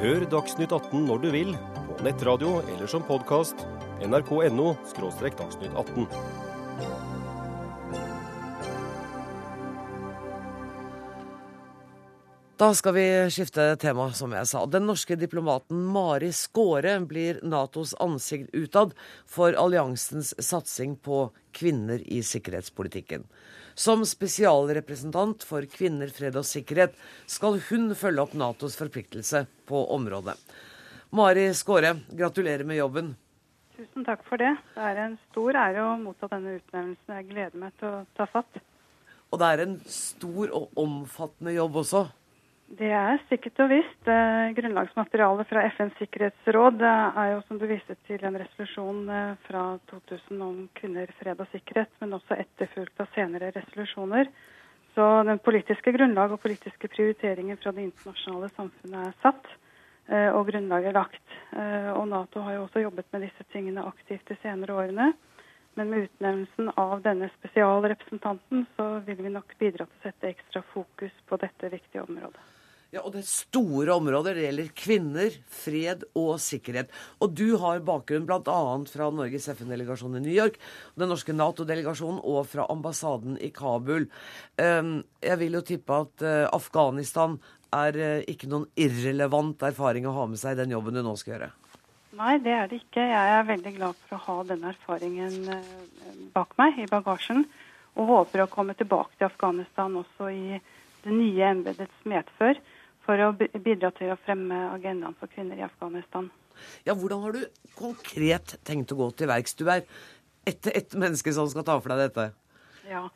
Hør 0.00 0.24
Dagsnytt 0.32 0.72
18 0.72 1.04
når 1.10 1.20
du 1.22 1.28
vil, 1.32 1.52
på 1.90 1.98
nettradio 2.08 2.56
eller 2.64 2.88
som 2.90 3.04
podkast. 3.04 3.68
nrk.no– 4.04 4.72
dagsnytt 5.38 5.76
18. 5.76 6.43
Da 12.64 12.70
skal 12.74 12.94
vi 12.94 13.30
skifte 13.30 13.64
tema, 13.76 14.06
som 14.16 14.32
jeg 14.32 14.48
sa. 14.48 14.62
Den 14.64 14.86
norske 14.88 15.18
diplomaten 15.20 15.82
Mari 15.92 16.30
Skåre 16.32 16.94
blir 17.04 17.42
Natos 17.44 17.90
ansikt 18.00 18.54
utad 18.56 18.94
for 19.28 19.52
alliansens 19.60 20.30
satsing 20.40 20.94
på 20.96 21.18
kvinner 21.52 22.00
i 22.08 22.22
sikkerhetspolitikken. 22.24 23.26
Som 23.74 24.06
spesialrepresentant 24.08 25.44
for 25.44 25.68
kvinner, 25.68 26.08
fred 26.08 26.40
og 26.40 26.48
sikkerhet 26.48 26.96
skal 27.28 27.60
hun 27.68 27.92
følge 28.00 28.24
opp 28.24 28.32
Natos 28.32 28.80
forpliktelse 28.80 29.44
på 29.68 29.84
området. 29.98 30.38
Mari 31.12 31.50
Skåre, 31.52 31.98
gratulerer 32.16 32.64
med 32.64 32.80
jobben. 32.80 33.14
Tusen 33.76 34.08
takk 34.08 34.24
for 34.24 34.40
det. 34.40 34.56
Det 34.72 34.88
er 34.88 35.04
en 35.04 35.20
stor 35.28 35.62
ære 35.66 35.84
å 35.84 35.94
motta 36.00 36.32
denne 36.32 36.56
utnevnelsen. 36.62 37.16
Jeg 37.20 37.30
gleder 37.36 37.64
meg 37.68 37.76
til 37.76 37.92
å 37.92 38.02
ta 38.16 38.30
fatt. 38.40 38.64
Og 39.28 39.44
det 39.44 39.52
er 39.52 39.68
en 39.68 39.80
stor 40.00 40.60
og 40.62 40.84
omfattende 40.88 41.58
jobb 41.60 41.82
også? 41.84 42.06
Det 42.64 42.88
er 42.96 43.20
sikkert 43.28 43.60
og 43.60 43.68
visst. 43.70 44.08
Grunnlagsmaterialet 44.56 45.48
fra 45.50 45.62
FNs 45.76 45.98
sikkerhetsråd 46.00 46.80
er 46.88 47.34
jo, 47.34 47.42
som 47.46 47.58
du 47.60 47.66
viste 47.68 47.94
til, 48.08 48.24
en 48.24 48.38
resolusjon 48.40 49.02
eh, 49.12 49.34
fra 49.44 49.64
2000 49.90 50.40
om 50.42 50.56
kvinner, 50.74 51.12
fred 51.20 51.42
og 51.44 51.50
sikkerhet, 51.52 51.92
men 52.00 52.16
også 52.16 52.38
etterfulgt 52.40 53.04
av 53.04 53.10
senere 53.14 53.52
resolusjoner. 53.54 54.30
Så 54.94 55.06
den 55.28 55.42
politiske 55.44 55.92
grunnlag 55.92 56.32
og 56.32 56.40
politiske 56.40 56.88
prioriteringer 56.88 57.60
fra 57.60 57.74
det 57.76 57.84
internasjonale 57.90 58.48
samfunnet 58.56 59.10
er 59.10 59.20
satt, 59.20 59.52
eh, 60.08 60.30
og 60.32 60.48
grunnlaget 60.48 60.96
lagt. 60.96 61.36
Eh, 61.52 61.92
og 61.92 62.08
Nato 62.08 62.42
har 62.46 62.56
jo 62.56 62.64
også 62.64 62.86
jobbet 62.86 63.12
med 63.12 63.26
disse 63.28 63.46
tingene 63.52 63.84
aktivt 63.92 64.24
de 64.32 64.38
senere 64.40 64.80
årene. 64.80 65.12
Men 65.76 65.90
med 65.90 66.08
utnevnelsen 66.08 66.72
av 66.78 67.00
denne 67.02 67.28
spesialrepresentanten, 67.36 68.66
så 68.76 68.88
vil 69.04 69.22
vi 69.22 69.36
nok 69.36 69.54
bidra 69.58 69.84
til 69.84 70.00
å 70.00 70.04
sette 70.08 70.32
ekstra 70.32 70.62
fokus 70.72 71.22
på 71.28 71.42
dette 71.42 71.70
viktige 71.70 72.06
området. 72.06 72.53
Ja, 72.94 73.00
og 73.02 73.16
det 73.16 73.24
store 73.26 73.90
områder. 73.96 74.36
Det 74.36 74.44
gjelder 74.44 74.68
kvinner, 74.78 75.36
fred 75.50 76.04
og 76.14 76.36
sikkerhet. 76.38 76.92
Og 77.18 77.32
du 77.34 77.56
har 77.58 77.80
bakgrunn 77.82 78.26
bl.a. 78.28 78.58
fra 78.86 79.08
Norges 79.10 79.48
FN-delegasjon 79.50 80.14
i 80.14 80.20
New 80.22 80.34
York, 80.34 80.60
den 80.94 81.10
norske 81.10 81.34
Nato-delegasjonen 81.34 82.20
og 82.22 82.44
fra 82.52 82.68
ambassaden 82.70 83.34
i 83.42 83.50
Kabul. 83.56 84.06
Ehm, 84.62 85.00
jeg 85.18 85.40
vil 85.40 85.58
jo 85.58 85.62
tippe 85.66 85.96
at 86.04 86.22
eh, 86.22 86.44
Afghanistan 86.54 87.34
er 87.74 87.98
eh, 87.98 88.28
ikke 88.30 88.52
noen 88.52 88.68
irrelevant 88.78 89.66
erfaring 89.66 90.06
å 90.06 90.14
ha 90.14 90.28
med 90.30 90.38
seg 90.38 90.54
i 90.54 90.60
den 90.62 90.76
jobben 90.76 90.94
du 90.94 91.02
nå 91.02 91.16
skal 91.18 91.34
gjøre? 91.34 91.50
Nei, 92.14 92.36
det 92.44 92.54
er 92.54 92.70
det 92.70 92.78
ikke. 92.84 93.08
Jeg 93.10 93.34
er 93.40 93.50
veldig 93.50 93.74
glad 93.80 93.98
for 94.04 94.20
å 94.20 94.22
ha 94.28 94.38
den 94.52 94.62
erfaringen 94.70 95.50
eh, 95.56 95.74
bak 96.36 96.54
meg 96.62 96.78
i 96.78 96.86
bagasjen. 96.94 97.42
Og 97.98 98.06
håper 98.12 98.46
å 98.46 98.48
komme 98.54 98.78
tilbake 98.78 99.18
til 99.18 99.26
Afghanistan 99.32 99.98
også 99.98 100.30
i 100.30 100.62
det 101.02 101.10
nye 101.10 101.50
embetets 101.50 102.06
medfør 102.06 102.62
for 103.04 103.20
å 103.20 103.32
bidra 103.36 103.90
til 103.96 104.12
å 104.14 104.18
fremme 104.24 104.58
agendaen 104.72 105.16
for 105.20 105.30
kvinner 105.32 105.60
i 105.60 105.66
Afghanistan. 105.66 106.30
Ja, 106.86 106.94
hvordan 106.94 107.22
har 107.24 107.34
du 107.34 107.44
konkret 107.78 108.56
tenkt 108.66 108.92
å 108.94 108.98
gå 108.98 109.10
til 109.18 109.30
verks? 109.30 109.56
Du 109.58 109.66
er 109.70 109.84
ett 110.46 110.66
et 110.70 110.94
menneske 110.94 111.32
som 111.32 111.48
skal 111.50 111.66
ta 111.66 111.78
for 111.80 111.92
deg 111.92 112.04
dette. 112.06 112.28
Ja, 112.88 113.08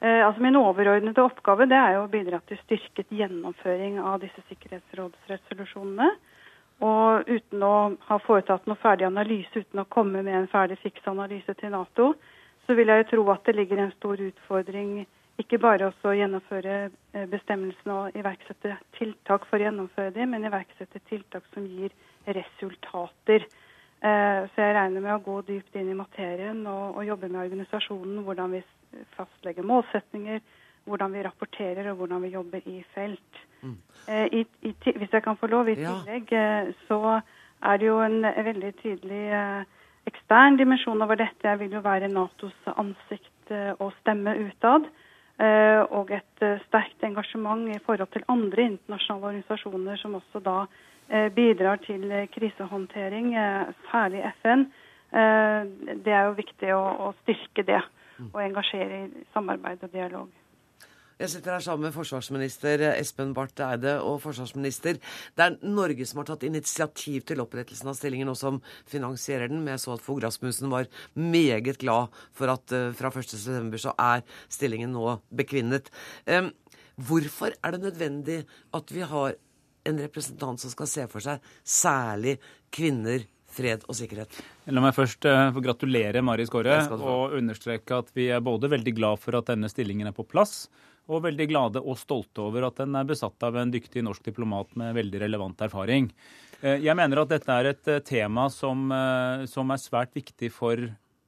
eh, 0.00 0.20
altså 0.26 0.42
Min 0.44 0.56
overordnede 0.60 1.24
oppgave 1.24 1.66
det 1.70 1.80
er 1.80 1.96
jo 1.96 2.04
å 2.04 2.12
bidra 2.12 2.40
til 2.48 2.60
styrket 2.64 3.12
gjennomføring 3.12 3.98
av 4.00 4.20
disse 4.24 4.44
sikkerhetsrådsresolusjonene. 4.50 6.10
Og 6.84 7.28
uten 7.30 7.62
å 7.62 7.74
ha 8.08 8.16
foretatt 8.18 8.66
noe 8.66 8.80
ferdig 8.82 9.06
analyse, 9.06 9.62
uten 9.62 9.84
å 9.84 9.88
komme 9.88 10.24
med 10.26 10.34
en 10.34 10.50
ferdig 10.50 10.80
fiks 10.82 11.06
analyse 11.08 11.54
til 11.60 11.70
Nato, 11.70 12.14
så 12.66 12.74
vil 12.74 12.90
jeg 12.90 13.04
jo 13.04 13.10
tro 13.12 13.26
at 13.32 13.44
det 13.46 13.54
ligger 13.56 13.80
en 13.80 13.94
stor 13.94 14.20
utfordring 14.20 15.04
ikke 15.42 15.58
bare 15.58 15.88
også 15.88 16.14
gjennomføre 16.14 16.74
eh, 16.86 17.26
bestemmelsene 17.30 17.94
og 17.94 18.18
iverksette 18.18 18.76
tiltak 18.98 19.46
for 19.50 19.58
å 19.58 19.66
gjennomføre 19.66 20.14
dem, 20.14 20.30
men 20.30 20.46
iverksette 20.46 21.00
tiltak 21.08 21.46
som 21.54 21.66
gir 21.66 21.94
resultater. 22.36 23.46
Eh, 23.98 24.44
så 24.52 24.62
jeg 24.62 24.76
regner 24.76 25.02
med 25.02 25.16
å 25.16 25.22
gå 25.24 25.40
dypt 25.48 25.74
inn 25.80 25.90
i 25.90 25.98
materien 25.98 26.60
og, 26.70 27.00
og 27.00 27.08
jobbe 27.08 27.30
med 27.32 27.40
organisasjonen, 27.42 28.20
hvordan 28.26 28.54
vi 28.54 28.62
fastlegger 29.16 29.66
målsetninger, 29.66 30.38
hvordan 30.86 31.16
vi 31.16 31.24
rapporterer 31.26 31.88
og 31.90 32.02
hvordan 32.02 32.22
vi 32.22 32.34
jobber 32.36 32.68
i 32.70 32.76
felt. 32.94 33.40
Mm. 33.64 33.78
Eh, 34.06 34.26
I, 34.40 34.44
i, 34.70 34.74
hvis 34.84 35.16
jeg 35.16 35.24
kan 35.24 35.40
få 35.40 35.50
lov, 35.50 35.70
i 35.72 35.80
tillegg 35.80 36.30
så 36.86 37.00
er 37.64 37.80
det 37.80 37.88
jo 37.88 37.96
en 38.04 38.20
veldig 38.22 38.70
tydelig 38.84 39.24
ekstern 40.06 40.60
dimensjon 40.60 41.02
over 41.02 41.18
dette. 41.18 41.48
Jeg 41.48 41.58
vil 41.64 41.74
jo 41.74 41.82
være 41.82 42.12
Natos 42.12 42.70
ansikt 42.76 43.50
og 43.80 43.90
stemme 44.02 44.36
utad. 44.44 44.86
Eh, 45.34 45.82
og 45.90 46.12
et 46.14 46.42
eh, 46.46 46.60
sterkt 46.68 47.02
engasjement 47.02 47.66
i 47.74 47.80
forhold 47.82 48.12
til 48.14 48.22
andre 48.30 48.68
internasjonale 48.68 49.32
organisasjoner 49.32 49.98
som 49.98 50.14
også 50.14 50.42
da 50.44 50.58
eh, 51.10 51.26
bidrar 51.34 51.82
til 51.82 52.06
krisehåndtering, 52.36 53.34
særlig 53.90 54.22
FN. 54.42 54.68
Det 56.04 56.10
er 56.10 56.24
jo 56.26 56.38
viktig 56.38 56.70
å, 56.74 56.80
å 57.06 57.10
styrke 57.22 57.62
det 57.66 57.78
og 58.32 58.40
engasjere 58.42 59.04
i 59.04 59.26
samarbeid 59.34 59.84
og 59.86 59.92
dialog. 59.92 60.30
Jeg 61.14 61.30
sitter 61.30 61.54
her 61.54 61.62
sammen 61.62 61.86
med 61.86 61.94
forsvarsminister 61.94 62.82
Espen 62.88 63.30
Barth 63.36 63.62
Eide 63.62 63.92
og 64.02 64.16
forsvarsminister. 64.24 64.96
Det 65.38 65.44
er 65.44 65.58
Norge 65.62 66.06
som 66.10 66.18
har 66.18 66.26
tatt 66.26 66.42
initiativ 66.48 67.22
til 67.28 67.42
opprettelsen 67.44 67.90
av 67.92 67.94
stillingen, 67.94 68.32
og 68.32 68.38
som 68.40 68.58
finansierer 68.90 69.52
den. 69.52 69.60
Men 69.62 69.76
jeg 69.76 69.84
så 69.84 69.92
at 69.94 70.02
Fogh 70.02 70.18
Rasmussen 70.24 70.72
var 70.72 70.88
meget 71.14 71.78
glad 71.78 72.10
for 72.34 72.50
at 72.50 72.74
uh, 72.74 72.90
fra 72.98 73.12
1.9. 73.14 73.78
så 73.78 73.94
er 73.94 74.24
stillingen 74.50 74.90
nå 74.96 75.20
bekvinnet. 75.30 75.92
Um, 76.26 76.50
hvorfor 76.98 77.54
er 77.62 77.76
det 77.76 77.84
nødvendig 77.84 78.40
at 78.74 78.90
vi 78.90 79.06
har 79.06 79.36
en 79.86 80.00
representant 80.02 80.58
som 80.64 80.72
skal 80.72 80.90
se 80.90 81.04
for 81.12 81.22
seg 81.22 81.46
særlig 81.62 82.40
kvinner, 82.74 83.22
fred 83.54 83.84
og 83.86 83.94
sikkerhet? 83.94 84.40
La 84.66 84.82
meg 84.82 84.96
først 84.96 85.28
uh, 85.30 85.52
få 85.54 85.62
gratulere 85.62 86.24
Mari 86.26 86.48
Skåre 86.50 86.80
og 86.96 87.38
understreke 87.38 88.02
at 88.02 88.10
vi 88.18 88.32
er 88.34 88.42
både 88.42 88.72
veldig 88.72 88.96
glad 88.98 89.22
for 89.22 89.38
at 89.38 89.52
denne 89.52 89.70
stillingen 89.70 90.10
er 90.10 90.16
på 90.16 90.26
plass, 90.26 90.64
og 91.10 91.24
veldig 91.26 91.46
glade 91.50 91.82
og 91.82 91.98
stolte 92.00 92.46
over 92.46 92.68
at 92.68 92.80
den 92.80 92.96
er 92.96 93.06
besatt 93.08 93.44
av 93.44 93.58
en 93.60 93.72
dyktig 93.72 94.04
norsk 94.04 94.24
diplomat 94.30 94.72
med 94.80 94.96
veldig 94.96 95.20
relevant 95.26 95.64
erfaring. 95.66 96.08
Eh, 96.62 96.80
jeg 96.84 96.96
mener 96.96 97.20
at 97.20 97.32
dette 97.32 97.52
er 97.52 97.72
et 97.74 97.90
eh, 97.92 98.04
tema 98.04 98.48
som, 98.52 98.86
eh, 98.92 99.44
som 99.50 99.72
er 99.72 99.82
svært 99.82 100.14
viktig 100.16 100.52
for 100.54 100.80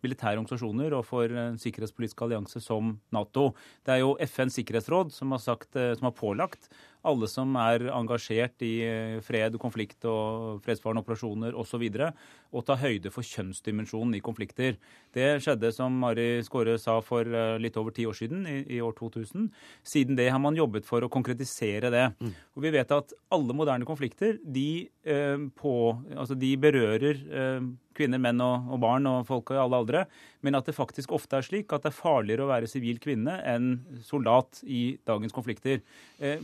militære 0.04 0.38
organisasjoner 0.38 0.94
og 0.94 1.02
for 1.08 1.32
en 1.32 1.56
sikkerhetspolitisk 1.58 2.20
allianse 2.22 2.60
som 2.62 2.94
Nato. 3.12 3.50
Det 3.84 3.96
er 3.96 4.04
jo 4.04 4.14
FNs 4.22 4.60
sikkerhetsråd 4.60 5.10
som 5.12 5.32
har, 5.34 5.42
sagt, 5.42 5.72
som 5.74 6.06
har 6.06 6.14
pålagt 6.14 6.68
alle 7.06 7.28
som 7.30 7.54
er 7.60 7.86
engasjert 7.94 8.62
i 8.66 8.72
eh, 8.84 9.16
fred, 9.24 9.56
konflikt 9.62 10.04
og 10.08 10.60
fredsbevarende 10.64 11.04
operasjoner 11.04 11.56
osv., 11.58 11.84
å 12.56 12.62
ta 12.64 12.76
høyde 12.78 13.10
for 13.12 13.26
kjønnsdimensjonen 13.26 14.16
i 14.16 14.22
konflikter. 14.24 14.76
Det 15.14 15.26
skjedde, 15.44 15.72
som 15.74 15.94
Mari 16.00 16.42
Skåre 16.46 16.76
sa, 16.80 16.98
for 17.04 17.26
eh, 17.26 17.56
litt 17.62 17.78
over 17.80 17.94
ti 17.94 18.06
år 18.08 18.16
siden, 18.18 18.46
i, 18.50 18.58
i, 18.78 18.82
år 18.84 18.96
2000. 18.98 19.48
Siden 19.86 20.18
det 20.18 20.28
har 20.32 20.42
man 20.42 20.58
jobbet 20.58 20.86
for 20.88 21.04
å 21.04 21.12
konkretisere 21.12 21.92
det. 21.94 22.06
Mm. 22.20 22.36
Og 22.56 22.66
vi 22.66 22.74
vet 22.76 22.94
at 22.96 23.16
alle 23.34 23.56
moderne 23.56 23.88
konflikter 23.88 24.38
de, 24.42 24.86
eh, 25.06 25.48
på, 25.58 25.74
altså 26.16 26.38
de 26.38 26.54
berører 26.60 27.26
eh, 27.26 27.60
kvinner, 27.96 28.20
menn 28.22 28.42
og, 28.44 28.68
og, 28.70 28.80
barn 28.82 29.08
og 29.10 29.26
folk 29.28 29.52
i 29.54 29.58
alle 29.60 29.80
aldre, 29.80 30.04
men 30.46 30.58
at 30.58 30.68
det 30.68 30.76
faktisk 30.76 31.14
ofte 31.16 31.38
er 31.38 31.46
slik 31.46 31.72
at 31.74 31.86
det 31.86 31.90
er 31.90 31.96
farligere 31.96 32.44
å 32.44 32.50
være 32.50 32.70
sivil 32.70 33.00
kvinne 33.02 33.38
enn 33.48 33.72
soldat 34.06 34.60
i 34.62 34.98
dagens 35.08 35.34
konflikter. 35.34 35.82
Eh, 36.20 36.42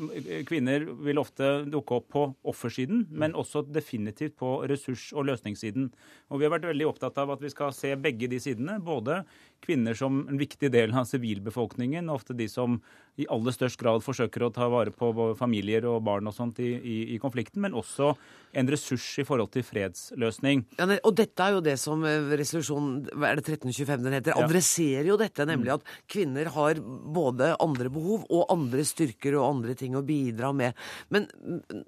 kvinner 0.49 0.89
vil 1.07 1.21
ofte 1.23 1.53
dukke 1.71 2.01
opp 2.01 2.09
på 2.17 2.25
offersiden, 2.53 3.07
men 3.11 3.37
også 3.39 3.65
definitivt 3.69 4.39
på 4.41 4.57
ressurs- 4.71 5.13
og 5.15 5.29
løsningssiden. 5.31 5.93
Og 6.33 6.43
Vi 6.43 6.49
har 6.49 6.57
vært 6.57 6.71
veldig 6.73 6.89
opptatt 6.89 7.19
av 7.23 7.31
at 7.37 7.45
vi 7.45 7.53
skal 7.53 7.73
se 7.77 7.95
begge 7.95 8.29
de 8.29 8.41
sidene. 8.41 8.81
Både 8.83 9.23
kvinner 9.63 9.95
som 9.95 10.25
en 10.27 10.41
viktig 10.41 10.73
del 10.75 10.95
av 10.97 11.07
sivilbefolkningen, 11.07 12.11
ofte 12.11 12.35
de 12.35 12.49
som 12.51 12.81
i 13.21 13.27
aller 13.31 13.53
størst 13.53 13.79
grad 13.81 14.03
forsøker 14.03 14.47
å 14.47 14.53
ta 14.55 14.67
vare 14.73 14.93
på 14.95 15.13
familier 15.39 15.85
og 15.91 16.01
barn 16.07 16.29
og 16.31 16.35
sånt 16.35 16.59
i, 16.65 16.71
i, 16.81 16.97
i 17.15 17.19
konflikten, 17.23 17.61
men 17.65 17.77
også 17.77 18.15
en 18.57 18.71
ressurs 18.73 19.05
i 19.21 19.27
forhold 19.29 19.53
til 19.53 19.65
fredsløsning. 19.67 20.65
Ja, 20.81 20.89
og 21.05 21.15
dette 21.21 21.42
er 21.43 21.57
jo 21.57 21.63
det 21.65 21.77
som 21.81 22.05
eh, 22.09 22.33
resolusjon 22.41 22.91
er 23.13 23.39
det 23.39 23.45
1325 23.45 24.05
den 24.07 24.17
heter, 24.17 24.39
adresserer 24.39 25.11
jo 25.11 25.19
dette, 25.21 25.47
nemlig 25.49 25.75
at 25.77 25.87
kvinner 26.11 26.51
har 26.55 26.81
både 26.83 27.53
andre 27.63 27.91
behov 27.93 28.27
og 28.33 28.53
andre 28.53 28.85
styrker 28.87 29.37
og 29.39 29.49
andre 29.49 29.77
ting 29.79 29.97
å 29.99 30.05
bidra 30.07 30.53
med. 30.57 30.79
Men 31.13 31.29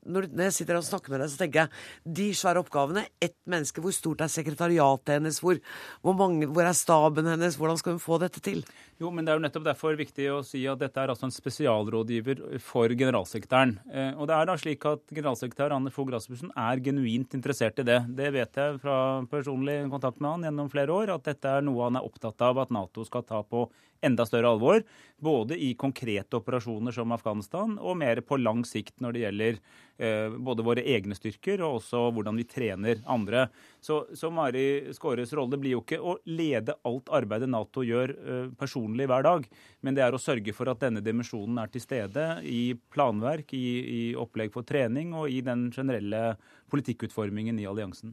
når 0.05 0.31
jeg 0.47 0.57
sitter 0.59 0.79
og 0.79 0.87
snakker 0.87 1.15
med 1.15 1.25
deg, 1.25 1.33
så 1.33 1.41
tenker 1.41 1.65
jeg 1.65 2.15
de 2.21 2.29
svære 2.37 2.63
oppgavene, 2.65 3.07
ett 3.23 3.37
menneske, 3.51 3.83
hvor 3.85 3.95
stort 3.95 4.25
er 4.25 4.33
sekretariatet 4.33 5.17
hennes, 5.19 5.41
hvor, 5.43 5.61
hvor, 6.05 6.17
mange, 6.19 6.49
hvor 6.51 6.67
er 6.67 6.77
staben 6.77 7.29
hennes, 7.31 7.59
hvordan 7.61 7.81
skal 7.81 7.97
hun 7.97 8.03
få 8.03 8.19
dette 8.23 8.43
til? 8.45 8.65
Jo, 9.01 9.11
men 9.11 9.25
Det 9.25 9.33
er 9.33 9.39
jo 9.41 9.45
nettopp 9.47 9.67
derfor 9.67 9.97
viktig 9.99 10.29
å 10.31 10.43
si 10.47 10.63
at 10.71 10.79
dette 10.81 11.01
er 11.01 11.11
altså 11.11 11.27
en 11.27 11.35
spesialrådgiver 11.35 12.45
for 12.63 12.93
generalsekretæren. 12.95 13.77
Eh, 13.91 14.13
og 14.15 14.29
det 14.31 14.37
er 14.37 14.49
da 14.49 14.57
slik 14.61 14.85
at 14.89 15.03
Generalsekretær 15.11 15.75
Anne 15.75 15.93
Fogh 15.95 16.13
Rasmussen 16.15 16.53
er 16.55 16.83
genuint 16.85 17.35
interessert 17.37 17.81
i 17.83 17.87
det. 17.87 18.01
Det 18.15 18.31
vet 18.35 18.61
jeg 18.61 18.79
fra 18.83 18.97
personlig 19.45 19.91
kontakt 19.91 20.21
med 20.21 20.31
han 20.31 20.45
gjennom 20.49 20.71
flere 20.73 20.93
år, 20.93 21.11
at 21.13 21.27
dette 21.29 21.51
er 21.51 21.65
noe 21.65 21.85
han 21.85 21.99
er 22.01 22.07
opptatt 22.07 22.41
av 22.43 22.63
at 22.63 22.73
Nato 22.73 23.05
skal 23.05 23.27
ta 23.29 23.43
på 23.45 23.67
enda 24.05 24.25
større 24.27 24.49
alvor. 24.53 24.83
Både 25.21 25.57
i 25.57 25.75
konkrete 25.75 26.37
operasjoner 26.37 26.93
som 26.93 27.13
Afghanistan, 27.15 27.79
og 27.81 27.97
mer 28.01 28.21
på 28.25 28.37
lang 28.41 28.65
sikt 28.69 29.01
når 29.01 29.15
det 29.15 29.23
gjelder 29.23 29.59
eh, 29.97 30.35
både 30.49 30.65
våre 30.67 30.85
egne 30.85 31.17
styrker 31.17 31.63
og 31.65 31.79
også 31.79 32.03
hvordan 32.13 32.41
vi 32.41 32.47
trener 32.49 33.01
andre. 33.09 33.47
Så, 33.81 34.03
så 34.17 34.29
Mari 34.35 34.93
Skåres 34.97 35.33
rolle 35.37 35.61
blir 35.61 35.77
jo 35.77 35.85
ikke 35.85 36.01
å 36.01 36.19
lede 36.29 36.77
alt 36.85 37.09
arbeidet 37.15 37.49
Nato 37.53 37.85
gjør 37.87 38.13
eh, 38.17 38.51
personlig 38.61 39.09
hver 39.09 39.25
dag, 39.25 39.49
men 39.81 39.97
det 39.97 40.05
er 40.05 40.17
å 40.17 40.21
sørge 40.21 40.57
for 40.57 40.73
at 40.73 40.83
denne 40.85 41.05
dimensjonen 41.05 41.63
er 41.63 41.73
til 41.73 41.85
stede 41.85 42.27
i 42.45 42.75
planverk, 42.93 43.55
i, 43.57 43.69
i 43.85 44.03
opplegg 44.21 44.53
for 44.53 44.69
trening 44.69 45.15
og 45.17 45.31
i 45.33 45.41
den 45.45 45.71
generelle 45.73 46.35
politikkutformingen 46.75 47.63
i 47.63 47.67
alliansen. 47.71 48.13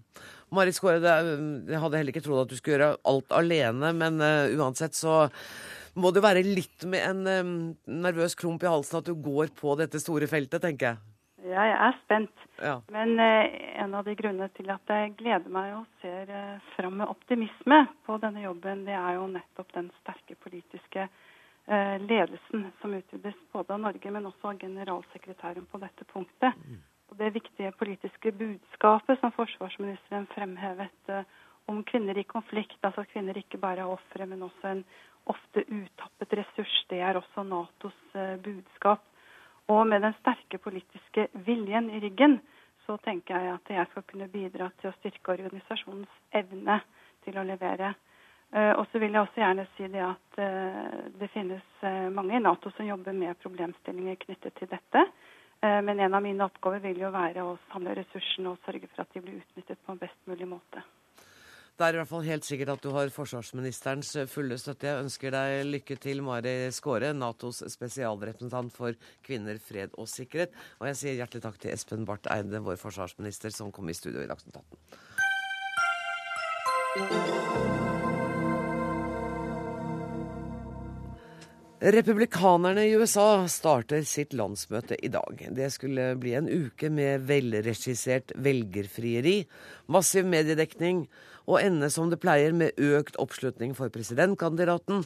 Marit 0.56 0.78
Skåre, 0.78 1.02
jeg 1.02 1.84
hadde 1.84 2.00
heller 2.00 2.16
ikke 2.16 2.24
trodd 2.26 2.46
at 2.46 2.54
du 2.54 2.58
skulle 2.60 2.78
gjøre 2.78 2.96
alt 3.12 3.36
alene, 3.36 3.94
men 3.98 4.24
uh, 4.24 4.48
uansett 4.62 4.96
så 4.98 5.26
må 6.00 6.12
det 6.16 6.24
være 6.24 6.44
litt 6.46 6.86
med 6.88 7.04
en 7.04 7.24
um, 7.28 7.56
nervøs 8.02 8.36
klump 8.40 8.64
i 8.64 8.70
halsen 8.72 9.02
at 9.02 9.10
du 9.10 9.16
går 9.18 9.52
på 9.58 9.76
dette 9.80 10.00
store 10.00 10.30
feltet, 10.32 10.64
tenker 10.64 10.94
jeg. 10.94 11.08
Ja, 11.42 11.64
jeg 11.66 11.78
er 11.88 11.98
spent. 12.04 12.44
Ja. 12.62 12.76
Men 12.94 13.16
uh, 13.20 13.50
en 13.84 13.96
av 13.98 14.06
de 14.06 14.14
grunnene 14.18 14.52
til 14.56 14.70
at 14.72 14.94
jeg 14.94 15.16
gleder 15.20 15.52
meg 15.52 15.74
og 15.80 15.88
ser 16.04 16.30
uh, 16.30 16.62
fram 16.76 17.00
med 17.02 17.12
optimisme 17.12 17.82
på 18.06 18.20
denne 18.22 18.46
jobben, 18.46 18.86
det 18.88 18.96
er 18.96 19.18
jo 19.18 19.28
nettopp 19.34 19.74
den 19.76 19.90
sterke 20.04 20.38
politiske 20.44 21.08
uh, 21.10 21.98
ledelsen 22.06 22.70
som 22.82 22.96
utvides 22.96 23.42
både 23.56 23.76
av 23.76 23.84
Norge, 23.88 24.14
men 24.14 24.30
også 24.30 24.54
av 24.54 24.62
generalsekretæren 24.62 25.68
på 25.72 25.82
dette 25.82 26.08
punktet. 26.14 26.62
Mm. 26.62 26.80
Og 27.12 27.18
det 27.20 27.34
viktige 27.36 27.72
politiske 27.76 28.32
budskapet 28.32 29.20
som 29.20 29.34
forsvarsministeren 29.36 30.30
fremhevet 30.32 31.16
om 31.68 31.84
kvinner 31.84 32.18
i 32.18 32.24
konflikt, 32.24 32.80
altså 32.82 33.04
at 33.04 33.12
kvinner 33.12 33.38
ikke 33.38 33.60
bare 33.62 33.84
er 33.84 33.92
ofre, 33.92 34.26
men 34.26 34.44
også 34.44 34.72
en 34.72 34.84
ofte 35.30 35.64
uttappet 35.68 36.34
ressurs. 36.40 36.76
Det 36.90 37.00
er 37.00 37.20
også 37.20 37.44
Natos 37.46 37.98
eh, 38.16 38.38
budskap. 38.44 39.04
Og 39.72 39.86
med 39.88 40.02
den 40.04 40.16
sterke 40.20 40.58
politiske 40.58 41.28
viljen 41.46 41.90
i 41.90 42.00
ryggen, 42.04 42.40
så 42.86 42.98
tenker 43.06 43.38
jeg 43.38 43.54
at 43.54 43.74
jeg 43.76 43.90
skal 43.92 44.08
kunne 44.10 44.30
bidra 44.32 44.72
til 44.80 44.90
å 44.90 44.96
styrke 45.00 45.36
organisasjonens 45.36 46.16
evne 46.34 46.80
til 47.26 47.38
å 47.38 47.46
levere. 47.46 47.94
Eh, 48.52 48.74
og 48.74 48.88
så 48.92 49.00
vil 49.00 49.14
jeg 49.14 49.22
også 49.22 49.44
gjerne 49.44 49.68
si 49.76 49.92
det 49.94 50.02
at 50.08 50.42
eh, 50.42 50.98
det 51.22 51.30
finnes 51.36 51.86
mange 52.14 52.36
i 52.38 52.42
Nato 52.42 52.74
som 52.76 52.86
jobber 52.86 53.16
med 53.16 53.40
problemstillinger 53.44 54.20
knyttet 54.26 54.58
til 54.58 54.70
dette. 54.74 55.06
Men 55.62 56.00
en 56.02 56.16
av 56.18 56.24
mine 56.26 56.48
oppgaver 56.48 56.82
vil 56.82 57.04
jo 57.04 57.12
være 57.14 57.44
å 57.46 57.52
samle 57.70 57.94
ressursene 58.00 58.50
og 58.50 58.64
sørge 58.66 58.90
for 58.90 59.04
at 59.04 59.14
de 59.14 59.22
blir 59.22 59.44
utnyttet 59.44 59.78
på 59.86 59.94
en 59.94 60.00
best 60.02 60.18
mulig 60.26 60.48
måte. 60.50 60.82
Det 61.82 61.88
er 61.88 61.96
i 61.96 61.98
hvert 61.98 62.12
fall 62.12 62.28
helt 62.28 62.46
sikkert 62.46 62.70
at 62.76 62.84
du 62.84 62.92
har 62.94 63.10
forsvarsministerens 63.10 64.12
fulle 64.30 64.54
støtte. 64.62 64.86
Jeg 64.86 65.02
ønsker 65.06 65.34
deg 65.34 65.64
lykke 65.66 65.96
til, 66.04 66.22
Mari 66.26 66.70
Skåre, 66.76 67.10
Natos 67.18 67.64
spesialrepresentant 67.74 68.70
for 68.76 68.94
kvinner, 69.26 69.58
fred 69.58 69.90
og 69.98 70.08
sikkerhet. 70.12 70.54
Og 70.78 70.86
jeg 70.92 71.00
sier 71.00 71.18
hjertelig 71.24 71.44
takk 71.48 71.58
til 71.64 71.74
Espen 71.74 72.06
Barth 72.06 72.30
Eide, 72.34 72.62
vår 72.62 72.78
forsvarsminister, 72.82 73.50
som 73.56 73.72
kom 73.74 73.90
i 73.90 73.98
studio 73.98 74.22
i 74.22 74.30
Dagsnytt 74.30 74.62
18. 74.62 74.68
Republikanerne 81.82 82.84
i 82.86 82.94
USA 82.94 83.48
starter 83.50 84.04
sitt 84.06 84.36
landsmøte 84.38 84.94
i 85.02 85.10
dag. 85.10 85.40
Det 85.50 85.66
skulle 85.74 86.12
bli 86.22 86.36
en 86.38 86.46
uke 86.46 86.92
med 86.94 87.24
velregissert 87.26 88.30
velgerfrieri, 88.38 89.48
massiv 89.90 90.30
mediedekning 90.30 91.08
og 91.48 91.58
ende 91.64 91.90
som 91.90 92.12
det 92.12 92.20
pleier 92.22 92.54
med 92.54 92.78
økt 92.78 93.18
oppslutning 93.18 93.74
for 93.74 93.90
presidentkandidaten. 93.90 95.02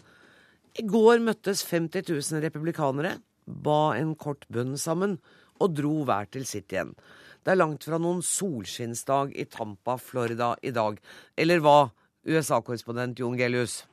I 0.75 0.83
går 0.83 1.23
møttes 1.23 1.63
50 1.71 2.11
000 2.11 2.43
republikanere, 2.43 3.21
ba 3.47 3.95
en 3.95 4.11
kort 4.19 4.43
bønn 4.51 4.75
sammen 4.75 5.15
og 5.63 5.79
dro 5.79 6.03
hver 6.03 6.27
til 6.27 6.43
sitt 6.43 6.75
igjen. 6.75 6.91
Det 7.39 7.55
er 7.55 7.63
langt 7.63 7.87
fra 7.87 8.03
noen 8.03 8.19
solskinnsdag 8.19 9.31
i 9.31 9.47
Tampa, 9.47 9.95
Florida 9.95 10.57
i 10.59 10.75
dag. 10.75 10.99
Eller 11.39 11.63
hva, 11.63 11.85
USA-korrespondent 12.27 13.23
Jon 13.23 13.39
Gelius? 13.39 13.85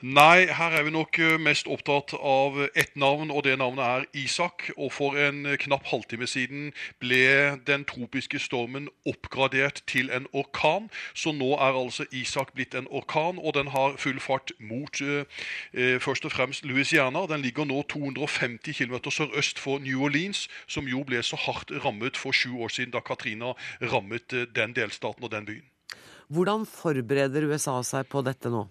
Nei, 0.00 0.46
her 0.48 0.72
er 0.72 0.86
vi 0.86 0.90
nok 0.94 1.18
eh, 1.20 1.34
mest 1.36 1.66
opptatt 1.68 2.14
av 2.16 2.54
ett 2.72 2.94
navn, 2.96 3.28
og 3.28 3.42
det 3.44 3.58
navnet 3.60 3.84
er 3.84 4.06
Isak. 4.16 4.70
Og 4.78 4.94
for 4.96 5.18
en 5.20 5.44
eh, 5.44 5.58
knapp 5.60 5.90
halvtime 5.90 6.24
siden 6.24 6.70
ble 7.04 7.58
den 7.68 7.84
tropiske 7.84 8.40
stormen 8.40 8.88
oppgradert 9.04 9.82
til 9.84 10.08
en 10.16 10.24
orkan. 10.32 10.88
Så 11.12 11.34
nå 11.36 11.50
er 11.52 11.76
altså 11.76 12.08
Isak 12.16 12.54
blitt 12.56 12.72
en 12.72 12.88
orkan, 12.88 13.36
og 13.36 13.58
den 13.58 13.74
har 13.76 14.00
full 14.00 14.16
fart 14.24 14.54
mot 14.56 15.02
eh, 15.04 15.44
eh 15.76 16.00
først 16.00 16.24
og 16.24 16.32
fremst 16.32 16.64
Louisiana. 16.64 17.26
Den 17.28 17.44
ligger 17.44 17.68
nå 17.68 17.82
250 17.82 18.72
km 18.80 19.12
sørøst 19.12 19.60
for 19.60 19.84
New 19.84 20.00
Orleans, 20.08 20.48
som 20.66 20.88
jo 20.88 21.04
ble 21.04 21.20
så 21.20 21.36
hardt 21.36 21.76
rammet 21.84 22.16
for 22.16 22.32
sju 22.32 22.56
år 22.56 22.72
siden 22.72 22.96
da 22.96 23.04
Katrina 23.04 23.52
rammet 23.82 24.32
den 24.32 24.72
delstaten 24.72 25.28
og 25.28 25.30
den 25.30 25.44
byen. 25.44 25.68
Hvordan 26.32 26.64
forbereder 26.64 27.52
USA 27.52 27.82
seg 27.84 28.08
på 28.08 28.24
dette 28.24 28.48
nå? 28.48 28.64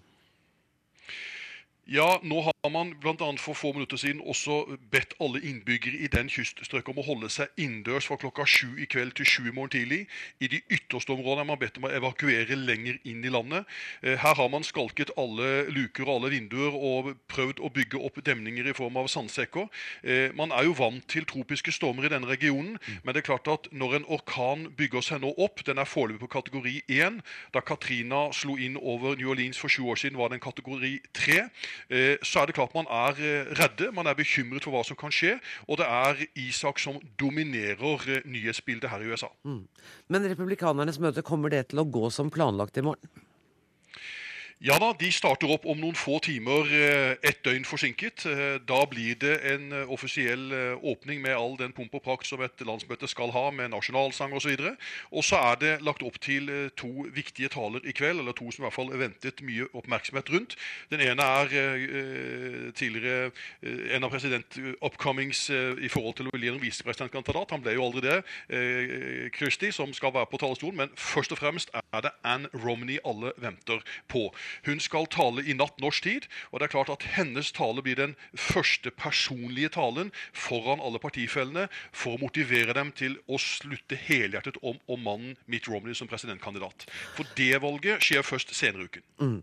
Ja, 1.90 2.20
nå 2.22 2.38
har 2.46 2.70
man 2.70 2.92
bl.a. 3.02 3.32
for 3.42 3.56
få 3.58 3.72
minutter 3.74 3.98
siden 3.98 4.20
også 4.22 4.76
bedt 4.92 5.16
alle 5.18 5.40
innbyggere 5.42 5.98
i 6.04 6.06
den 6.06 6.28
kyststrøket 6.30 6.92
om 6.92 7.00
å 7.02 7.04
holde 7.08 7.26
seg 7.34 7.50
innendørs 7.58 8.06
fra 8.06 8.14
klokka 8.22 8.44
sju 8.46 8.76
i 8.78 8.86
kveld 8.86 9.16
til 9.18 9.26
sju 9.26 9.48
i 9.50 9.54
morgen 9.56 9.72
tidlig. 9.74 10.04
I 10.38 10.46
de 10.52 10.60
ytterste 10.70 11.10
områdene 11.10 11.42
har 11.42 11.48
man 11.48 11.58
bedt 11.58 11.80
om 11.80 11.88
å 11.88 11.90
evakuere 11.90 12.54
lenger 12.60 13.00
inn 13.10 13.26
i 13.26 13.32
landet. 13.34 13.66
Eh, 14.04 14.14
her 14.22 14.38
har 14.38 14.52
man 14.52 14.62
skalket 14.62 15.10
alle 15.18 15.64
luker 15.74 16.06
og 16.06 16.12
alle 16.20 16.30
vinduer 16.36 16.76
og 16.78 17.08
prøvd 17.26 17.58
å 17.58 17.72
bygge 17.74 18.04
opp 18.06 18.22
demninger 18.22 18.70
i 18.70 18.76
form 18.78 19.02
av 19.02 19.10
sandsekker. 19.10 19.66
Eh, 20.06 20.30
man 20.38 20.54
er 20.54 20.68
jo 20.70 20.78
vant 20.78 21.02
til 21.10 21.26
tropiske 21.26 21.74
stormer 21.74 22.06
i 22.06 22.12
denne 22.14 22.30
regionen, 22.30 22.78
men 23.02 23.18
det 23.18 23.24
er 23.24 23.30
klart 23.32 23.50
at 23.50 23.66
når 23.74 23.98
en 23.98 24.08
orkan 24.20 24.68
bygger 24.78 25.08
seg 25.08 25.24
nå 25.26 25.34
opp, 25.42 25.66
den 25.66 25.82
er 25.82 25.90
foreløpig 25.90 26.22
på 26.22 26.30
kategori 26.38 26.76
1. 27.00 27.18
Da 27.50 27.66
Katrina 27.66 28.28
slo 28.30 28.54
inn 28.54 28.78
over 28.78 29.18
New 29.18 29.34
Orleans 29.34 29.58
for 29.58 29.66
sju 29.66 29.90
år 29.90 29.98
siden, 29.98 30.22
var 30.22 30.30
den 30.30 30.46
kategori 30.46 30.94
3. 31.18 31.50
Eh, 31.88 32.16
så 32.22 32.42
er 32.42 32.50
det 32.50 32.56
klart 32.58 32.74
man 32.76 32.88
er 32.90 33.18
eh, 33.18 33.52
redde, 33.58 33.90
man 33.96 34.10
er 34.10 34.18
bekymret 34.18 34.66
for 34.66 34.74
hva 34.74 34.84
som 34.86 34.98
kan 34.98 35.14
skje. 35.14 35.36
Og 35.68 35.80
det 35.80 35.88
er 35.88 36.24
Isak 36.38 36.82
som 36.82 37.00
dominerer 37.20 38.06
eh, 38.08 38.28
nyhetsbildet 38.28 38.90
her 38.92 39.04
i 39.04 39.10
USA. 39.10 39.30
Mm. 39.44 39.64
Men 40.08 40.30
republikanernes 40.34 41.00
møte, 41.02 41.24
kommer 41.26 41.52
det 41.52 41.68
til 41.70 41.82
å 41.82 41.88
gå 41.88 42.10
som 42.14 42.32
planlagt 42.32 42.78
i 42.80 42.86
morgen? 42.86 43.28
Ja 44.60 44.74
da, 44.76 44.90
de 44.92 45.08
starter 45.08 45.48
opp 45.54 45.62
om 45.64 45.78
noen 45.80 45.96
få 45.96 46.18
timer, 46.20 46.68
eh, 46.68 47.14
ett 47.24 47.38
døgn 47.46 47.64
forsinket. 47.64 48.26
Eh, 48.28 48.58
da 48.60 48.82
blir 48.84 49.14
det 49.16 49.38
en 49.54 49.72
eh, 49.72 49.88
offisiell 49.88 50.52
åpning 50.84 51.22
med 51.22 51.32
all 51.32 51.56
den 51.56 51.72
pomp 51.72 51.94
og 51.96 52.02
prakt 52.04 52.26
som 52.28 52.42
et 52.44 52.60
landsmøte 52.60 53.08
skal 53.08 53.32
ha, 53.32 53.46
med 53.50 53.70
nasjonalsang 53.72 54.34
osv. 54.36 54.52
Og, 55.12 55.24
så 55.24 55.40
er 55.40 55.56
det 55.56 55.70
lagt 55.80 56.04
opp 56.04 56.18
til 56.20 56.50
to 56.76 57.06
viktige 57.08 57.48
taler 57.48 57.80
i 57.88 57.94
kveld, 57.96 58.20
eller 58.20 58.36
to 58.36 58.50
som 58.52 58.60
i 58.60 58.66
hvert 58.66 58.76
fall 58.76 58.92
ventet 59.00 59.40
mye 59.40 59.64
oppmerksomhet 59.72 60.28
rundt. 60.28 60.58
Den 60.92 61.00
ene 61.00 61.24
er 61.24 62.72
tidligere 62.76 63.30
en 63.96 64.04
av 64.04 64.12
president-upcomings 64.12 65.48
i 65.80 65.88
forhold 65.88 66.18
til 66.20 66.28
å 66.28 66.36
bli 66.36 66.52
en 66.52 66.60
visepresidentkandidat. 66.60 67.56
Han 67.56 67.64
ble 67.64 67.78
jo 67.78 67.86
aldri 67.88 68.04
det, 68.04 68.20
Christie, 69.38 69.72
som 69.72 69.94
skal 69.96 70.12
være 70.12 70.28
på 70.28 70.42
talerstolen. 70.42 70.82
Men 70.84 70.94
først 71.00 71.32
og 71.32 71.40
fremst 71.40 71.72
er 71.72 72.04
det 72.04 72.12
Ann 72.28 72.48
Romney 72.52 73.00
alle 73.08 73.32
venter 73.40 73.80
på. 74.08 74.28
Hun 74.66 74.80
skal 74.82 75.08
tale 75.12 75.44
i 75.44 75.56
natt 75.56 75.80
norsk 75.82 76.06
tid, 76.06 76.28
og 76.50 76.60
det 76.60 76.68
er 76.68 76.74
klart 76.74 76.92
at 76.92 77.06
hennes 77.16 77.52
tale 77.56 77.84
blir 77.84 77.98
den 77.98 78.14
første 78.34 78.90
personlige 78.90 79.72
talen 79.76 80.12
foran 80.32 80.82
alle 80.84 81.00
partifellene 81.02 81.68
for 81.92 82.16
å 82.16 82.22
motivere 82.22 82.76
dem 82.76 82.92
til 82.96 83.18
å 83.26 83.40
slutte 83.40 83.98
helhjertet 83.98 84.60
om, 84.62 84.78
om 84.90 85.04
mannen 85.04 85.36
Mitt 85.50 85.68
Romney 85.70 85.96
som 85.96 86.10
presidentkandidat. 86.10 86.88
For 87.16 87.28
det 87.38 87.60
valget 87.62 88.04
skjer 88.04 88.26
først 88.26 88.54
senere 88.56 88.88
uken. 88.90 89.06
Mm. 89.20 89.38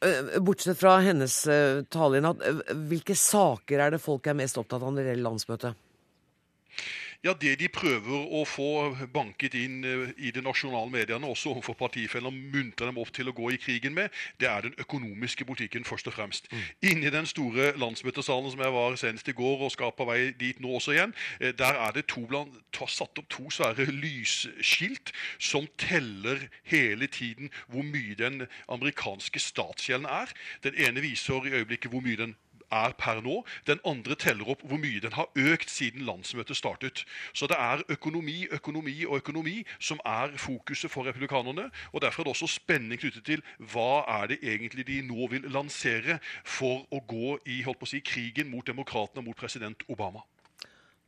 Eh, 0.00 0.40
bortsett 0.40 0.78
fra 0.80 0.96
hennes 1.04 1.34
uh, 1.46 1.82
tale 1.92 2.20
i 2.20 2.24
natt, 2.24 2.40
uh, 2.40 2.76
hvilke 2.88 3.12
saker 3.16 3.82
er 3.84 3.94
det 3.94 4.00
folk 4.00 4.30
er 4.30 4.38
mest 4.38 4.56
opptatt 4.56 4.80
av 4.80 4.94
når 4.94 5.02
det 5.02 5.10
gjelder 5.12 5.26
landsmøtet? 5.26 5.86
Ja, 7.24 7.34
Det 7.40 7.58
de 7.60 7.68
prøver 7.68 8.30
å 8.32 8.46
få 8.48 8.96
banket 9.12 9.52
inn 9.58 9.82
eh, 9.84 10.12
i 10.16 10.30
de 10.32 10.40
nasjonale 10.40 10.88
mediene, 10.88 11.28
også 11.28 11.50
overfor 11.50 11.76
partifellene, 11.76 12.30
og 12.32 12.54
muntre 12.54 12.88
dem 12.88 13.00
opp 13.02 13.12
til 13.12 13.28
å 13.28 13.34
gå 13.36 13.50
i 13.52 13.58
krigen 13.60 13.92
med, 13.92 14.08
det 14.40 14.48
er 14.48 14.64
den 14.64 14.78
økonomiske 14.80 15.44
politikken 15.44 15.84
først 15.84 16.08
og 16.08 16.16
fremst. 16.16 16.48
Mm. 16.48 16.64
Inni 16.90 17.12
den 17.12 17.28
store 17.28 17.74
landsmøtesalen 17.76 18.48
som 18.54 18.64
jeg 18.64 18.72
var 18.72 18.96
senest 18.96 19.28
i 19.28 19.36
går, 19.36 19.66
og 19.66 19.74
skal 19.76 19.92
på 19.92 20.08
vei 20.08 20.30
dit 20.40 20.64
nå 20.64 20.72
også 20.78 20.96
igjen, 20.96 21.12
eh, 21.42 21.52
der 21.52 21.76
er 21.76 21.92
det 21.92 22.06
to 22.08 22.24
blant, 22.24 22.56
satt 22.88 23.20
opp 23.20 23.28
to 23.28 23.50
svære 23.52 23.84
lysskilt 23.92 25.12
som 25.36 25.68
teller 25.76 26.48
hele 26.64 27.04
tiden 27.12 27.52
hvor 27.68 27.84
mye 27.84 28.16
den 28.16 28.46
amerikanske 28.72 29.44
statsgjelden 29.44 30.08
er. 30.08 30.32
Den 30.64 30.80
ene 30.80 31.04
viser 31.04 31.44
i 31.44 31.52
øyeblikket 31.60 31.92
hvor 31.92 32.00
mye 32.00 32.16
den 32.16 32.38
er 32.72 32.94
per 32.98 33.20
nå. 33.24 33.40
Den 33.66 33.82
andre 33.86 34.16
teller 34.18 34.48
opp 34.52 34.64
hvor 34.66 34.80
mye 34.80 35.02
den 35.02 35.14
har 35.16 35.30
økt 35.36 35.70
siden 35.70 36.06
landsmøtet 36.08 36.58
startet. 36.58 37.04
Så 37.34 37.48
det 37.50 37.58
er 37.58 37.84
økonomi, 37.88 38.46
økonomi 38.50 38.96
og 39.08 39.20
økonomi 39.20 39.60
som 39.78 40.00
er 40.06 40.36
fokuset 40.36 40.90
for 40.90 41.08
republikanerne. 41.08 41.70
og 41.92 42.02
Derfor 42.02 42.22
er 42.22 42.30
det 42.30 42.36
også 42.36 42.50
spenning 42.60 43.00
knyttet 43.00 43.24
til 43.26 43.44
hva 43.72 44.04
er 44.20 44.32
det 44.32 44.42
egentlig 44.42 44.86
de 44.86 45.00
nå 45.06 45.30
vil 45.30 45.48
lansere 45.52 46.20
for 46.44 46.86
å 46.90 47.02
gå 47.06 47.38
i 47.46 47.62
holdt 47.66 47.80
på 47.80 47.88
å 47.88 47.94
si, 47.94 48.02
krigen 48.04 48.50
mot 48.50 48.66
demokratene 48.66 49.24
mot 49.24 49.36
president 49.36 49.82
Obama. 49.88 50.22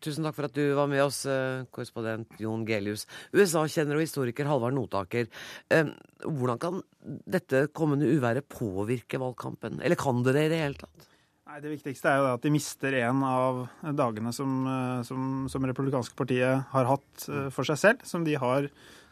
Tusen 0.03 0.27
takk 0.27 0.35
for 0.35 0.49
at 0.49 0.57
du 0.57 0.65
var 0.75 0.89
med 0.91 1.05
oss, 1.05 1.23
eh, 1.31 1.63
korrespondent 1.71 2.41
Jon 2.43 2.65
Gelius. 2.67 3.07
USA-kjenner 3.31 3.95
og 3.95 4.03
historiker 4.03 4.49
Halvard 4.51 4.75
Notaker. 4.75 5.29
Eh, 5.71 5.93
hvordan 6.27 6.59
kan 6.59 6.83
dette 7.07 7.69
kommende 7.73 8.11
uværet 8.11 8.49
påvirke 8.49 9.21
valgkampen? 9.23 9.81
Eller 9.81 9.95
kan 9.95 10.23
det 10.25 10.35
det 10.35 10.47
i 10.47 10.49
det 10.49 10.59
hele 10.59 10.75
tatt? 10.75 11.12
Nei, 11.53 11.61
Det 11.61 11.69
viktigste 11.75 12.09
er 12.09 12.17
jo 12.17 12.29
at 12.33 12.45
de 12.47 12.51
mister 12.55 12.95
en 13.03 13.19
av 13.29 13.59
dagene 13.93 14.31
som, 14.33 14.53
eh, 14.65 15.01
som, 15.05 15.25
som 15.53 15.65
republikanske 15.69 16.17
partiet 16.17 16.63
har 16.73 16.87
hatt 16.89 17.25
eh, 17.29 17.51
for 17.53 17.69
seg 17.69 17.77
selv. 17.77 18.07
Som 18.09 18.25
de 18.25 18.39
har 18.41 18.71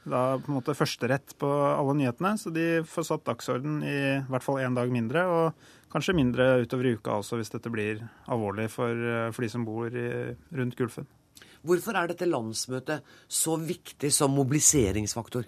da 0.08 0.22
på 0.40 0.48
en 0.48 0.56
måte 0.56 0.72
førsterett 0.72 1.34
på 1.36 1.50
alle 1.50 1.98
nyhetene. 1.98 2.38
Så 2.40 2.48
de 2.54 2.80
får 2.88 3.10
satt 3.10 3.26
dagsorden 3.28 3.82
i 3.84 4.00
hvert 4.32 4.46
fall 4.46 4.62
én 4.64 4.78
dag 4.78 4.88
mindre, 4.88 5.26
og 5.28 5.92
kanskje 5.92 6.16
mindre 6.16 6.46
utover 6.62 6.88
i 6.88 6.94
uka 6.96 7.18
også, 7.18 7.36
hvis 7.36 7.52
dette 7.52 7.74
blir 7.74 8.00
alvorlig 8.32 8.70
for, 8.72 8.88
eh, 8.88 9.28
for 9.36 9.44
de 9.44 9.52
som 9.52 9.68
bor 9.68 9.92
i, 9.92 10.08
rundt 10.56 10.80
Gulfen. 10.80 11.10
Hvorfor 11.60 11.92
er 11.92 12.08
dette 12.08 12.24
landsmøtet 12.24 13.04
så 13.28 13.58
viktig 13.60 14.08
som 14.16 14.32
mobiliseringsfaktor? 14.32 15.44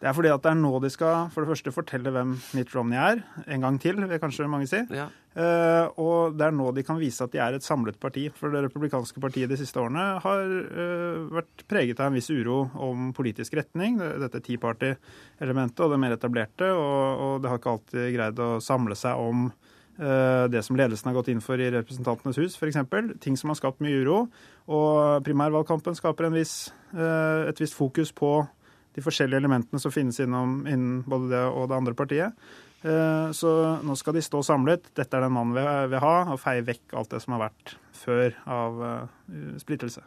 Det 0.00 0.08
er 0.08 0.12
fordi 0.16 0.32
at 0.32 0.44
det 0.44 0.52
er 0.52 0.60
nå 0.60 0.76
de 0.84 0.92
skal 0.92 1.32
for 1.32 1.44
det 1.44 1.52
første 1.54 1.72
fortelle 1.72 2.12
hvem 2.12 2.36
Mitt 2.56 2.76
Romney 2.76 3.00
er. 3.00 3.24
En 3.48 3.64
gang 3.64 3.80
til, 3.80 3.96
vil 4.04 4.20
kanskje 4.20 4.52
mange 4.52 4.68
si. 4.68 4.84
Ja. 4.92 5.08
Uh, 5.30 5.86
og 6.02 6.34
det 6.34 6.48
er 6.48 6.54
nå 6.58 6.72
de 6.74 6.82
kan 6.82 6.98
vise 6.98 7.22
at 7.22 7.30
de 7.30 7.38
er 7.38 7.54
et 7.54 7.64
samlet 7.64 7.98
parti. 8.02 8.26
For 8.34 8.50
det 8.50 8.64
republikanske 8.64 9.22
partiet 9.22 9.50
de 9.50 9.58
siste 9.60 9.78
årene 9.78 10.06
har 10.24 10.54
uh, 10.74 11.26
vært 11.36 11.64
preget 11.70 12.00
av 12.02 12.10
en 12.10 12.18
viss 12.18 12.30
uro 12.34 12.64
om 12.74 13.10
politisk 13.16 13.54
retning. 13.60 14.00
Dette 14.00 14.42
Tea 14.42 14.60
Party-elementet 14.60 15.84
og 15.86 15.94
det 15.94 16.00
mer 16.02 16.16
etablerte. 16.16 16.70
Og, 16.74 17.26
og, 17.26 17.34
det 17.42 17.52
har 17.52 17.60
ikke 17.60 17.76
alltid 17.76 18.14
greid 18.16 18.42
å 18.42 18.52
samle 18.64 18.98
seg 18.98 19.22
om 19.22 19.46
uh, 19.50 20.46
det 20.50 20.64
som 20.66 20.78
ledelsen 20.80 21.12
har 21.12 21.18
gått 21.20 21.30
inn 21.30 21.44
for 21.44 21.62
i 21.62 21.70
Representantenes 21.76 22.40
hus, 22.42 22.58
f.eks. 22.58 22.80
Ting 23.22 23.38
som 23.38 23.54
har 23.54 23.60
skapt 23.60 23.84
mye 23.84 24.00
uro. 24.02 24.24
Og 24.70 25.22
primærvalgkampen 25.26 25.94
skaper 25.98 26.32
viss, 26.34 26.72
et 26.94 27.58
visst 27.58 27.74
fokus 27.74 28.10
på 28.14 28.40
de 28.94 29.02
forskjellige 29.02 29.38
elementene 29.38 29.78
som 29.82 29.92
finnes 29.94 30.18
innom, 30.22 30.64
innen 30.66 31.00
både 31.06 31.30
det 31.30 31.42
og 31.46 31.68
det 31.70 31.78
andre 31.78 31.94
partiet. 31.98 32.50
Eh, 32.82 33.30
så 33.36 33.54
nå 33.84 33.96
skal 33.98 34.16
de 34.16 34.24
stå 34.24 34.42
samlet. 34.46 34.92
Dette 34.96 35.16
er 35.16 35.26
den 35.26 35.36
mannen 35.36 35.56
vi 35.56 35.94
vil 35.94 36.04
ha, 36.04 36.16
og 36.32 36.40
feie 36.40 36.64
vekk 36.66 36.96
alt 36.96 37.12
det 37.12 37.22
som 37.24 37.36
har 37.36 37.48
vært 37.50 37.74
før 38.00 38.36
av 38.48 38.84
eh, 38.86 39.56
splittelse. 39.60 40.04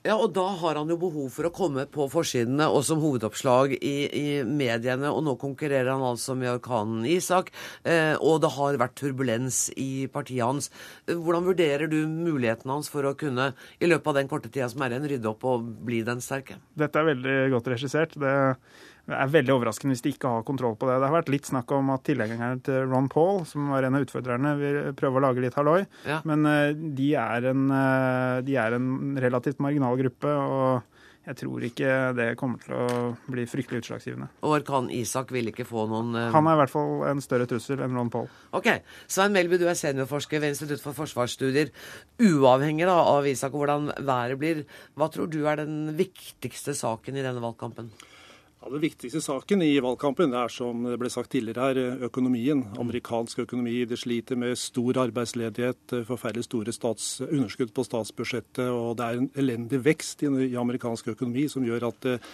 Ja, 0.00 0.14
og 0.16 0.30
da 0.32 0.46
har 0.56 0.78
han 0.80 0.88
jo 0.88 0.96
behov 0.96 1.26
for 1.34 1.44
å 1.44 1.52
komme 1.52 1.82
på 1.92 2.06
forsidene 2.08 2.70
og 2.72 2.80
som 2.88 3.02
hovedoppslag 3.02 3.74
i, 3.76 3.96
i 4.08 4.28
mediene. 4.48 5.10
Og 5.12 5.20
nå 5.26 5.34
konkurrerer 5.40 5.90
han 5.92 6.04
altså 6.04 6.32
med 6.40 6.54
orkanen 6.54 7.04
Isak, 7.04 7.50
eh, 7.84 8.14
og 8.16 8.40
det 8.40 8.52
har 8.54 8.80
vært 8.80 8.96
turbulens 8.96 9.66
i 9.76 10.06
partiet 10.12 10.40
hans. 10.46 10.70
Hvordan 11.04 11.44
vurderer 11.50 11.92
du 11.92 11.98
muligheten 12.08 12.72
hans 12.72 12.88
for 12.88 13.04
å 13.04 13.12
kunne, 13.12 13.50
i 13.76 13.90
løpet 13.90 14.08
av 14.08 14.16
den 14.22 14.32
korte 14.32 14.48
tida 14.48 14.70
som 14.72 14.80
er 14.86 14.96
igjen, 14.96 15.10
rydde 15.12 15.32
opp 15.34 15.44
og 15.52 15.68
bli 15.84 16.00
den 16.06 16.24
sterke? 16.24 16.56
Dette 16.80 16.96
er 16.96 17.10
veldig 17.12 17.36
godt 17.58 17.68
regissert. 17.74 18.16
Det 18.16 18.34
det 19.08 19.16
er 19.16 19.32
veldig 19.32 19.54
overraskende 19.56 19.96
hvis 19.96 20.04
de 20.04 20.12
ikke 20.14 20.34
har 20.34 20.46
kontroll 20.46 20.76
på 20.78 20.88
det. 20.90 20.98
Det 21.00 21.08
har 21.08 21.16
vært 21.20 21.32
litt 21.32 21.48
snakk 21.48 21.72
om 21.76 21.90
at 21.94 22.04
tilhengerne 22.06 22.60
til 22.66 22.84
Ron 22.90 23.08
Paul, 23.12 23.42
som 23.48 23.72
var 23.72 23.86
en 23.86 23.96
av 23.98 24.06
utfordrerne, 24.06 24.54
vil 24.60 24.78
prøve 24.98 25.20
å 25.20 25.24
lage 25.24 25.44
litt 25.44 25.58
halloi. 25.58 25.80
Ja. 26.08 26.20
Men 26.28 26.46
de 26.96 27.10
er, 27.18 27.50
en, 27.50 27.66
de 28.46 28.56
er 28.60 28.76
en 28.76 28.90
relativt 29.20 29.62
marginal 29.64 29.98
gruppe. 30.00 30.30
og 30.30 31.00
jeg 31.20 31.36
tror 31.36 31.64
ikke 31.66 31.88
det 32.16 32.26
kommer 32.40 32.62
til 32.62 32.74
å 32.74 32.92
bli 33.28 33.42
fryktelig 33.48 33.82
utslagsgivende. 33.82 34.30
Og 34.40 34.54
orkan 34.56 34.88
Isak 34.94 35.34
vil 35.34 35.50
ikke 35.50 35.66
få 35.68 35.84
noen 35.90 36.14
uh... 36.16 36.30
Han 36.32 36.48
er 36.48 36.56
i 36.56 36.60
hvert 36.62 36.72
fall 36.72 37.04
en 37.10 37.20
større 37.20 37.46
trussel 37.50 37.82
enn 37.84 37.96
Ron 37.96 38.12
Paul. 38.12 38.30
Ok. 38.56 38.70
Svein 39.04 39.34
Melby, 39.36 39.58
du 39.60 39.66
er 39.68 39.76
seniorforsker 39.78 40.40
ved 40.40 40.54
Institutt 40.54 40.80
for 40.82 40.96
forsvarsstudier. 40.96 41.74
Uavhengig 42.24 42.88
da, 42.88 42.96
av 43.12 43.28
Isak 43.28 43.52
og 43.52 43.66
hvordan 43.66 43.92
været 44.00 44.40
blir, 44.40 44.64
hva 44.96 45.10
tror 45.12 45.28
du 45.30 45.42
er 45.44 45.60
den 45.60 45.92
viktigste 45.98 46.74
saken 46.78 47.20
i 47.20 47.26
denne 47.26 47.44
valgkampen? 47.44 47.92
Ja, 48.60 48.68
Den 48.68 48.82
viktigste 48.82 49.22
saken 49.24 49.62
i 49.64 49.70
valgkampen 49.80 50.34
er 50.36 50.50
som 50.52 50.82
det 50.84 50.98
ble 51.00 51.08
sagt 51.08 51.30
tidligere 51.32 51.70
her, 51.70 51.78
økonomien. 52.10 52.60
Amerikansk 52.78 53.38
økonomi. 53.46 53.86
Det 53.88 53.96
sliter 53.96 54.36
med 54.36 54.58
stor 54.60 55.00
arbeidsledighet, 55.00 55.94
forferdelig 56.04 56.44
store 56.44 56.74
stats, 56.76 57.22
underskudd 57.24 57.72
på 57.72 57.86
statsbudsjettet. 57.88 58.66
Og 58.68 58.98
det 58.98 59.06
er 59.06 59.22
en 59.22 59.30
elendig 59.40 59.80
vekst 59.86 60.26
i, 60.26 60.32
i 60.50 60.60
amerikansk 60.60 61.08
økonomi 61.14 61.46
som 61.48 61.64
gjør 61.64 61.88
at 61.88 62.10
eh, 62.10 62.28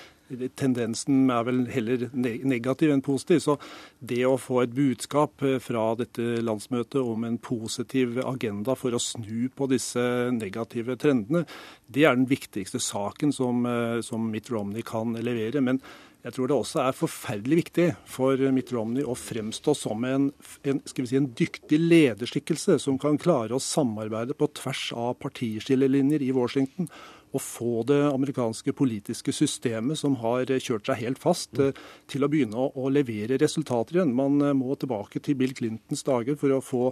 tendensen 0.59 1.31
er 1.31 1.45
vel 1.47 1.63
heller 1.71 2.07
negativ 2.15 2.93
enn 2.93 3.05
positiv. 3.05 3.43
Så 3.45 3.57
det 3.99 4.23
å 4.27 4.39
få 4.41 4.63
et 4.65 4.75
budskap 4.77 5.43
eh, 5.47 5.59
fra 5.63 5.89
dette 5.99 6.41
landsmøtet 6.45 6.99
om 7.01 7.27
en 7.29 7.39
positiv 7.39 8.19
agenda 8.25 8.77
for 8.79 8.97
å 8.97 9.03
snu 9.03 9.49
på 9.55 9.71
disse 9.71 10.03
negative 10.35 10.99
trendene, 11.01 11.47
det 11.87 12.05
er 12.07 12.19
den 12.19 12.29
viktigste 12.31 12.83
saken 12.83 13.35
som, 13.35 13.65
eh, 13.67 14.01
som 14.07 14.31
Mitt 14.31 14.51
Romney 14.51 14.83
kan 14.87 15.15
levere. 15.15 15.63
Men 15.63 15.81
jeg 16.27 16.35
tror 16.35 16.49
det 16.51 16.57
også 16.57 16.81
er 16.83 16.97
forferdelig 16.97 17.57
viktig 17.61 17.85
for 18.11 18.41
Mitt 18.51 18.73
Romney 18.75 19.05
å 19.07 19.15
fremstå 19.15 19.77
som 19.79 20.03
en, 20.09 20.33
en, 20.67 20.81
si, 20.91 21.05
en, 21.15 21.29
dyktig 21.39 21.79
lederskikkelse 21.79 22.81
som 22.83 22.99
kan 22.99 23.19
klare 23.23 23.55
å 23.55 23.63
samarbeide 23.63 24.35
på 24.35 24.49
tvers 24.59 24.89
av 24.99 25.15
partiskillelinjer 25.23 26.25
i 26.27 26.33
Washington. 26.35 26.91
Og 27.35 27.43
få 27.43 27.83
det 27.89 28.01
amerikanske 28.09 28.73
politiske 28.77 29.35
systemet, 29.35 29.99
som 30.01 30.19
har 30.23 30.49
kjørt 30.55 30.89
seg 30.89 31.03
helt 31.03 31.21
fast, 31.21 31.53
mm. 31.59 31.85
til 32.13 32.25
å 32.25 32.31
begynne 32.33 32.59
å, 32.61 32.71
å 32.77 32.91
levere 32.93 33.41
resultater 33.43 33.99
igjen. 33.99 34.15
Man 34.17 34.41
eh, 34.41 34.57
må 34.57 34.77
tilbake 34.79 35.23
til 35.23 35.39
Bill 35.41 35.55
Clintons 35.57 36.07
dager 36.07 36.39
for 36.41 36.55
å 36.55 36.65
få 36.65 36.91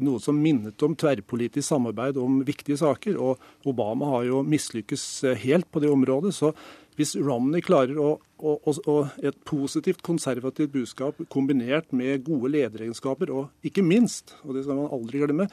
noe 0.00 0.20
som 0.24 0.38
minnet 0.40 0.80
om 0.86 0.94
tverrpolitisk 0.96 1.66
samarbeid 1.66 2.16
om 2.20 2.40
viktige 2.46 2.78
saker. 2.80 3.18
Og 3.20 3.68
Obama 3.68 4.14
har 4.14 4.28
jo 4.30 4.44
mislykkes 4.46 5.04
eh, 5.28 5.42
helt 5.44 5.68
på 5.72 5.82
det 5.82 5.92
området. 5.92 6.32
Så 6.36 6.52
hvis 6.98 7.14
Romney 7.16 7.64
klarer 7.64 7.98
å, 8.00 8.14
å, 8.42 8.56
å, 8.62 8.96
et 9.24 9.36
positivt 9.48 10.02
konservativt 10.04 10.72
budskap 10.74 11.20
kombinert 11.32 11.92
med 11.96 12.24
gode 12.26 12.52
lederegenskaper, 12.52 13.32
og 13.32 13.68
ikke 13.68 13.84
minst, 13.84 14.36
og 14.44 14.56
det 14.56 14.66
skal 14.66 14.80
man 14.80 14.92
aldri 14.92 15.22
glemme, 15.22 15.48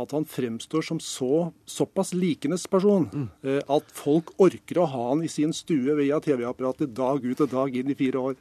at 0.00 0.12
han 0.12 0.26
fremstår 0.26 0.82
som 0.82 1.00
så, 1.00 1.52
såpass 1.64 2.12
likenes 2.14 2.66
person 2.66 3.06
mm. 3.12 3.28
At 3.70 3.92
folk 3.94 4.32
orker 4.42 4.80
å 4.82 4.88
ha 4.90 5.08
han 5.12 5.22
i 5.22 5.30
sin 5.30 5.54
stue 5.54 5.94
via 5.98 6.18
TV-apparatet 6.22 6.94
dag 6.96 7.24
ut 7.24 7.44
og 7.44 7.52
dag 7.52 7.76
inn 7.78 7.92
i 7.92 7.98
fire 7.98 8.22
år. 8.30 8.38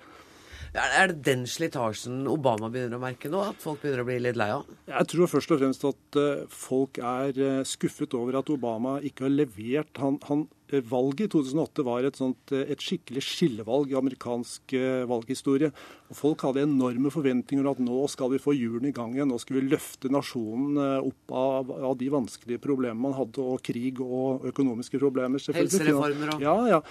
Er 0.73 1.11
det 1.11 1.21
den 1.27 1.43
slitasjen 1.45 2.23
Obama 2.29 2.65
begynner 2.73 2.97
å 2.97 3.03
merke 3.03 3.29
nå? 3.29 3.43
At 3.45 3.61
folk 3.61 3.83
begynner 3.83 4.01
å 4.01 4.07
bli 4.07 4.17
litt 4.23 4.39
lei 4.39 4.49
av? 4.55 4.65
Jeg 4.89 5.09
tror 5.11 5.29
først 5.29 5.53
og 5.53 5.61
fremst 5.61 5.85
at 5.85 6.17
eh, 6.17 6.43
folk 6.49 6.97
er 6.97 7.37
eh, 7.37 7.61
skuffet 7.67 8.15
over 8.17 8.39
at 8.39 8.49
Obama 8.49 8.97
ikke 9.05 9.27
har 9.27 9.35
levert. 9.35 10.01
Han, 10.01 10.17
han 10.29 10.47
Eh, 10.73 10.81
valget 10.89 11.27
i 11.27 11.29
2008 11.29 11.83
var 11.85 12.05
et, 12.07 12.17
sånt, 12.17 12.49
et, 12.55 12.81
skikkelig 12.81 13.21
skillevalg 13.21 13.91
i 13.91 13.97
amerikansk 13.99 14.73
valghistorie. 15.09 15.69
Og 16.09 16.17
Folk 16.17 16.45
hadde 16.47 16.63
enorme 16.65 17.11
forventninger 17.13 17.67
om 17.67 17.75
at 17.75 17.81
nå 17.83 17.99
skal 18.09 18.31
vi 18.33 18.41
få 18.41 18.55
hjulene 18.57 18.89
i 18.89 18.95
gang 18.95 19.13
igjen. 19.13 19.29
Nå 19.29 19.37
skal 19.43 19.59
vi 19.59 19.67
løfte 19.67 20.09
nasjonen 20.09 20.79
opp 20.95 21.35
av, 21.37 21.69
av, 21.77 21.97
de 21.99 22.09
vanskelige 22.13 22.63
problemene 22.63 23.03
man 23.03 23.13
hadde, 23.19 23.43
og 23.43 23.61
krig 23.61 24.01
og 24.01 24.47
økonomiske 24.49 25.01
problemer. 25.03 25.43
Helsereformer 25.53 26.39
og 26.39 26.47
Ja, 26.47 26.57
ja. 26.71 26.81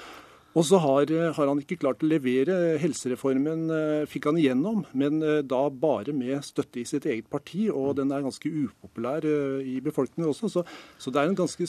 Og 0.52 0.66
så 0.68 0.76
har, 0.84 1.08
har, 1.08 1.48
han 1.48 1.60
ikke 1.62 1.78
klart 1.80 2.02
å 2.04 2.08
levere. 2.08 2.76
Helsereformen 2.82 3.62
uh, 3.72 4.02
fikk 4.10 4.28
han 4.28 4.40
igjennom, 4.40 4.82
men 4.92 5.22
uh, 5.24 5.38
da 5.40 5.62
bare 5.72 6.12
med 6.12 6.44
støtte 6.44 6.82
i 6.82 6.84
sitt 6.88 7.06
eget 7.08 7.30
parti. 7.32 7.70
Og 7.72 7.94
den 7.96 8.12
er 8.12 8.24
ganske 8.24 8.50
upopulær 8.50 9.24
i 9.24 9.78
befolkningen 9.84 10.28
også. 10.28 10.50
Så, 10.52 10.64
så, 11.00 11.12
det 11.12 11.22
er 11.22 11.30
en 11.30 11.38
ganske 11.38 11.68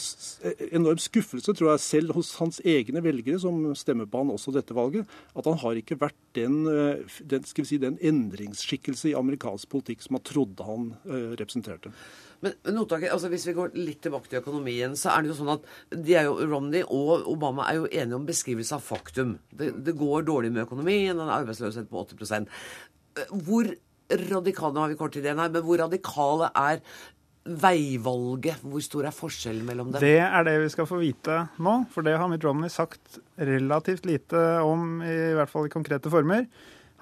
enorm 0.75 0.99
skuffelse, 0.99 1.55
tror 1.55 1.71
jeg, 1.71 1.83
selv 1.85 2.17
hos 2.17 2.33
hans 2.41 2.59
egne 2.67 3.03
velgere, 3.05 3.39
som 3.39 3.69
stemmer 3.77 4.09
på 4.09 4.19
han 4.19 4.33
også 4.33 4.51
dette 4.55 4.75
valget, 4.75 5.07
at 5.31 5.47
han 5.47 5.59
har 5.63 5.79
ikke 5.79 5.99
vært 6.01 6.19
den, 6.35 6.59
den, 7.29 7.47
si, 7.47 7.79
den 7.79 7.95
endringsskikkelse 8.03 9.13
i 9.13 9.17
amerikansk 9.17 9.71
politikk 9.71 10.03
som 10.03 10.19
han 10.19 10.27
trodde 10.27 10.67
han 10.67 10.91
representerte. 11.39 11.93
Men, 12.43 12.57
men 12.65 12.81
altså 12.83 13.29
Hvis 13.31 13.47
vi 13.47 13.55
går 13.55 13.77
litt 13.77 14.01
tilbake 14.03 14.29
til 14.29 14.41
økonomien, 14.41 14.97
så 14.99 15.13
er 15.13 15.23
det 15.23 15.31
jo 15.31 15.37
sånn 15.37 15.53
at 15.55 15.69
de 15.95 16.17
er 16.19 16.27
jo, 16.27 16.35
Romney 16.49 16.83
og 16.83 17.29
Obama 17.31 17.69
er 17.69 17.79
jo 17.79 17.87
enige 17.87 18.19
om 18.19 18.27
beskrivelse 18.27 18.75
av 18.75 18.83
faktum. 18.83 19.37
Det, 19.51 19.71
det 19.85 19.95
går 19.99 20.27
dårlig 20.27 20.51
med 20.51 20.65
økonomien, 20.65 21.15
en 21.15 21.33
arbeidsløshet 21.39 21.89
på 21.91 22.03
80 22.11 22.47
Hvor 23.47 23.71
radikale 24.11 24.83
har 24.83 24.91
vi 24.91 24.99
kort 24.99 25.15
tid 25.15 25.25
igjen 25.25 25.41
her, 25.41 25.51
men 25.53 25.63
hvor 25.65 25.79
radikale 25.79 26.51
er 26.59 26.83
veivalget? 27.43 28.61
Hvor 28.63 28.83
stor 28.83 29.07
er 29.07 29.15
forskjellen 29.15 29.65
mellom 29.67 29.91
dem? 29.93 30.03
Det 30.03 30.19
er 30.23 30.47
det 30.47 30.59
vi 30.63 30.71
skal 30.73 30.87
få 30.89 30.99
vite 31.01 31.45
nå, 31.63 31.79
for 31.93 32.05
det 32.05 32.17
har 32.19 32.31
Mitt 32.31 32.45
Romney 32.45 32.71
sagt 32.71 33.19
relativt 33.39 34.07
lite 34.09 34.43
om, 34.63 35.01
i 35.03 35.33
hvert 35.37 35.51
fall 35.51 35.67
i 35.67 35.73
konkrete 35.73 36.11
former. 36.13 36.47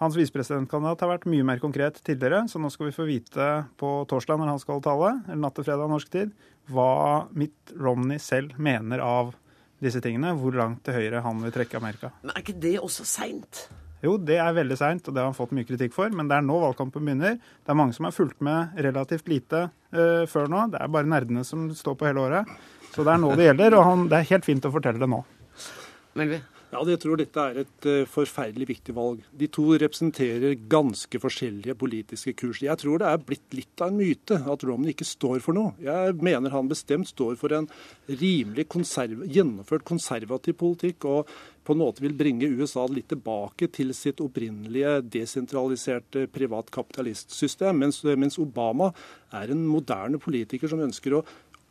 Hans 0.01 0.15
visepresidentkandidat 0.17 1.03
har 1.03 1.11
vært 1.11 1.27
mye 1.29 1.45
mer 1.45 1.59
konkret 1.61 1.99
tidligere, 2.01 2.47
så 2.49 2.57
nå 2.57 2.71
skal 2.73 2.87
vi 2.87 2.95
få 2.95 3.05
vite 3.05 3.49
på 3.77 3.89
torsdag 4.09 4.39
når 4.41 4.55
han 4.55 4.61
skal 4.63 4.81
tale, 4.81 5.11
eller 5.27 5.41
natt 5.43 5.53
til 5.59 5.67
fredag 5.67 5.91
norsk 5.91 6.09
tid, 6.09 6.31
hva 6.73 7.27
Mitt 7.37 7.73
Romney 7.77 8.17
selv 8.21 8.55
mener 8.57 9.03
av 9.05 9.35
disse 9.81 10.01
tingene. 10.01 10.33
Hvor 10.39 10.57
langt 10.57 10.81
til 10.87 10.97
høyre 10.97 11.21
han 11.21 11.43
vil 11.45 11.53
trekke 11.53 11.77
Amerika. 11.77 12.09
Men 12.23 12.33
er 12.33 12.41
ikke 12.41 12.57
det 12.63 12.75
også 12.81 13.05
seint? 13.05 13.67
Jo, 14.01 14.15
det 14.17 14.39
er 14.41 14.55
veldig 14.57 14.77
seint, 14.79 15.05
og 15.05 15.13
det 15.13 15.21
har 15.21 15.29
han 15.29 15.37
fått 15.37 15.53
mye 15.53 15.67
kritikk 15.69 15.93
for. 15.93 16.09
Men 16.17 16.29
det 16.31 16.39
er 16.39 16.47
nå 16.47 16.57
valgkampen 16.63 17.05
begynner. 17.05 17.37
Det 17.37 17.73
er 17.73 17.77
mange 17.77 17.93
som 17.93 18.07
har 18.09 18.15
fulgt 18.15 18.41
med 18.41 18.79
relativt 18.81 19.29
lite 19.29 19.67
uh, 19.69 20.23
før 20.29 20.49
nå. 20.49 20.63
Det 20.73 20.81
er 20.81 20.95
bare 20.97 21.11
nerdene 21.13 21.45
som 21.45 21.67
står 21.77 21.99
på 21.99 22.09
hele 22.09 22.25
året. 22.25 22.55
Så 22.89 23.05
det 23.05 23.13
er 23.13 23.21
nå 23.21 23.35
det 23.37 23.51
gjelder, 23.51 23.77
og 23.77 23.85
han, 23.85 24.09
det 24.09 24.17
er 24.17 24.31
helt 24.33 24.49
fint 24.49 24.65
å 24.65 24.73
fortelle 24.73 25.01
det 25.01 25.11
nå. 25.13 25.21
Melvi? 26.17 26.41
Ja, 26.71 26.85
Jeg 26.87 27.01
tror 27.03 27.19
dette 27.19 27.43
er 27.43 27.57
et 27.65 27.85
uh, 27.89 28.07
forferdelig 28.07 28.69
viktig 28.69 28.93
valg. 28.95 29.25
De 29.35 29.49
to 29.51 29.65
representerer 29.75 30.55
ganske 30.71 31.19
forskjellige 31.19 31.75
politiske 31.75 32.31
kurs. 32.39 32.61
Jeg 32.63 32.79
tror 32.79 33.01
det 33.01 33.09
er 33.09 33.25
blitt 33.27 33.57
litt 33.57 33.83
av 33.83 33.91
en 33.91 33.99
myte 33.99 34.37
at 34.39 34.63
Romney 34.63 34.93
ikke 34.95 35.07
står 35.09 35.43
for 35.43 35.57
noe. 35.57 35.73
Jeg 35.83 36.15
mener 36.23 36.53
han 36.55 36.71
bestemt 36.71 37.11
står 37.11 37.35
for 37.41 37.51
en 37.57 37.67
rimelig 38.07 38.69
konserv 38.71 39.25
gjennomført 39.27 39.83
konservativ 39.83 40.55
politikk. 40.63 41.09
og 41.11 41.27
på 41.61 41.75
en 41.75 41.81
måte 41.83 42.01
vil 42.01 42.15
bringe 42.17 42.49
USA 42.57 42.87
litt 42.89 43.11
tilbake 43.11 43.67
til 43.75 43.91
sitt 43.93 44.23
opprinnelige 44.23 44.95
desentraliserte 45.13 46.25
privatkapitalistsystem. 46.33 47.83
Mens, 47.83 48.01
mens 48.17 48.39
Obama 48.41 48.89
er 49.35 49.51
en 49.51 49.67
moderne 49.67 50.17
politiker 50.23 50.71
som 50.71 50.81
ønsker 50.81 51.19
å 51.19 51.25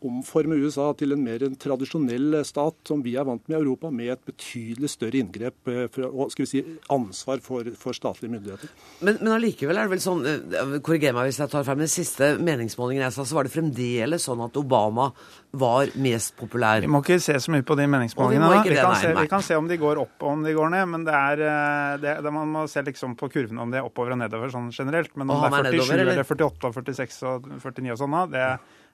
omforme 0.06 0.56
USA 0.60 0.90
til 0.98 1.14
en 1.14 1.22
mer 1.24 1.42
en 1.44 1.56
tradisjonell 1.60 2.38
stat 2.46 2.76
som 2.88 3.02
vi 3.04 3.16
er 3.18 3.26
vant 3.28 3.42
med 3.48 3.56
i 3.56 3.60
Europa, 3.60 3.90
med 3.92 4.14
et 4.14 4.22
betydelig 4.30 4.92
større 4.94 5.20
inngrep 5.20 5.70
eh, 5.70 6.00
og 6.08 6.32
skal 6.32 6.46
vi 6.46 6.50
si, 6.50 6.62
ansvar 6.92 7.42
for, 7.44 7.68
for 7.78 7.96
statlige 7.96 8.32
myndigheter. 8.32 8.72
Men, 9.00 9.18
men 9.20 9.34
allikevel 9.36 9.78
er 9.78 9.88
det 9.88 9.94
vel 9.94 10.02
sånn, 10.04 10.24
eh, 10.26 10.76
korriger 10.86 11.16
meg 11.16 11.30
hvis 11.30 11.40
jeg 11.42 11.52
tar 11.52 11.66
frem 11.66 11.84
den 11.84 11.92
siste 11.92 12.32
meningsmålingen 12.40 13.06
jeg 13.06 13.16
sa, 13.16 13.26
så 13.28 13.38
var 13.38 13.48
det 13.48 13.54
fremdeles 13.54 14.26
sånn 14.28 14.44
at 14.46 14.58
Obama 14.60 15.10
var 15.50 15.92
mest 16.00 16.36
populær. 16.38 16.82
Vi 16.84 16.90
må 16.90 17.02
ikke 17.04 17.20
se 17.22 17.36
så 17.42 17.52
mye 17.52 17.66
på 17.66 17.76
de 17.78 17.88
meningsmålingene. 17.90 18.50
Vi, 18.60 18.74
vi, 18.74 18.78
kan, 18.78 18.96
se, 18.96 19.14
vi 19.16 19.30
kan, 19.30 19.44
se, 19.44 19.58
om 19.58 19.70
de 19.70 19.80
går 19.80 20.02
opp 20.04 20.22
og 20.22 20.34
om 20.36 20.44
de 20.46 20.54
går 20.56 20.74
ned, 20.76 20.90
men 20.94 21.06
det 21.08 21.16
er, 21.16 21.44
eh, 21.46 21.94
det, 22.02 22.18
det 22.24 22.34
man 22.34 22.52
må 22.56 22.66
se 22.70 22.84
liksom 22.86 23.16
på 23.20 23.30
kurvene 23.32 23.64
om 23.64 23.72
de 23.72 23.80
er 23.80 23.88
oppover 23.88 24.14
og 24.16 24.22
nedover 24.22 24.52
sånn 24.52 24.70
generelt. 24.74 25.12
Men 25.18 25.32
om 25.32 25.42
det 25.44 25.50
er 25.50 25.72
47 25.74 25.96
nedover, 25.96 26.14
eller 26.14 26.28
48 26.28 26.70
og 26.70 26.78
46 26.80 27.18
og 27.30 27.50
49 27.58 27.96
og 27.96 28.00
sånn, 28.04 28.20
det 28.32 28.46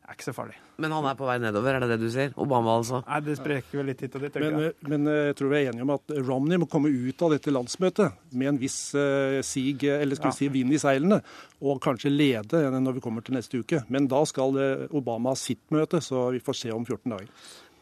er 0.07 0.17
ikke 0.17 0.27
så 0.29 0.35
farlig. 0.37 0.57
Men 0.83 0.93
han 0.93 1.07
er 1.09 1.17
på 1.19 1.27
vei 1.27 1.37
nedover, 1.43 1.77
er 1.77 1.85
det 1.85 1.89
det 1.95 1.99
du 2.05 2.09
sier? 2.13 2.33
Obama, 2.41 2.77
altså? 2.79 3.01
Nei, 3.07 3.19
det 3.27 3.37
spreker 3.39 3.81
vel 3.81 3.91
litt 3.91 4.05
hit 4.05 4.17
og 4.19 4.25
dit. 4.27 4.39
Men, 4.43 4.59
jeg. 4.63 4.73
Eh, 4.73 4.89
men 4.93 5.11
eh, 5.11 5.21
jeg 5.31 5.39
tror 5.39 5.53
vi 5.53 5.59
er 5.59 5.71
enige 5.71 5.87
om 5.87 5.93
at 5.97 6.15
Romney 6.29 6.61
må 6.63 6.69
komme 6.71 6.93
ut 6.93 7.27
av 7.27 7.35
dette 7.35 7.55
landsmøtet 7.55 8.33
med 8.37 8.53
en 8.53 8.61
viss 8.61 8.79
uh, 8.95 9.41
sig, 9.47 9.75
eller 9.89 10.19
skal 10.19 10.31
vi 10.31 10.35
ja. 10.35 10.39
si 10.39 10.51
vind 10.53 10.77
i 10.77 10.81
seilene, 10.81 11.21
og 11.65 11.81
kanskje 11.85 12.13
lede 12.13 12.63
når 12.77 12.99
vi 12.99 13.05
kommer 13.05 13.25
til 13.25 13.39
neste 13.39 13.63
uke. 13.63 13.83
Men 13.93 14.09
da 14.11 14.23
skal 14.29 14.59
Obama 14.95 15.33
ha 15.33 15.41
sitt 15.41 15.65
møte, 15.75 16.03
så 16.05 16.29
vi 16.35 16.43
får 16.45 16.61
se 16.61 16.75
om 16.75 16.85
14 16.85 17.17
dager. 17.17 17.31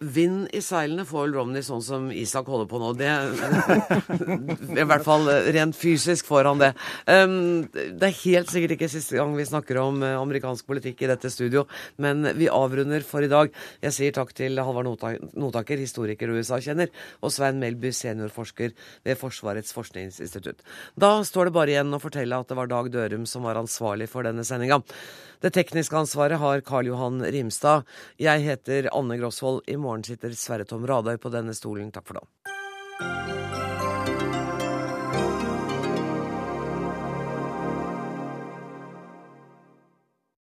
Vind 0.03 0.49
i 0.51 0.59
seilene 0.59 1.05
får 1.07 1.29
Romney 1.37 1.63
sånn 1.63 1.83
som 1.85 2.09
Isak 2.11 2.49
holder 2.51 2.67
på 2.67 2.81
nå. 2.83 2.89
Det, 2.99 3.11
I 4.83 4.87
hvert 4.91 5.05
fall 5.07 5.29
rent 5.55 5.77
fysisk 5.79 6.27
får 6.27 6.49
han 6.51 6.63
det. 6.63 6.71
Um, 7.07 7.37
det 7.71 8.09
er 8.09 8.17
helt 8.25 8.51
sikkert 8.51 8.75
ikke 8.75 8.89
siste 8.91 9.15
gang 9.15 9.37
vi 9.39 9.47
snakker 9.47 9.79
om 9.79 10.03
uh, 10.03 10.17
amerikansk 10.19 10.67
politikk 10.67 11.05
i 11.05 11.11
dette 11.13 11.31
studio, 11.31 11.63
men 12.03 12.27
vi 12.35 12.51
avrunder 12.51 13.07
for 13.07 13.23
i 13.23 13.31
dag. 13.31 13.55
Jeg 13.87 13.97
sier 13.97 14.17
takk 14.17 14.35
til 14.35 14.59
Halvard 14.59 14.91
Notaker, 15.39 15.79
historiker 15.79 16.33
og 16.33 16.43
USA-kjenner, 16.43 16.91
og 17.23 17.33
Svein 17.35 17.63
Melby, 17.63 17.95
seniorforsker 17.95 18.75
ved 19.07 19.21
Forsvarets 19.21 19.77
forskningsinstitutt. 19.77 20.67
Da 20.99 21.15
står 21.23 21.49
det 21.49 21.57
bare 21.61 21.77
igjen 21.77 21.95
å 21.95 22.03
fortelle 22.03 22.43
at 22.43 22.51
det 22.51 22.59
var 22.59 22.73
Dag 22.73 22.91
Dørum 22.91 23.31
som 23.31 23.47
var 23.47 23.63
ansvarlig 23.63 24.11
for 24.11 24.27
denne 24.27 24.43
sendinga. 24.43 24.83
Det 25.45 25.51
tekniske 25.53 25.97
ansvaret 25.99 26.41
har 26.41 26.63
Karl 26.65 26.89
Johan 26.89 27.19
Rimstad. 27.21 27.85
Jeg 28.17 28.41
heter 28.47 28.87
Anne 28.97 29.19
Grosvold. 29.21 29.61
I 29.69 29.77
sitter 30.07 30.35
Sverre 30.39 30.67
Tom 30.69 30.87
Radøy 30.89 31.19
på 31.21 31.33
denne 31.35 31.55
stolen. 31.55 31.93
Takk 31.95 32.11
for 32.11 32.21
da. 32.21 33.74